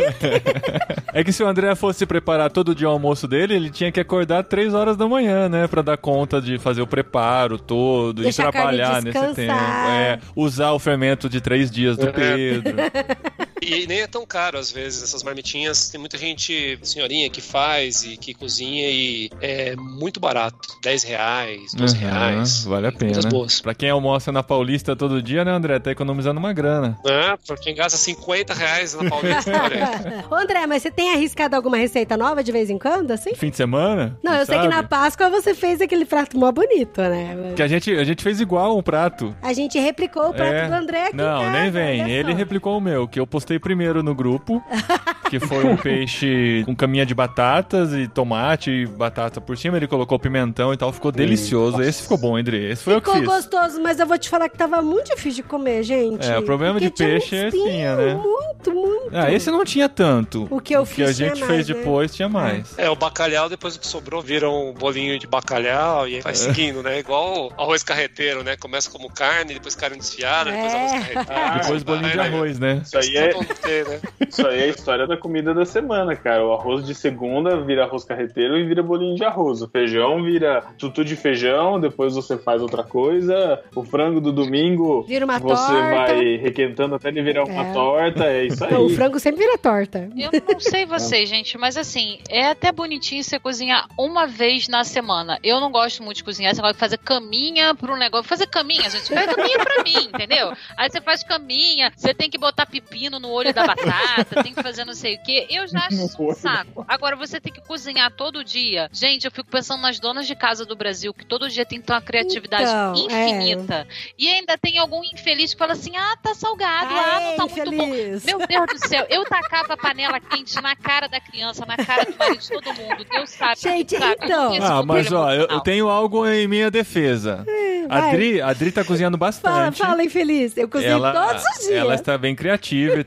É 1.13 1.23
que 1.23 1.31
se 1.31 1.43
o 1.43 1.47
André 1.47 1.73
fosse 1.75 2.05
preparar 2.05 2.49
todo 2.51 2.73
dia 2.75 2.88
o 2.88 2.91
almoço 2.91 3.27
dele, 3.27 3.55
ele 3.55 3.69
tinha 3.69 3.91
que 3.91 3.99
acordar 3.99 4.43
3 4.43 4.73
horas 4.73 4.95
da 4.97 5.07
manhã, 5.07 5.49
né? 5.49 5.67
Pra 5.67 5.81
dar 5.81 5.97
conta 5.97 6.41
de 6.41 6.57
fazer 6.57 6.81
o 6.81 6.88
preparo 6.88 7.57
todo 7.57 8.21
Deixar 8.21 8.45
e 8.45 8.47
a 8.47 8.51
carne 8.51 8.77
trabalhar 8.77 9.01
nesse 9.01 9.36
tempo. 9.36 9.51
É, 9.51 10.19
usar 10.36 10.71
o 10.71 10.79
fermento 10.79 11.29
de 11.29 11.41
três 11.41 11.69
dias 11.69 11.97
do 11.97 12.07
É. 12.07 12.12
Pedro. 12.12 12.75
E 13.62 13.86
nem 13.86 14.02
é 14.02 14.08
tão 14.08 14.26
caro, 14.26 14.58
às 14.58 14.71
vezes, 14.71 15.04
essas 15.04 15.21
marmitinhas. 15.24 15.89
Tem 15.89 16.00
muita 16.00 16.17
gente, 16.17 16.80
senhorinha, 16.82 17.30
que 17.30 17.41
faz 17.41 18.04
e 18.04 18.17
que 18.17 18.34
cozinha 18.34 18.89
e 18.89 19.30
é 19.39 19.76
muito 19.76 20.19
barato. 20.19 20.58
10 20.84 21.04
reais, 21.04 21.71
12 21.76 21.95
Uhum, 21.95 22.02
reais. 22.02 22.63
Vale 22.65 22.88
a 22.88 22.91
pena. 22.91 23.21
Boas. 23.30 23.62
Pra 23.62 23.76
quem 23.76 23.89
almoça 23.89 24.32
na 24.32 24.41
Paulista 24.41 24.95
todo 24.95 25.21
dia, 25.21 25.45
né, 25.45 25.52
André? 25.52 25.78
Tá 25.80 25.91
economizando 25.91 26.39
uma 26.39 26.52
grana. 26.54 26.97
É, 27.06 27.38
pra 27.45 27.56
quem 27.56 27.76
gasta 27.76 27.97
50 27.97 28.54
reais 28.54 28.95
na 28.95 29.10
Paulista, 29.10 29.52
André, 30.32 30.65
mas 30.67 30.82
você 30.82 30.89
tem 30.91 31.13
arriscado 31.13 31.56
alguma 31.56 31.78
receita 31.78 32.17
nova 32.17 32.43
de 32.43 32.52
vez 32.52 32.69
em 32.69 32.80
quando, 32.80 33.12
assim? 33.12 33.36
Fim 33.36 33.52
de 33.52 33.58
semana? 33.58 34.17
Não, 34.24 34.34
eu 34.34 34.45
sei 34.45 34.56
que 34.58 34.63
sabe? 34.63 34.76
na 34.76 34.84
Páscoa 34.84 35.30
você 35.30 35.54
fez 35.54 35.80
aquele 35.82 36.06
prato 36.06 36.38
mó 36.38 36.52
bonito, 36.52 37.00
né? 37.00 37.54
Que 37.56 37.62
a 37.62 37.67
gente, 37.67 37.91
a 37.95 38.04
gente 38.04 38.24
fez 38.24 38.41
igual 38.41 38.76
um 38.78 38.82
prato. 38.82 39.36
A 39.41 39.54
gente 39.54 39.78
replicou 39.80 40.30
o 40.30 40.34
prato 40.34 40.52
É. 40.54 40.67
do 40.67 40.74
André 40.74 41.08
aqui 41.08 41.15
Não, 41.17 41.41
casa, 41.43 41.52
nem 41.62 41.69
vem. 41.71 42.10
Ele 42.12 42.34
replicou 42.34 42.78
o 42.78 42.82
meu, 42.82 43.08
que 43.08 43.19
eu 43.19 43.28
postei 43.28 43.50
primeiro 43.59 44.01
no 44.03 44.13
grupo, 44.15 44.63
que 45.29 45.39
foi 45.39 45.65
um 45.65 45.75
peixe 45.77 46.63
com 46.65 46.75
caminha 46.75 47.05
de 47.05 47.13
batatas 47.13 47.93
e 47.93 48.07
tomate 48.07 48.69
e 48.71 48.85
batata 48.85 49.39
por 49.41 49.57
cima. 49.57 49.77
Ele 49.77 49.87
colocou 49.87 50.17
pimentão 50.19 50.73
e 50.73 50.77
tal, 50.77 50.91
ficou 50.91 51.11
delicioso. 51.11 51.77
nossa. 51.77 51.89
Esse 51.89 52.03
ficou 52.03 52.17
bom, 52.17 52.35
André. 52.37 52.57
Esse 52.71 52.83
foi 52.83 52.95
eu 52.95 53.01
que 53.01 53.09
Ficou 53.11 53.21
fiz. 53.35 53.45
gostoso, 53.45 53.81
mas 53.81 53.99
eu 53.99 54.05
vou 54.07 54.17
te 54.17 54.29
falar 54.29 54.49
que 54.49 54.57
tava 54.57 54.81
muito 54.81 55.07
difícil 55.15 55.43
de 55.43 55.49
comer, 55.49 55.83
gente. 55.83 56.25
É, 56.29 56.37
o 56.37 56.43
problema 56.43 56.79
Porque 56.79 56.89
de 56.89 56.95
peixe 56.95 57.35
é 57.35 57.43
um 57.43 57.47
espinho, 57.47 57.65
espinha, 57.67 57.95
né? 57.95 58.13
Muito, 58.15 58.71
muito. 58.73 59.09
Ah, 59.13 59.31
esse 59.31 59.49
não 59.51 59.63
tinha 59.65 59.87
tanto. 59.89 60.47
O 60.49 60.59
que 60.61 60.75
eu 60.75 60.81
O 60.83 60.85
que 60.85 61.03
a 61.03 61.07
fiz 61.07 61.17
tinha 61.17 61.29
gente 61.29 61.39
mais, 61.39 61.51
fez 61.51 61.67
né? 61.67 61.73
depois 61.75 62.13
tinha 62.15 62.29
mais. 62.29 62.77
É, 62.77 62.89
o 62.89 62.95
bacalhau, 62.95 63.49
depois 63.49 63.75
do 63.75 63.79
que 63.79 63.87
sobrou, 63.87 64.21
vira 64.21 64.49
um 64.49 64.73
bolinho 64.73 65.17
de 65.19 65.27
bacalhau 65.27 66.07
e 66.07 66.15
aí 66.15 66.21
vai 66.21 66.35
seguindo, 66.35 66.81
né? 66.83 66.99
Igual 66.99 67.51
arroz 67.57 67.83
carreteiro, 67.83 68.43
né? 68.43 68.55
Começa 68.57 68.89
como 68.89 69.09
carne, 69.11 69.53
depois 69.53 69.75
carne 69.75 69.97
desfiada, 69.97 70.51
depois 70.51 70.73
É. 70.73 70.77
arroz 70.77 70.91
carreteiro. 70.91 71.27
Ah, 71.31 71.57
Depois 71.59 71.83
bolinho 71.83 72.09
de 72.11 72.17
né? 72.17 72.27
arroz, 72.27 72.59
né? 72.59 72.81
Isso 72.83 72.97
aí, 72.97 73.17
é, 73.17 73.33
Tem, 73.62 73.84
né? 73.84 73.99
isso 74.27 74.45
aí 74.47 74.60
é 74.60 74.63
a 74.63 74.67
história 74.67 75.08
da 75.08 75.17
comida 75.17 75.54
da 75.54 75.65
semana, 75.65 76.15
cara. 76.15 76.45
O 76.45 76.54
arroz 76.54 76.86
de 76.86 76.93
segunda 76.95 77.60
vira 77.62 77.84
arroz 77.86 78.04
carreteiro 78.04 78.58
e 78.58 78.65
vira 78.65 78.82
bolinho 78.84 79.15
de 79.15 79.23
arroz. 79.23 79.62
O 79.62 79.67
feijão 79.69 80.23
vira 80.23 80.63
tutu 80.77 81.04
de 81.06 81.15
feijão, 81.15 81.80
depois 81.80 82.13
você 82.15 82.38
faz 82.38 82.62
outra 82.62 82.84
coisa. 82.84 83.62
O 83.75 83.84
frango 83.84 84.19
do 84.21 84.32
domingo 84.32 85.04
Vira 85.04 85.25
uma 85.25 85.39
você 85.39 85.71
torta. 85.71 85.89
vai 86.13 86.36
requentando 86.38 86.95
até 86.95 87.10
ele 87.10 87.21
virar 87.21 87.43
uma 87.45 87.67
É. 87.67 87.73
torta. 87.73 88.25
É 88.25 88.45
isso 88.45 88.63
aí. 88.63 88.71
Não, 88.73 88.86
o 88.86 88.89
frango 88.89 89.19
sempre 89.19 89.41
vira 89.43 89.58
torta. 89.58 90.10
Eu 90.17 90.30
não 90.54 90.60
sei 90.60 90.86
vocês, 90.86 91.27
gente, 91.30 91.58
mas 91.58 91.77
assim, 91.77 92.19
é 92.30 92.47
até 92.47 92.71
bonitinho 92.71 93.23
você 93.23 93.39
cozinhar 93.39 93.88
uma 93.97 94.25
vez 94.27 94.67
na 94.67 94.84
semana. 94.84 95.38
Eu 95.43 95.60
não 95.60 95.71
gosto 95.71 96.04
muito 96.04 96.17
de 96.17 96.23
cozinhar, 96.23 96.54
você 96.56 96.62
gosta 96.62 96.73
de 96.73 96.80
fazer 96.80 96.97
caminha 96.97 97.73
pro 97.75 97.95
negócio. 97.95 98.27
Fazer 98.27 98.47
caminha, 98.47 98.89
gente, 98.89 99.13
faz 99.13 99.34
caminha 99.34 99.60
pra 99.60 99.84
mim, 99.84 100.10
entendeu? 100.13 100.51
Aí 100.77 100.89
você 100.89 101.01
faz 101.01 101.23
caminha, 101.23 101.91
você 101.95 102.13
tem 102.13 102.30
que 102.30 102.38
botar 102.38 102.65
pepino 102.65 103.19
no 103.19 103.30
olho 103.32 103.54
da 103.54 103.65
batata, 103.67 104.44
tem 104.44 104.54
que 104.54 104.62
fazer 104.62 104.86
não 104.86 104.94
sei 104.94 105.15
o 105.15 105.24
quê. 105.24 105.48
Eu 105.50 105.67
já 105.67 105.80
acho 105.80 106.06
isso 106.06 106.22
um 106.22 106.34
saco. 106.34 106.86
Agora, 106.88 107.15
você 107.15 107.39
tem 107.39 107.52
que 107.52 107.62
cozinhar 107.62 108.12
todo 108.12 108.44
dia. 108.44 108.89
Gente, 108.91 109.26
eu 109.26 109.32
fico 109.32 109.50
pensando 109.50 109.82
nas 109.82 110.00
donas 110.00 110.28
de 110.28 110.36
casa 110.36 110.65
do 110.65 110.76
Brasil, 110.76 111.13
que 111.13 111.26
todo 111.26 111.50
dia 111.50 111.65
tem 111.65 111.80
que 111.80 111.88
ter 111.88 111.94
uma 111.94 112.02
criatividade 112.02 112.63
Então, 112.63 112.94
infinita. 112.96 113.88
E 114.17 114.28
ainda 114.28 114.58
tem 114.58 114.78
algum 114.78 115.02
infeliz 115.04 115.54
que 115.54 115.60
fala 115.60 115.74
assim: 115.74 115.96
ah, 115.96 116.15
tá 116.22 116.34
salgado, 116.34 116.94
ah, 116.94 117.20
não 117.22 117.36
tá 117.36 117.44
Ai, 117.44 117.65
muito 117.65 117.72
bom. 117.78 117.88
Meu 118.26 118.48
Deus 118.48 118.65
do 118.67 118.88
céu, 118.88 119.06
eu 119.10 119.24
tacava 119.26 119.74
a 119.74 119.78
panela 119.78 120.20
quente 120.20 120.60
na 120.62 120.76
cara 120.76 121.08
da 121.08 121.20
criança, 121.20 121.65
na 121.65 121.78
cara 121.78 122.06
do 122.06 122.17
marido 122.17 122.39
de 122.39 122.50
todo 122.50 122.74
mundo. 122.74 123.06
Deus 123.10 123.30
sabe. 123.30 123.60
Gente, 123.60 123.98
sabe? 123.98 124.17
então. 124.24 124.54
Ah, 124.62 124.84
mas 124.84 125.12
ó, 125.12 125.32
eu, 125.32 125.48
eu 125.48 125.60
tenho 125.62 125.89
algo 125.89 126.28
em 126.28 126.48
minha 126.48 126.70
defesa. 126.72 127.46
A. 127.89 128.08
Adri, 128.10 128.41
a 128.41 128.48
Adri 128.50 128.72
tá 128.72 128.84
cozinhando 128.84 129.17
Fala, 129.17 129.32
bastante. 129.32 129.78
fala, 129.78 130.04
infeliz. 130.04 130.56
Eu 130.56 130.67
cozinho 130.70 130.91
ela, 130.91 131.12
todos 131.12 131.44
os 131.44 131.60
dias. 131.67 131.72
ela 131.80 131.96
está 131.96 132.17
bem 132.17 132.36
criativa 132.36 133.00
e 133.00 133.04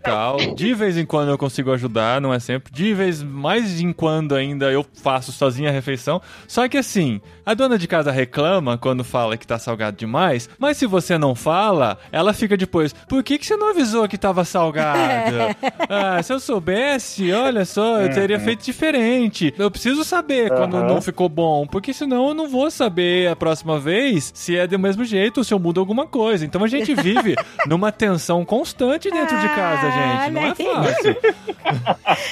De 0.54 0.74
vez 0.74 0.96
em 0.96 1.04
quando 1.06 1.30
eu 1.30 1.38
consigo 1.38 1.72
ajudar, 1.72 2.20
não 2.20 2.32
é 2.32 2.38
sempre. 2.38 2.72
De 2.72 2.92
vez 2.94 3.22
mais 3.22 3.80
em 3.80 3.92
quando 3.92 4.34
ainda 4.34 4.70
eu 4.70 4.84
faço 5.02 5.32
sozinha 5.32 5.70
a 5.70 5.72
refeição. 5.72 6.20
Só 6.46 6.68
que 6.68 6.76
assim, 6.76 7.20
a 7.44 7.54
dona 7.54 7.78
de 7.78 7.86
casa 7.86 8.10
reclama 8.10 8.78
quando 8.78 9.04
fala 9.04 9.36
que 9.36 9.46
tá 9.46 9.58
salgado 9.58 9.96
demais, 9.96 10.48
mas 10.58 10.76
se 10.76 10.86
você 10.86 11.18
não 11.18 11.34
fala, 11.34 11.98
ela 12.10 12.32
fica 12.32 12.56
depois, 12.56 12.92
por 13.08 13.22
que, 13.22 13.38
que 13.38 13.46
você 13.46 13.56
não 13.56 13.70
avisou 13.70 14.08
que 14.08 14.18
tava 14.18 14.44
salgado? 14.44 15.36
ah, 15.88 16.22
se 16.22 16.32
eu 16.32 16.40
soubesse, 16.40 17.32
olha 17.32 17.64
só, 17.64 18.00
eu 18.00 18.12
teria 18.12 18.40
feito 18.40 18.64
diferente. 18.64 19.54
Eu 19.58 19.70
preciso 19.70 20.04
saber 20.04 20.50
quando 20.50 20.76
Aham. 20.76 20.86
não 20.86 21.02
ficou 21.02 21.28
bom, 21.28 21.66
porque 21.66 21.92
senão 21.92 22.28
eu 22.28 22.34
não 22.34 22.48
vou 22.48 22.70
saber 22.70 23.28
a 23.28 23.36
próxima 23.36 23.78
vez 23.78 24.32
se 24.34 24.56
é 24.56 24.66
do 24.66 24.78
mesmo 24.78 25.04
jeito 25.04 25.38
ou 25.38 25.44
se 25.44 25.52
eu 25.52 25.58
mudo 25.58 25.80
alguma 25.80 26.06
coisa. 26.06 26.44
Então 26.44 26.62
a 26.64 26.68
gente 26.68 26.94
vive 26.94 27.34
numa 27.66 27.92
tensão 27.92 28.44
constante 28.44 29.10
dentro 29.10 29.38
de 29.38 29.48
casa, 29.48 29.90
gente. 29.94 30.30
Não 30.32 30.42
é 30.42 30.44
Olha 30.44 30.54
aí. 30.58 30.94
fácil. 30.94 31.16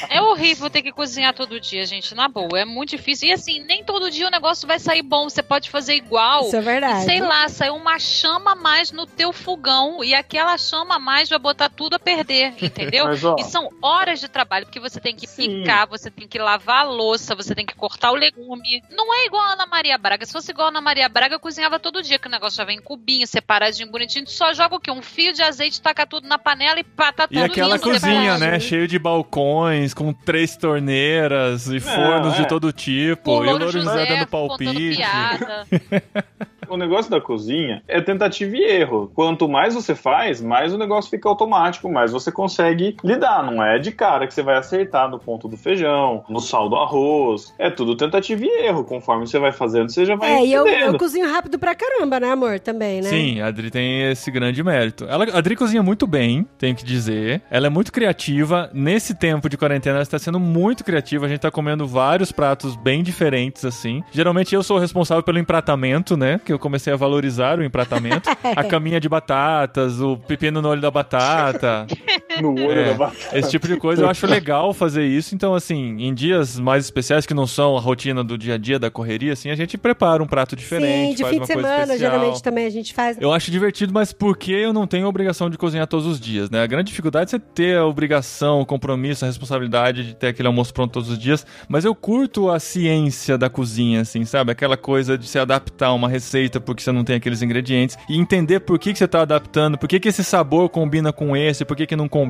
É 0.09 0.21
horrível 0.21 0.69
ter 0.71 0.83
que 0.83 0.93
cozinhar 0.93 1.33
todo 1.35 1.59
dia, 1.61 1.85
gente, 1.87 2.15
na 2.15 2.29
boa. 2.29 2.59
É 2.59 2.65
muito 2.65 2.91
difícil. 2.91 3.29
E 3.29 3.33
assim, 3.33 3.61
nem 3.65 3.85
todo 3.85 4.11
dia 4.11 4.27
o 4.27 4.31
negócio 4.31 4.67
vai 4.67 4.79
sair 4.79 5.03
bom. 5.03 5.29
Você 5.29 5.43
pode 5.43 5.71
fazer 5.71 5.95
igual. 5.95 6.47
Isso 6.47 6.57
é 6.57 6.61
verdade. 6.61 7.05
Sei 7.05 7.21
lá, 7.21 7.49
saiu 7.49 7.75
uma 7.75 7.99
chama 7.99 8.53
a 8.53 8.55
mais 8.57 8.93
no 8.93 9.07
teu 9.07 9.33
fogão 9.33 10.03
e 10.05 10.15
aquela 10.15 10.57
chama 10.59 10.97
a 10.97 10.99
mais 10.99 11.29
vai 11.29 11.39
botar 11.39 11.69
tudo 11.69 11.95
a 11.95 11.99
perder, 11.99 12.55
entendeu? 12.61 13.07
Mas, 13.13 13.25
ó, 13.25 13.37
E 13.39 13.45
são 13.45 13.69
horas 13.81 14.21
de 14.21 14.29
trabalho, 14.29 14.67
porque 14.67 14.81
você 14.81 15.01
tem 15.01 15.15
que 15.15 15.27
Sim. 15.27 15.61
picar, 15.63 15.87
você 15.87 16.11
tem 16.11 16.27
que 16.29 16.39
lavar 16.39 16.81
a 16.81 16.89
louça, 16.89 17.35
você 17.35 17.55
tem 17.55 17.65
que 17.67 17.75
cortar 17.75 18.11
o 18.11 18.15
legume. 18.15 18.83
Não 18.91 19.13
é 19.15 19.27
igual 19.27 19.43
a 19.43 19.53
Ana 19.53 19.67
Maria 19.67 19.97
Braga. 19.99 20.25
Se 20.27 20.33
fosse 20.33 20.51
igual 20.51 20.67
a 20.67 20.71
Ana 20.71 20.81
Maria 20.81 21.09
Braga, 21.09 21.35
eu 21.35 21.41
cozinhava 21.41 21.79
todo 21.79 22.03
dia, 22.03 22.19
que 22.19 22.29
o 22.29 22.31
negócio 22.31 22.57
já 22.57 22.65
vem 22.65 22.79
em 22.79 22.83
cubinho, 22.83 23.27
separadinho, 23.27 23.91
bonitinho. 23.91 24.25
Tu 24.25 24.31
só 24.33 24.53
joga 24.53 24.77
o 24.77 24.81
quê? 24.81 24.91
Um 24.91 25.03
fio 25.03 25.33
de 25.33 25.43
azeite, 25.43 25.81
taca 25.81 26.07
tudo 26.07 26.29
na 26.29 26.39
panela 26.39 26.79
e 26.81 26.85
pá, 26.85 27.13
tá 27.13 27.27
tudo 27.27 27.52
aquela 27.53 27.79
cozinha, 27.79 28.39
né? 28.39 28.59
Cheio 28.59 28.89
de 28.89 28.99
balcões, 28.99 29.95
com 29.95 30.13
três 30.13 30.57
torneiras 30.57 31.69
e 31.69 31.79
fornos 31.79 32.35
de 32.37 32.43
é. 32.43 32.45
todo 32.45 32.73
tipo. 32.73 33.31
E 33.31 33.35
o 33.35 33.43
Louro 33.43 33.71
José 33.71 33.93
José 33.93 34.07
dando 34.07 34.27
palpite. 34.27 34.99
O 36.73 36.77
negócio 36.79 37.11
da 37.11 37.21
cozinha 37.21 37.83
é 37.87 38.01
tentativa 38.01 38.57
e 38.57 38.63
erro. 38.63 39.13
Quanto 39.15 39.47
mais 39.47 39.75
você 39.75 39.95
faz, 39.95 40.41
mais 40.41 40.73
o 40.73 40.79
negócio 40.79 41.11
fica 41.11 41.29
automático, 41.29 41.87
mais 41.93 42.11
você 42.13 42.33
consegue 42.33 42.97
lidar. 43.05 43.43
Não 43.45 43.63
é 43.63 43.79
de 43.79 43.93
cara 43.93 44.27
que 44.27 44.33
você 44.33 44.43
vai 44.43 44.57
acertar 44.57 45.07
no 45.11 45.19
ponto 45.19 45.47
do 45.49 45.57
feijão, 45.59 46.25
no 46.31 46.41
sal 46.41 46.71
do 46.71 46.77
arroz. 46.77 47.53
É 47.59 47.69
tudo 47.69 47.95
tentativa 47.95 48.43
e 48.43 48.67
erro. 48.67 48.85
Conforme 48.85 49.27
você 49.27 49.39
vai 49.39 49.53
fazendo, 49.53 49.91
você 49.91 50.07
já 50.07 50.17
vai 50.17 50.33
É, 50.33 50.47
e 50.47 50.53
eu, 50.55 50.67
entendendo. 50.67 50.95
eu 50.95 50.99
cozinho 50.99 51.31
rápido 51.31 51.59
pra 51.59 51.75
caramba, 51.75 52.19
né, 52.19 52.31
amor? 52.31 52.59
Também, 52.59 53.03
né? 53.03 53.11
Sim, 53.11 53.43
a 53.43 53.49
Adri 53.49 53.71
tem 53.71 54.11
esse 54.11 54.31
grande 54.31 54.63
mérito. 54.65 55.05
Ela, 55.05 55.27
a 55.31 55.39
Adri 55.39 55.55
cozinha 55.55 55.83
muito 55.83 56.07
bem, 56.07 56.49
tenho 56.57 56.75
que 56.75 56.87
dizer. 56.87 57.43
Ela 57.51 57.67
é 57.67 57.71
muito 57.71 57.93
criativa. 57.93 58.71
Nesse 58.73 59.15
tempo 59.15 59.47
de 59.47 59.59
quarentena, 59.59 59.97
ela 59.97 60.03
está 60.03 60.19
sendo 60.19 60.41
muito 60.41 60.83
criativa. 60.85 61.27
A 61.27 61.29
gente 61.29 61.41
tá 61.41 61.51
comendo 61.51 61.87
vários 61.87 62.33
pratos 62.33 62.75
bem 62.77 63.03
diferentes, 63.03 63.63
assim. 63.63 64.03
Geralmente 64.11 64.55
eu 64.55 64.63
sou 64.63 64.79
o 64.79 64.81
responsável 64.81 65.23
pelo 65.23 65.39
empratamento, 65.39 66.17
né? 66.17 66.41
Que 66.43 66.51
eu 66.51 66.62
comecei 66.63 66.93
a 66.93 66.97
valorizar 66.97 67.59
o 67.59 67.65
empratamento. 67.65 68.31
a 68.57 68.65
caminha 68.65 69.01
de 69.01 69.09
batatas, 69.09 70.01
o 70.01 70.17
pepino 70.17 70.63
no 70.63 70.69
olho 70.69 70.81
da 70.81 70.91
batata. 70.91 71.87
No 72.41 72.51
olho 72.53 72.71
É, 72.71 72.85
da 72.87 72.95
batata. 72.95 73.39
Esse 73.39 73.51
tipo 73.51 73.67
de 73.67 73.77
coisa 73.77 74.03
eu 74.03 74.09
acho 74.09 74.27
legal 74.27 74.73
fazer 74.73 75.05
isso. 75.05 75.35
Então, 75.35 75.55
assim, 75.55 75.97
em 75.99 76.15
dias 76.15 76.59
mais 76.59 76.85
especiais 76.85 77.27
que 77.27 77.35
não 77.35 77.47
são 77.47 77.77
a 77.77 77.81
rotina 77.81 78.23
do 78.25 78.39
dia 78.39 78.55
a 78.55 78.59
dia 78.59 78.79
da 78.79 78.91
correria, 78.91 79.33
assim, 79.33 79.51
a 79.51 79.55
gente 79.55 79.77
prepara 79.77 80.23
um 80.23 80.27
prato 80.27 80.55
diferente. 80.57 81.11
Sim, 81.11 81.15
de 81.15 81.23
faz 81.23 81.31
fim 81.31 81.39
uma 81.39 81.47
de 81.47 81.53
semana, 81.53 81.99
geralmente 81.99 82.43
também 82.43 82.67
a 82.67 82.71
gente 82.71 82.93
faz. 82.95 83.17
Eu 83.21 83.33
acho 83.33 83.51
divertido, 83.51 83.93
mas 83.93 84.13
porque 84.13 84.53
eu 84.53 84.73
não 84.73 84.87
tenho 84.87 85.07
a 85.07 85.09
obrigação 85.09 85.51
de 85.51 85.59
cozinhar 85.59 85.87
todos 85.87 86.07
os 86.07 86.21
dias, 86.21 86.49
né? 86.51 86.63
A 86.63 86.67
grande 86.67 86.89
dificuldade 86.89 87.25
é 87.25 87.31
você 87.31 87.39
ter 87.39 87.77
a 87.77 87.87
obrigação, 87.87 88.61
o 88.61 88.67
compromisso, 88.67 89.25
a 89.25 89.29
responsabilidade 89.29 90.05
de 90.05 90.15
ter 90.15 90.29
aquele 90.29 90.49
almoço 90.49 90.73
pronto 90.73 90.93
todos 90.93 91.11
os 91.11 91.19
dias. 91.19 91.47
Mas 91.69 91.85
eu 91.85 91.95
curto 91.95 92.51
a 92.51 92.59
ciência 92.59 93.37
da 93.37 93.49
cozinha, 93.51 94.01
assim, 94.01 94.25
sabe? 94.25 94.53
Aquela 94.53 94.77
coisa 94.77 95.17
de 95.19 95.27
se 95.27 95.39
adaptar 95.39 95.89
a 95.89 95.93
uma 95.93 96.09
receita 96.09 96.61
porque 96.61 96.83
você 96.83 96.93
não 96.93 97.05
tem 97.05 97.17
aqueles 97.17 97.43
ingredientes 97.43 97.97
e 98.09 98.19
entender 98.19 98.61
por 98.61 98.79
que, 98.79 98.93
que 98.93 98.99
você 98.99 99.09
tá 99.09 99.23
adaptando, 99.23 99.77
por 99.79 99.89
que, 99.89 100.01
que 100.01 100.09
esse 100.09 100.25
sabor 100.25 100.69
combina 100.69 101.13
com 101.13 101.37
esse, 101.37 101.65
por 101.65 101.77
que, 101.77 101.87
que 101.87 101.97
não 101.97 102.09
combina, 102.09 102.22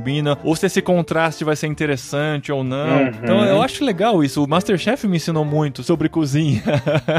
ou 0.44 0.55
se 0.57 0.66
esse 0.66 0.81
contraste 0.83 1.44
vai 1.44 1.57
ser 1.57 1.66
interessante 1.66 2.50
ou 2.52 2.62
não. 2.64 3.02
Uhum. 3.02 3.09
Então 3.22 3.44
eu 3.44 3.62
acho 3.62 3.85
legal 3.85 4.22
isso. 4.22 4.42
O 4.42 4.48
Masterchef 4.48 5.07
me 5.07 5.16
ensinou 5.16 5.44
muito 5.44 5.83
sobre 5.83 6.09
cozinha. 6.09 6.62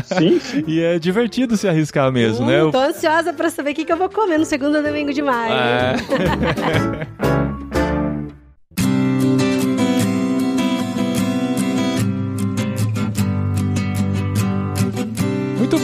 Sim, 0.05 0.39
sim. 0.39 0.63
e 0.67 0.81
é 0.81 0.99
divertido 0.99 1.55
se 1.57 1.67
arriscar 1.67 2.11
mesmo, 2.11 2.45
né? 2.45 2.57
Hum, 2.61 2.65
Eu- 2.67 2.71
Tô 2.71 2.79
ansiosa 2.79 3.33
pra 3.33 3.49
saber 3.49 3.71
o 3.71 3.73
que, 3.75 3.85
que 3.85 3.91
eu 3.91 3.97
vou 3.97 4.09
comer 4.09 4.37
no 4.37 4.45
segundo 4.45 4.81
domingo 4.81 5.13
de 5.13 5.21
maio. 5.21 5.53
É. 5.53 5.93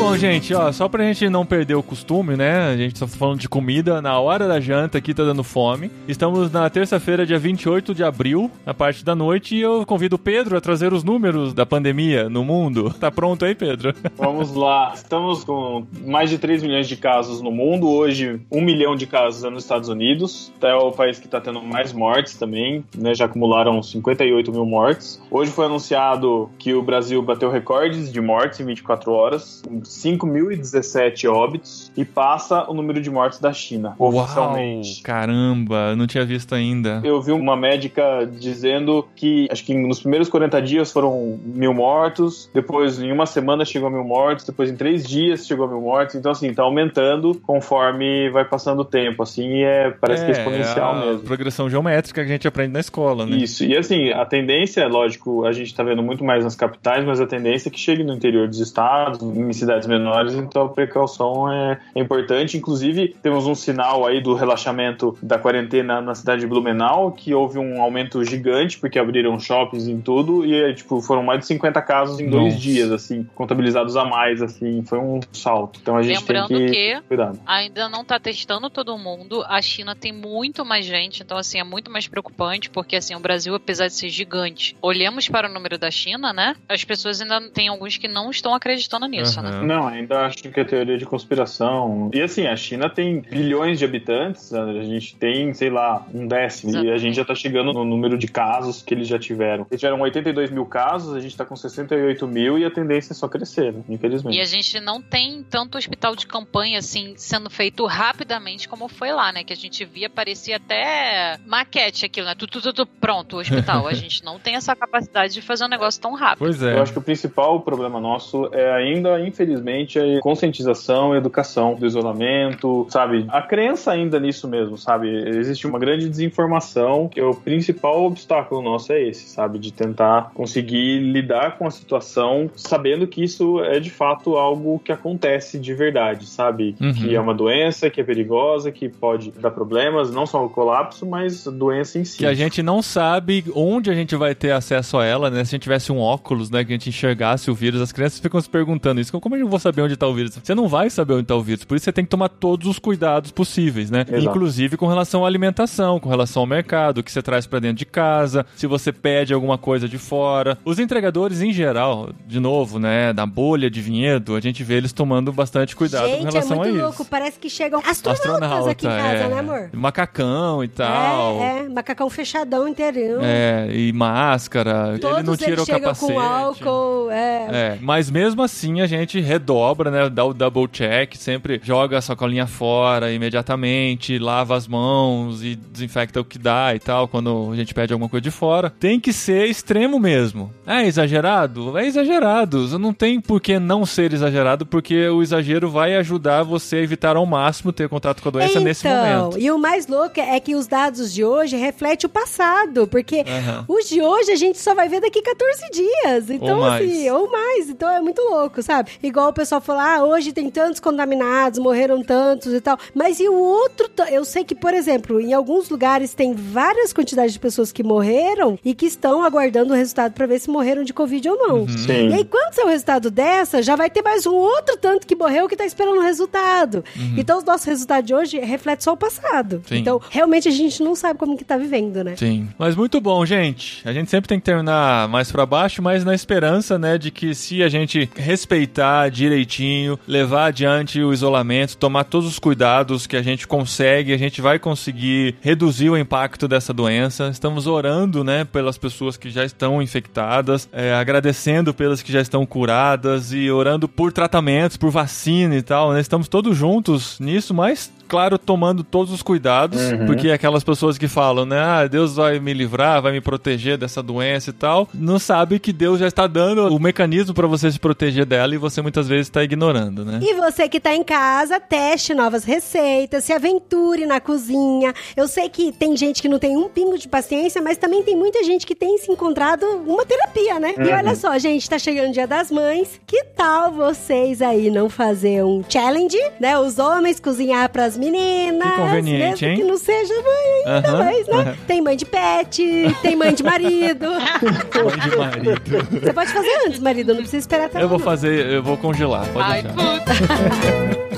bom, 0.09 0.17
gente, 0.17 0.53
ó, 0.55 0.71
só 0.71 0.89
pra 0.89 1.03
gente 1.03 1.29
não 1.29 1.45
perder 1.45 1.75
o 1.75 1.83
costume, 1.83 2.35
né? 2.35 2.71
A 2.71 2.75
gente 2.75 2.99
tá 2.99 3.07
falando 3.07 3.39
de 3.39 3.47
comida 3.47 4.01
na 4.01 4.19
hora 4.19 4.47
da 4.47 4.59
janta 4.59 4.97
aqui, 4.97 5.13
tá 5.13 5.23
dando 5.23 5.43
fome. 5.43 5.91
Estamos 6.07 6.51
na 6.51 6.67
terça-feira, 6.67 7.27
dia 7.27 7.37
28 7.37 7.93
de 7.93 8.03
abril, 8.03 8.49
na 8.65 8.73
parte 8.73 9.05
da 9.05 9.13
noite, 9.13 9.55
e 9.55 9.61
eu 9.61 9.85
convido 9.85 10.15
o 10.15 10.19
Pedro 10.19 10.57
a 10.57 10.61
trazer 10.61 10.93
os 10.93 11.03
números 11.03 11.53
da 11.53 11.65
pandemia 11.65 12.29
no 12.29 12.43
mundo. 12.43 12.93
Tá 12.99 13.09
pronto 13.09 13.45
aí, 13.45 13.55
Pedro? 13.55 13.93
Vamos 14.17 14.53
lá. 14.53 14.91
Estamos 14.93 15.45
com 15.45 15.85
mais 16.05 16.29
de 16.29 16.37
3 16.37 16.61
milhões 16.63 16.87
de 16.87 16.97
casos 16.97 17.41
no 17.41 17.49
mundo. 17.49 17.87
Hoje, 17.87 18.41
1 18.51 18.61
milhão 18.61 18.93
de 18.93 19.07
casos 19.07 19.43
é 19.45 19.49
nos 19.49 19.63
Estados 19.63 19.87
Unidos. 19.87 20.51
É 20.61 20.73
o 20.73 20.91
país 20.91 21.17
que 21.17 21.25
está 21.25 21.39
tendo 21.39 21.61
mais 21.61 21.93
mortes 21.93 22.35
também, 22.35 22.83
né? 22.97 23.15
Já 23.15 23.25
acumularam 23.25 23.81
58 23.81 24.51
mil 24.51 24.65
mortes. 24.65 25.21
Hoje 25.31 25.49
foi 25.51 25.65
anunciado 25.65 26.49
que 26.59 26.73
o 26.73 26.81
Brasil 26.81 27.21
bateu 27.21 27.49
recordes 27.49 28.11
de 28.11 28.19
mortes 28.19 28.59
em 28.59 28.65
24 28.65 29.11
horas, 29.13 29.63
5.017 29.99 31.29
óbitos, 31.29 31.91
e 31.95 32.05
passa 32.05 32.69
o 32.69 32.73
número 32.73 33.01
de 33.01 33.09
mortes 33.09 33.39
da 33.39 33.51
China, 33.51 33.95
oficialmente. 33.97 34.95
Uau, 34.95 35.03
caramba, 35.03 35.95
não 35.95 36.07
tinha 36.07 36.25
visto 36.25 36.55
ainda. 36.55 37.01
Eu 37.03 37.21
vi 37.21 37.31
uma 37.31 37.55
médica 37.55 38.25
dizendo 38.25 39.05
que 39.15 39.47
acho 39.51 39.63
que 39.65 39.73
nos 39.73 39.99
primeiros 39.99 40.29
40 40.29 40.61
dias 40.61 40.91
foram 40.91 41.39
mil 41.43 41.73
mortos, 41.73 42.49
depois 42.53 42.99
em 42.99 43.11
uma 43.11 43.25
semana 43.25 43.65
chegou 43.65 43.87
a 43.87 43.91
mil 43.91 44.03
mortos, 44.03 44.45
depois 44.45 44.69
em 44.69 44.75
três 44.75 45.05
dias 45.05 45.45
chegou 45.45 45.65
a 45.65 45.67
mil 45.67 45.81
mortos. 45.81 46.15
Então, 46.15 46.31
assim, 46.31 46.53
tá 46.53 46.63
aumentando 46.63 47.35
conforme 47.43 48.29
vai 48.29 48.45
passando 48.45 48.79
o 48.79 48.85
tempo, 48.85 49.23
assim, 49.23 49.57
e 49.57 49.63
é, 49.63 49.91
parece 49.91 50.23
que 50.23 50.31
é 50.31 50.33
exponencial 50.33 50.95
a 50.95 51.05
mesmo. 51.05 51.19
progressão 51.21 51.69
geométrica 51.69 52.23
que 52.23 52.29
a 52.29 52.33
gente 52.33 52.47
aprende 52.47 52.73
na 52.73 52.79
escola, 52.79 53.25
né? 53.25 53.37
Isso, 53.37 53.65
e 53.65 53.75
assim, 53.77 54.11
a 54.11 54.25
tendência, 54.25 54.87
lógico, 54.87 55.45
a 55.45 55.51
gente 55.51 55.73
tá 55.73 55.83
vendo 55.83 56.01
muito 56.01 56.23
mais 56.23 56.43
nas 56.43 56.55
capitais, 56.55 57.05
mas 57.05 57.19
a 57.19 57.27
tendência 57.27 57.69
é 57.69 57.71
que 57.71 57.79
chegue 57.79 58.03
no 58.03 58.13
interior 58.13 58.47
dos 58.47 58.59
estados, 58.59 59.21
em 59.21 59.51
cidades 59.53 59.87
menores, 59.89 60.33
então 60.35 60.63
a 60.63 60.69
precaução 60.69 61.51
é, 61.51 61.79
é 61.95 61.99
importante. 61.99 62.57
Inclusive, 62.57 63.15
temos 63.21 63.45
um 63.45 63.55
sinal 63.55 64.05
aí 64.05 64.21
do 64.21 64.33
relaxamento 64.33 65.17
da 65.21 65.37
quarentena 65.37 66.01
na 66.01 66.15
cidade 66.15 66.41
de 66.41 66.47
Blumenau, 66.47 67.11
que 67.11 67.33
houve 67.33 67.57
um 67.59 67.81
aumento 67.81 68.23
gigante, 68.23 68.77
porque 68.79 68.99
abriram 68.99 69.39
shoppings 69.39 69.87
em 69.87 69.99
tudo, 69.99 70.45
e 70.45 70.73
tipo, 70.73 71.01
foram 71.01 71.23
mais 71.23 71.39
de 71.41 71.47
50 71.47 71.81
casos 71.81 72.19
em 72.19 72.29
dois 72.29 72.53
Nossa. 72.53 72.57
dias, 72.57 72.91
assim, 72.91 73.27
contabilizados 73.35 73.97
a 73.97 74.05
mais, 74.05 74.41
assim, 74.41 74.83
foi 74.85 74.99
um 74.99 75.19
salto. 75.31 75.79
Então 75.81 75.97
a 75.97 76.01
gente 76.01 76.19
Lembrando 76.19 76.47
tem 76.47 76.65
que, 76.67 76.71
que 76.71 77.01
cuidado. 77.07 77.39
ainda 77.45 77.89
não 77.89 78.03
tá 78.03 78.19
testando 78.19 78.69
todo 78.69 78.97
mundo. 78.97 79.43
A 79.47 79.61
China 79.61 79.95
tem 79.95 80.11
muito 80.11 80.63
mais 80.65 80.85
gente, 80.85 81.23
então 81.23 81.37
assim 81.37 81.59
é 81.59 81.63
muito 81.63 81.89
mais 81.91 82.07
preocupante, 82.07 82.69
porque 82.69 82.95
assim 82.95 83.15
o 83.15 83.19
Brasil, 83.19 83.55
apesar 83.55 83.87
de 83.87 83.93
ser 83.93 84.09
gigante, 84.09 84.75
olhamos 84.81 85.27
para 85.27 85.49
o 85.49 85.53
número 85.53 85.77
da 85.77 85.89
China, 85.89 86.33
né? 86.33 86.55
As 86.67 86.83
pessoas 86.83 87.21
ainda 87.21 87.49
tem 87.49 87.67
alguns 87.67 87.97
que 87.97 88.07
não 88.07 88.29
estão 88.29 88.53
acreditando 88.53 89.07
nisso, 89.07 89.41
né? 89.41 89.49
Aham. 89.49 89.65
Não, 89.79 89.87
ainda 89.87 90.25
acho 90.25 90.37
que 90.37 90.59
é 90.59 90.63
teoria 90.65 90.97
de 90.97 91.05
conspiração. 91.05 92.11
E 92.13 92.21
assim, 92.21 92.45
a 92.45 92.55
China 92.55 92.89
tem 92.89 93.21
bilhões 93.21 93.79
de 93.79 93.85
habitantes, 93.85 94.53
a 94.53 94.83
gente 94.83 95.15
tem, 95.15 95.53
sei 95.53 95.69
lá, 95.69 96.05
um 96.13 96.27
décimo. 96.27 96.83
E 96.83 96.91
a 96.91 96.97
gente 96.97 97.15
já 97.15 97.23
tá 97.23 97.33
chegando 97.33 97.71
no 97.71 97.85
número 97.85 98.17
de 98.17 98.27
casos 98.27 98.81
que 98.81 98.93
eles 98.93 99.07
já 99.07 99.17
tiveram. 99.17 99.65
Eles 99.71 99.79
tiveram 99.79 100.01
82 100.01 100.51
mil 100.51 100.65
casos, 100.65 101.15
a 101.15 101.21
gente 101.21 101.35
tá 101.37 101.45
com 101.45 101.55
68 101.55 102.27
mil 102.27 102.59
e 102.59 102.65
a 102.65 102.71
tendência 102.71 103.13
é 103.13 103.15
só 103.15 103.29
crescer, 103.29 103.71
né? 103.71 103.81
infelizmente. 103.87 104.37
E 104.37 104.41
a 104.41 104.45
gente 104.45 104.81
não 104.81 105.01
tem 105.01 105.45
tanto 105.49 105.77
hospital 105.77 106.13
de 106.13 106.27
campanha 106.27 106.79
assim 106.79 107.13
sendo 107.15 107.49
feito 107.49 107.85
rapidamente 107.85 108.67
como 108.67 108.89
foi 108.89 109.13
lá, 109.13 109.31
né? 109.31 109.45
Que 109.45 109.53
a 109.53 109.55
gente 109.55 109.85
via 109.85 110.09
parecia 110.09 110.57
até 110.57 111.37
maquete 111.47 112.05
aquilo, 112.05 112.27
né? 112.27 112.35
Tudo, 112.35 112.51
tudo, 112.51 112.73
tudo 112.73 112.85
pronto, 112.85 113.37
o 113.37 113.39
hospital. 113.39 113.87
A 113.87 113.93
gente 113.93 114.25
não 114.25 114.37
tem 114.37 114.55
essa 114.55 114.75
capacidade 114.75 115.33
de 115.33 115.41
fazer 115.41 115.63
um 115.63 115.69
negócio 115.69 116.01
tão 116.01 116.15
rápido. 116.15 116.39
Pois 116.39 116.61
é. 116.61 116.73
Eu 116.73 116.81
acho 116.81 116.91
que 116.91 116.99
o 116.99 117.01
principal 117.01 117.61
problema 117.61 118.01
nosso 118.01 118.49
é 118.53 118.73
ainda, 118.73 119.19
infelizmente, 119.21 119.68
a 119.99 120.21
conscientização, 120.21 121.13
a 121.13 121.17
educação 121.17 121.75
do 121.75 121.85
isolamento, 121.85 122.85
sabe? 122.89 123.25
A 123.29 123.41
crença 123.41 123.91
ainda 123.91 124.19
nisso 124.19 124.47
mesmo, 124.47 124.77
sabe? 124.77 125.09
Existe 125.09 125.67
uma 125.67 125.79
grande 125.79 126.09
desinformação, 126.09 127.07
que 127.07 127.19
é 127.19 127.23
o 127.23 127.33
principal 127.33 128.03
obstáculo 128.03 128.61
nosso 128.61 128.91
é 128.93 129.01
esse, 129.01 129.27
sabe? 129.29 129.59
De 129.59 129.71
tentar 129.71 130.31
conseguir 130.33 130.99
lidar 130.99 131.57
com 131.57 131.67
a 131.67 131.71
situação 131.71 132.49
sabendo 132.55 133.07
que 133.07 133.23
isso 133.23 133.63
é 133.63 133.79
de 133.79 133.89
fato 133.89 134.35
algo 134.35 134.79
que 134.79 134.91
acontece 134.91 135.59
de 135.59 135.73
verdade, 135.73 136.25
sabe? 136.25 136.75
Uhum. 136.79 136.93
Que 136.93 137.15
é 137.15 137.19
uma 137.19 137.33
doença, 137.33 137.89
que 137.89 138.01
é 138.01 138.03
perigosa, 138.03 138.71
que 138.71 138.89
pode 138.89 139.31
dar 139.31 139.51
problemas, 139.51 140.11
não 140.11 140.25
só 140.25 140.45
o 140.45 140.49
colapso, 140.49 141.05
mas 141.05 141.47
a 141.47 141.51
doença 141.51 141.99
em 141.99 142.05
si. 142.05 142.17
Que 142.17 142.25
a 142.25 142.33
gente 142.33 142.61
não 142.61 142.81
sabe 142.81 143.45
onde 143.53 143.89
a 143.89 143.93
gente 143.93 144.15
vai 144.15 144.33
ter 144.33 144.51
acesso 144.51 144.97
a 144.97 145.05
ela, 145.05 145.29
né? 145.29 145.43
Se 145.43 145.49
a 145.49 145.55
gente 145.55 145.63
tivesse 145.63 145.91
um 145.91 145.99
óculos, 145.99 146.49
né? 146.49 146.63
Que 146.63 146.71
a 146.71 146.75
gente 146.75 146.89
enxergasse 146.89 147.49
o 147.51 147.53
vírus. 147.53 147.81
As 147.81 147.91
crianças 147.91 148.19
ficam 148.19 148.39
se 148.39 148.49
perguntando 148.49 149.01
isso. 149.01 149.19
Como 149.19 149.35
eu 149.35 149.47
vou 149.47 149.58
saber 149.59 149.81
onde 149.81 149.95
tá 149.95 150.07
o 150.07 150.13
vírus? 150.13 150.35
Você 150.35 150.55
não 150.55 150.67
vai 150.67 150.89
saber 150.89 151.13
onde 151.13 151.25
tá 151.25 151.35
o 151.35 151.41
vírus. 151.41 151.63
Por 151.63 151.75
isso 151.75 151.85
você 151.85 151.91
tem 151.91 152.03
que 152.03 152.09
tomar 152.09 152.29
todos 152.29 152.67
os 152.67 152.79
cuidados 152.79 153.31
possíveis, 153.31 153.89
né? 153.91 154.05
Exato. 154.07 154.25
Inclusive 154.25 154.77
com 154.77 154.87
relação 154.87 155.23
à 155.23 155.27
alimentação, 155.27 155.99
com 155.99 156.09
relação 156.09 156.41
ao 156.41 156.47
mercado, 156.47 156.99
o 156.99 157.03
que 157.03 157.11
você 157.11 157.21
traz 157.21 157.45
pra 157.45 157.59
dentro 157.59 157.77
de 157.77 157.85
casa, 157.85 158.45
se 158.55 158.67
você 158.67 158.91
pede 158.91 159.33
alguma 159.33 159.57
coisa 159.57 159.87
de 159.87 159.97
fora. 159.97 160.57
Os 160.63 160.79
entregadores, 160.79 161.41
em 161.41 161.51
geral, 161.51 162.09
de 162.25 162.39
novo, 162.39 162.79
né? 162.79 163.13
Da 163.13 163.25
bolha 163.25 163.69
de 163.69 163.81
vinhedo, 163.81 164.35
a 164.35 164.39
gente 164.39 164.63
vê 164.63 164.75
eles 164.75 164.93
tomando 164.93 165.31
bastante 165.31 165.75
cuidado 165.75 166.03
com 166.03 166.09
Gente, 166.09 166.27
é 166.27 166.29
relação 166.29 166.57
muito 166.57 166.69
a 166.69 166.71
isso. 166.71 166.81
louco. 166.81 167.05
Parece 167.05 167.39
que 167.39 167.49
chegam 167.49 167.81
astronautas 167.85 168.67
aqui 168.67 168.85
em 168.85 168.89
casa, 168.89 169.23
é. 169.23 169.27
né, 169.29 169.39
amor? 169.39 169.69
Macacão 169.73 170.63
e 170.63 170.67
tal. 170.67 171.41
É, 171.41 171.59
é, 171.65 171.69
macacão 171.69 172.09
fechadão 172.09 172.67
inteirinho. 172.67 173.19
É, 173.21 173.67
e 173.71 173.91
máscara. 173.93 174.93
ele 174.93 175.01
não 175.01 175.23
Todos 175.23 175.37
tira 175.39 175.51
eles 175.51 175.63
o 175.63 175.67
capacete. 175.67 176.13
com 176.13 176.19
álcool, 176.19 177.11
é. 177.11 177.47
É, 177.51 177.77
mas 177.81 178.09
mesmo 178.09 178.41
assim 178.41 178.81
a 178.81 178.87
gente 178.87 179.19
redobra, 179.39 179.89
né? 179.89 180.09
Dá 180.09 180.25
o 180.25 180.33
double 180.33 180.67
check, 180.67 181.15
sempre 181.15 181.59
joga 181.63 181.97
a 181.97 182.01
sacolinha 182.01 182.45
fora 182.45 183.11
imediatamente, 183.11 184.19
lava 184.19 184.55
as 184.55 184.67
mãos 184.67 185.43
e 185.43 185.55
desinfecta 185.55 186.19
o 186.19 186.25
que 186.25 186.37
dá 186.37 186.75
e 186.75 186.79
tal, 186.79 187.07
quando 187.07 187.49
a 187.51 187.55
gente 187.55 187.73
pede 187.73 187.93
alguma 187.93 188.09
coisa 188.09 188.21
de 188.21 188.31
fora. 188.31 188.69
Tem 188.69 188.99
que 188.99 189.13
ser 189.13 189.45
extremo 189.49 189.99
mesmo. 189.99 190.53
É 190.67 190.85
exagerado? 190.85 191.77
É 191.77 191.85
exagerado. 191.85 192.77
Não 192.77 192.93
tem 192.93 193.19
por 193.21 193.39
que 193.39 193.57
não 193.57 193.85
ser 193.85 194.13
exagerado, 194.13 194.65
porque 194.65 195.07
o 195.07 195.21
exagero 195.23 195.69
vai 195.69 195.95
ajudar 195.95 196.43
você 196.43 196.77
a 196.77 196.81
evitar 196.81 197.15
ao 197.15 197.25
máximo 197.25 197.71
ter 197.71 197.87
contato 197.87 198.21
com 198.21 198.29
a 198.29 198.31
doença 198.31 198.59
nesse 198.59 198.87
então, 198.87 199.21
momento. 199.21 199.39
e 199.39 199.49
o 199.49 199.57
mais 199.57 199.87
louco 199.87 200.19
é 200.19 200.39
que 200.39 200.55
os 200.55 200.67
dados 200.67 201.13
de 201.13 201.23
hoje 201.23 201.55
refletem 201.55 202.07
o 202.07 202.09
passado, 202.09 202.87
porque 202.87 203.23
Aham. 203.27 203.65
os 203.67 203.87
de 203.87 204.01
hoje 204.01 204.31
a 204.31 204.35
gente 204.35 204.59
só 204.59 204.75
vai 204.75 204.89
ver 204.89 204.99
daqui 204.99 205.21
14 205.21 205.61
dias. 205.71 206.29
Então, 206.29 206.59
Ou 206.59 206.65
mais. 206.65 206.89
assim, 206.89 207.09
ou 207.09 207.31
mais. 207.31 207.69
Então 207.69 207.89
é 207.89 208.01
muito 208.01 208.21
louco, 208.21 208.61
sabe? 208.61 208.91
Igual 209.01 209.28
o 209.29 209.33
pessoal 209.33 209.61
fala, 209.61 209.95
ah, 209.95 210.03
hoje 210.03 210.31
tem 210.31 210.49
tantos 210.49 210.79
contaminados, 210.79 211.59
morreram 211.59 212.03
tantos 212.03 212.53
e 212.53 212.61
tal. 212.61 212.77
Mas 212.93 213.19
e 213.19 213.27
o 213.27 213.33
outro? 213.33 213.89
Eu 214.11 214.25
sei 214.25 214.43
que, 214.43 214.55
por 214.55 214.73
exemplo, 214.73 215.19
em 215.19 215.33
alguns 215.33 215.69
lugares 215.69 216.13
tem 216.13 216.33
várias 216.33 216.93
quantidades 216.93 217.33
de 217.33 217.39
pessoas 217.39 217.71
que 217.71 217.83
morreram 217.83 218.57
e 218.63 218.73
que 218.73 218.85
estão 218.85 219.23
aguardando 219.23 219.73
o 219.73 219.75
resultado 219.75 220.13
pra 220.13 220.25
ver 220.25 220.39
se 220.39 220.49
morreram 220.49 220.83
de 220.83 220.93
Covid 220.93 221.29
ou 221.29 221.37
não. 221.37 221.59
Uhum. 221.61 221.67
Sim. 221.67 222.09
E 222.09 222.13
aí, 222.13 222.25
quando 222.25 222.53
sair 222.53 222.65
o 222.65 222.69
resultado 222.69 223.11
dessa, 223.11 223.61
já 223.61 223.75
vai 223.75 223.89
ter 223.89 224.01
mais 224.01 224.25
um 224.25 224.33
outro 224.33 224.77
tanto 224.77 225.05
que 225.05 225.15
morreu 225.15 225.47
que 225.47 225.55
tá 225.55 225.65
esperando 225.65 225.97
o 225.99 226.03
resultado. 226.03 226.83
Então, 227.17 227.37
os 227.37 227.43
nossos 227.43 227.65
resultados 227.65 228.07
de 228.07 228.13
hoje 228.13 228.39
refletem 228.39 228.83
só 228.83 228.93
o 228.93 228.97
passado. 228.97 229.57
Uhum. 229.57 229.63
Sim. 229.67 229.77
Então, 229.77 230.01
realmente, 230.09 230.47
a 230.47 230.51
gente 230.51 230.81
não 230.83 230.95
sabe 230.95 231.19
como 231.19 231.37
que 231.37 231.43
tá 231.43 231.57
vivendo, 231.57 232.03
né? 232.03 232.15
Sim. 232.15 232.47
Mas 232.57 232.75
muito 232.75 232.99
bom, 232.99 233.25
gente. 233.25 233.81
A 233.87 233.93
gente 233.93 234.09
sempre 234.09 234.27
tem 234.27 234.39
que 234.39 234.45
terminar 234.45 235.07
mais 235.09 235.31
pra 235.31 235.45
baixo, 235.45 235.81
mas 235.81 236.03
na 236.03 236.13
esperança, 236.13 236.77
né, 236.77 236.97
de 236.97 237.11
que 237.11 237.33
se 237.35 237.61
a 237.63 237.69
gente 237.69 238.09
respeitar 238.15 239.09
direitinho, 239.19 239.99
levar 240.07 240.45
adiante 240.45 241.01
o 241.01 241.13
isolamento, 241.13 241.77
tomar 241.77 242.05
todos 242.05 242.27
os 242.27 242.39
cuidados 242.39 243.05
que 243.05 243.17
a 243.17 243.21
gente 243.21 243.47
consegue, 243.47 244.13
a 244.13 244.17
gente 244.17 244.41
vai 244.41 244.57
conseguir 244.57 245.35
reduzir 245.41 245.89
o 245.89 245.97
impacto 245.97 246.47
dessa 246.47 246.73
doença. 246.73 247.29
Estamos 247.29 247.67
orando, 247.67 248.23
né, 248.23 248.45
pelas 248.45 248.77
pessoas 248.77 249.17
que 249.17 249.29
já 249.29 249.43
estão 249.43 249.81
infectadas, 249.81 250.69
é, 250.71 250.93
agradecendo 250.93 251.73
pelas 251.73 252.01
que 252.01 252.11
já 252.11 252.21
estão 252.21 252.45
curadas 252.45 253.33
e 253.33 253.51
orando 253.51 253.87
por 253.87 254.11
tratamentos, 254.11 254.77
por 254.77 254.89
vacina 254.89 255.55
e 255.55 255.61
tal, 255.61 255.93
né? 255.93 255.99
Estamos 255.99 256.27
todos 256.27 256.55
juntos 256.55 257.19
nisso, 257.19 257.53
mas 257.53 257.91
claro, 258.09 258.37
tomando 258.37 258.83
todos 258.83 259.13
os 259.13 259.21
cuidados, 259.21 259.79
Uhum. 259.79 260.05
porque 260.07 260.31
aquelas 260.31 260.63
pessoas 260.63 260.97
que 260.97 261.07
falam, 261.07 261.45
né, 261.45 261.59
ah, 261.61 261.87
Deus 261.87 262.15
vai 262.15 262.39
me 262.39 262.53
livrar, 262.53 263.01
vai 263.01 263.11
me 263.11 263.21
proteger 263.21 263.77
dessa 263.77 264.01
doença 264.03 264.49
e 264.49 264.53
tal, 264.53 264.89
não 264.93 265.19
sabe 265.19 265.59
que 265.59 265.71
Deus 265.71 265.99
já 265.99 266.07
está 266.07 266.25
dando 266.27 266.73
o 266.73 266.79
mecanismo 266.79 267.33
para 267.33 267.45
você 267.47 267.71
se 267.71 267.79
proteger 267.79 268.25
dela 268.25 268.53
e 268.53 268.57
você 268.57 268.81
muitas 268.81 269.07
vezes 269.07 269.27
está 269.27 269.43
ignorando, 269.43 270.03
né? 270.03 270.19
E 270.21 270.33
você 270.33 270.67
que 270.67 270.79
tá 270.79 270.93
em 270.93 271.03
casa, 271.03 271.59
teste 271.59 272.13
novas 272.13 272.43
receitas, 272.43 273.23
se 273.23 273.31
aventure 273.31 274.05
na 274.05 274.19
cozinha. 274.19 274.93
Eu 275.15 275.27
sei 275.27 275.47
que 275.49 275.71
tem 275.71 275.95
gente 275.95 276.21
que 276.21 276.27
não 276.29 276.39
tem 276.39 276.57
um 276.57 276.67
pingo 276.67 276.97
de 276.97 277.07
paciência, 277.07 277.61
mas 277.61 277.77
também 277.77 278.03
tem 278.03 278.15
muita 278.15 278.43
gente 278.43 278.65
que 278.65 278.73
tem 278.75 278.97
se 278.97 279.11
encontrado 279.11 279.63
uma 279.85 280.03
terapia, 280.05 280.59
né? 280.59 280.73
E 280.77 280.91
olha 280.91 281.15
só, 281.15 281.37
gente, 281.37 281.69
tá 281.69 281.77
chegando 281.77 282.09
o 282.09 282.13
Dia 282.13 282.25
das 282.27 282.49
Mães. 282.51 282.99
Que 283.05 283.23
tal 283.35 283.71
vocês 283.71 284.41
aí 284.41 284.69
não 284.71 284.89
fazer 284.89 285.43
um 285.43 285.63
challenge, 285.67 286.17
né? 286.39 286.57
Os 286.57 286.79
homens 286.79 287.19
cozinhar 287.19 287.69
pras 287.69 287.97
meninas. 287.99 288.71
Que 288.71 288.77
conveniente, 288.77 289.45
mesmo 289.45 289.47
hein? 289.47 289.57
que 289.57 289.63
não 289.63 289.77
seja 289.77 290.13
mãe 290.15 290.75
ainda 290.75 290.87
Aham. 290.89 291.03
mais, 291.03 291.27
né? 291.27 291.57
Tem 291.67 291.81
mãe 291.81 291.95
de 291.97 292.05
pet, 292.05 292.95
tem 293.01 293.15
mãe 293.15 293.33
de 293.33 293.43
marido. 293.43 294.07
Mãe 294.09 295.09
de 295.09 295.17
marido. 295.17 296.01
Você 296.01 296.13
pode 296.13 296.31
fazer 296.31 296.61
antes, 296.65 296.79
marido, 296.79 297.09
não 297.09 297.17
precisa 297.21 297.37
esperar 297.37 297.65
até 297.65 297.81
Eu 297.83 297.89
vou 297.89 297.99
não. 297.99 298.05
fazer, 298.05 298.45
eu 298.47 298.63
vou 298.63 298.77
congelar, 298.77 299.27
pode 299.27 299.51
Ai, 299.51 299.61
deixar. 299.63 299.77
puta. 299.77 300.99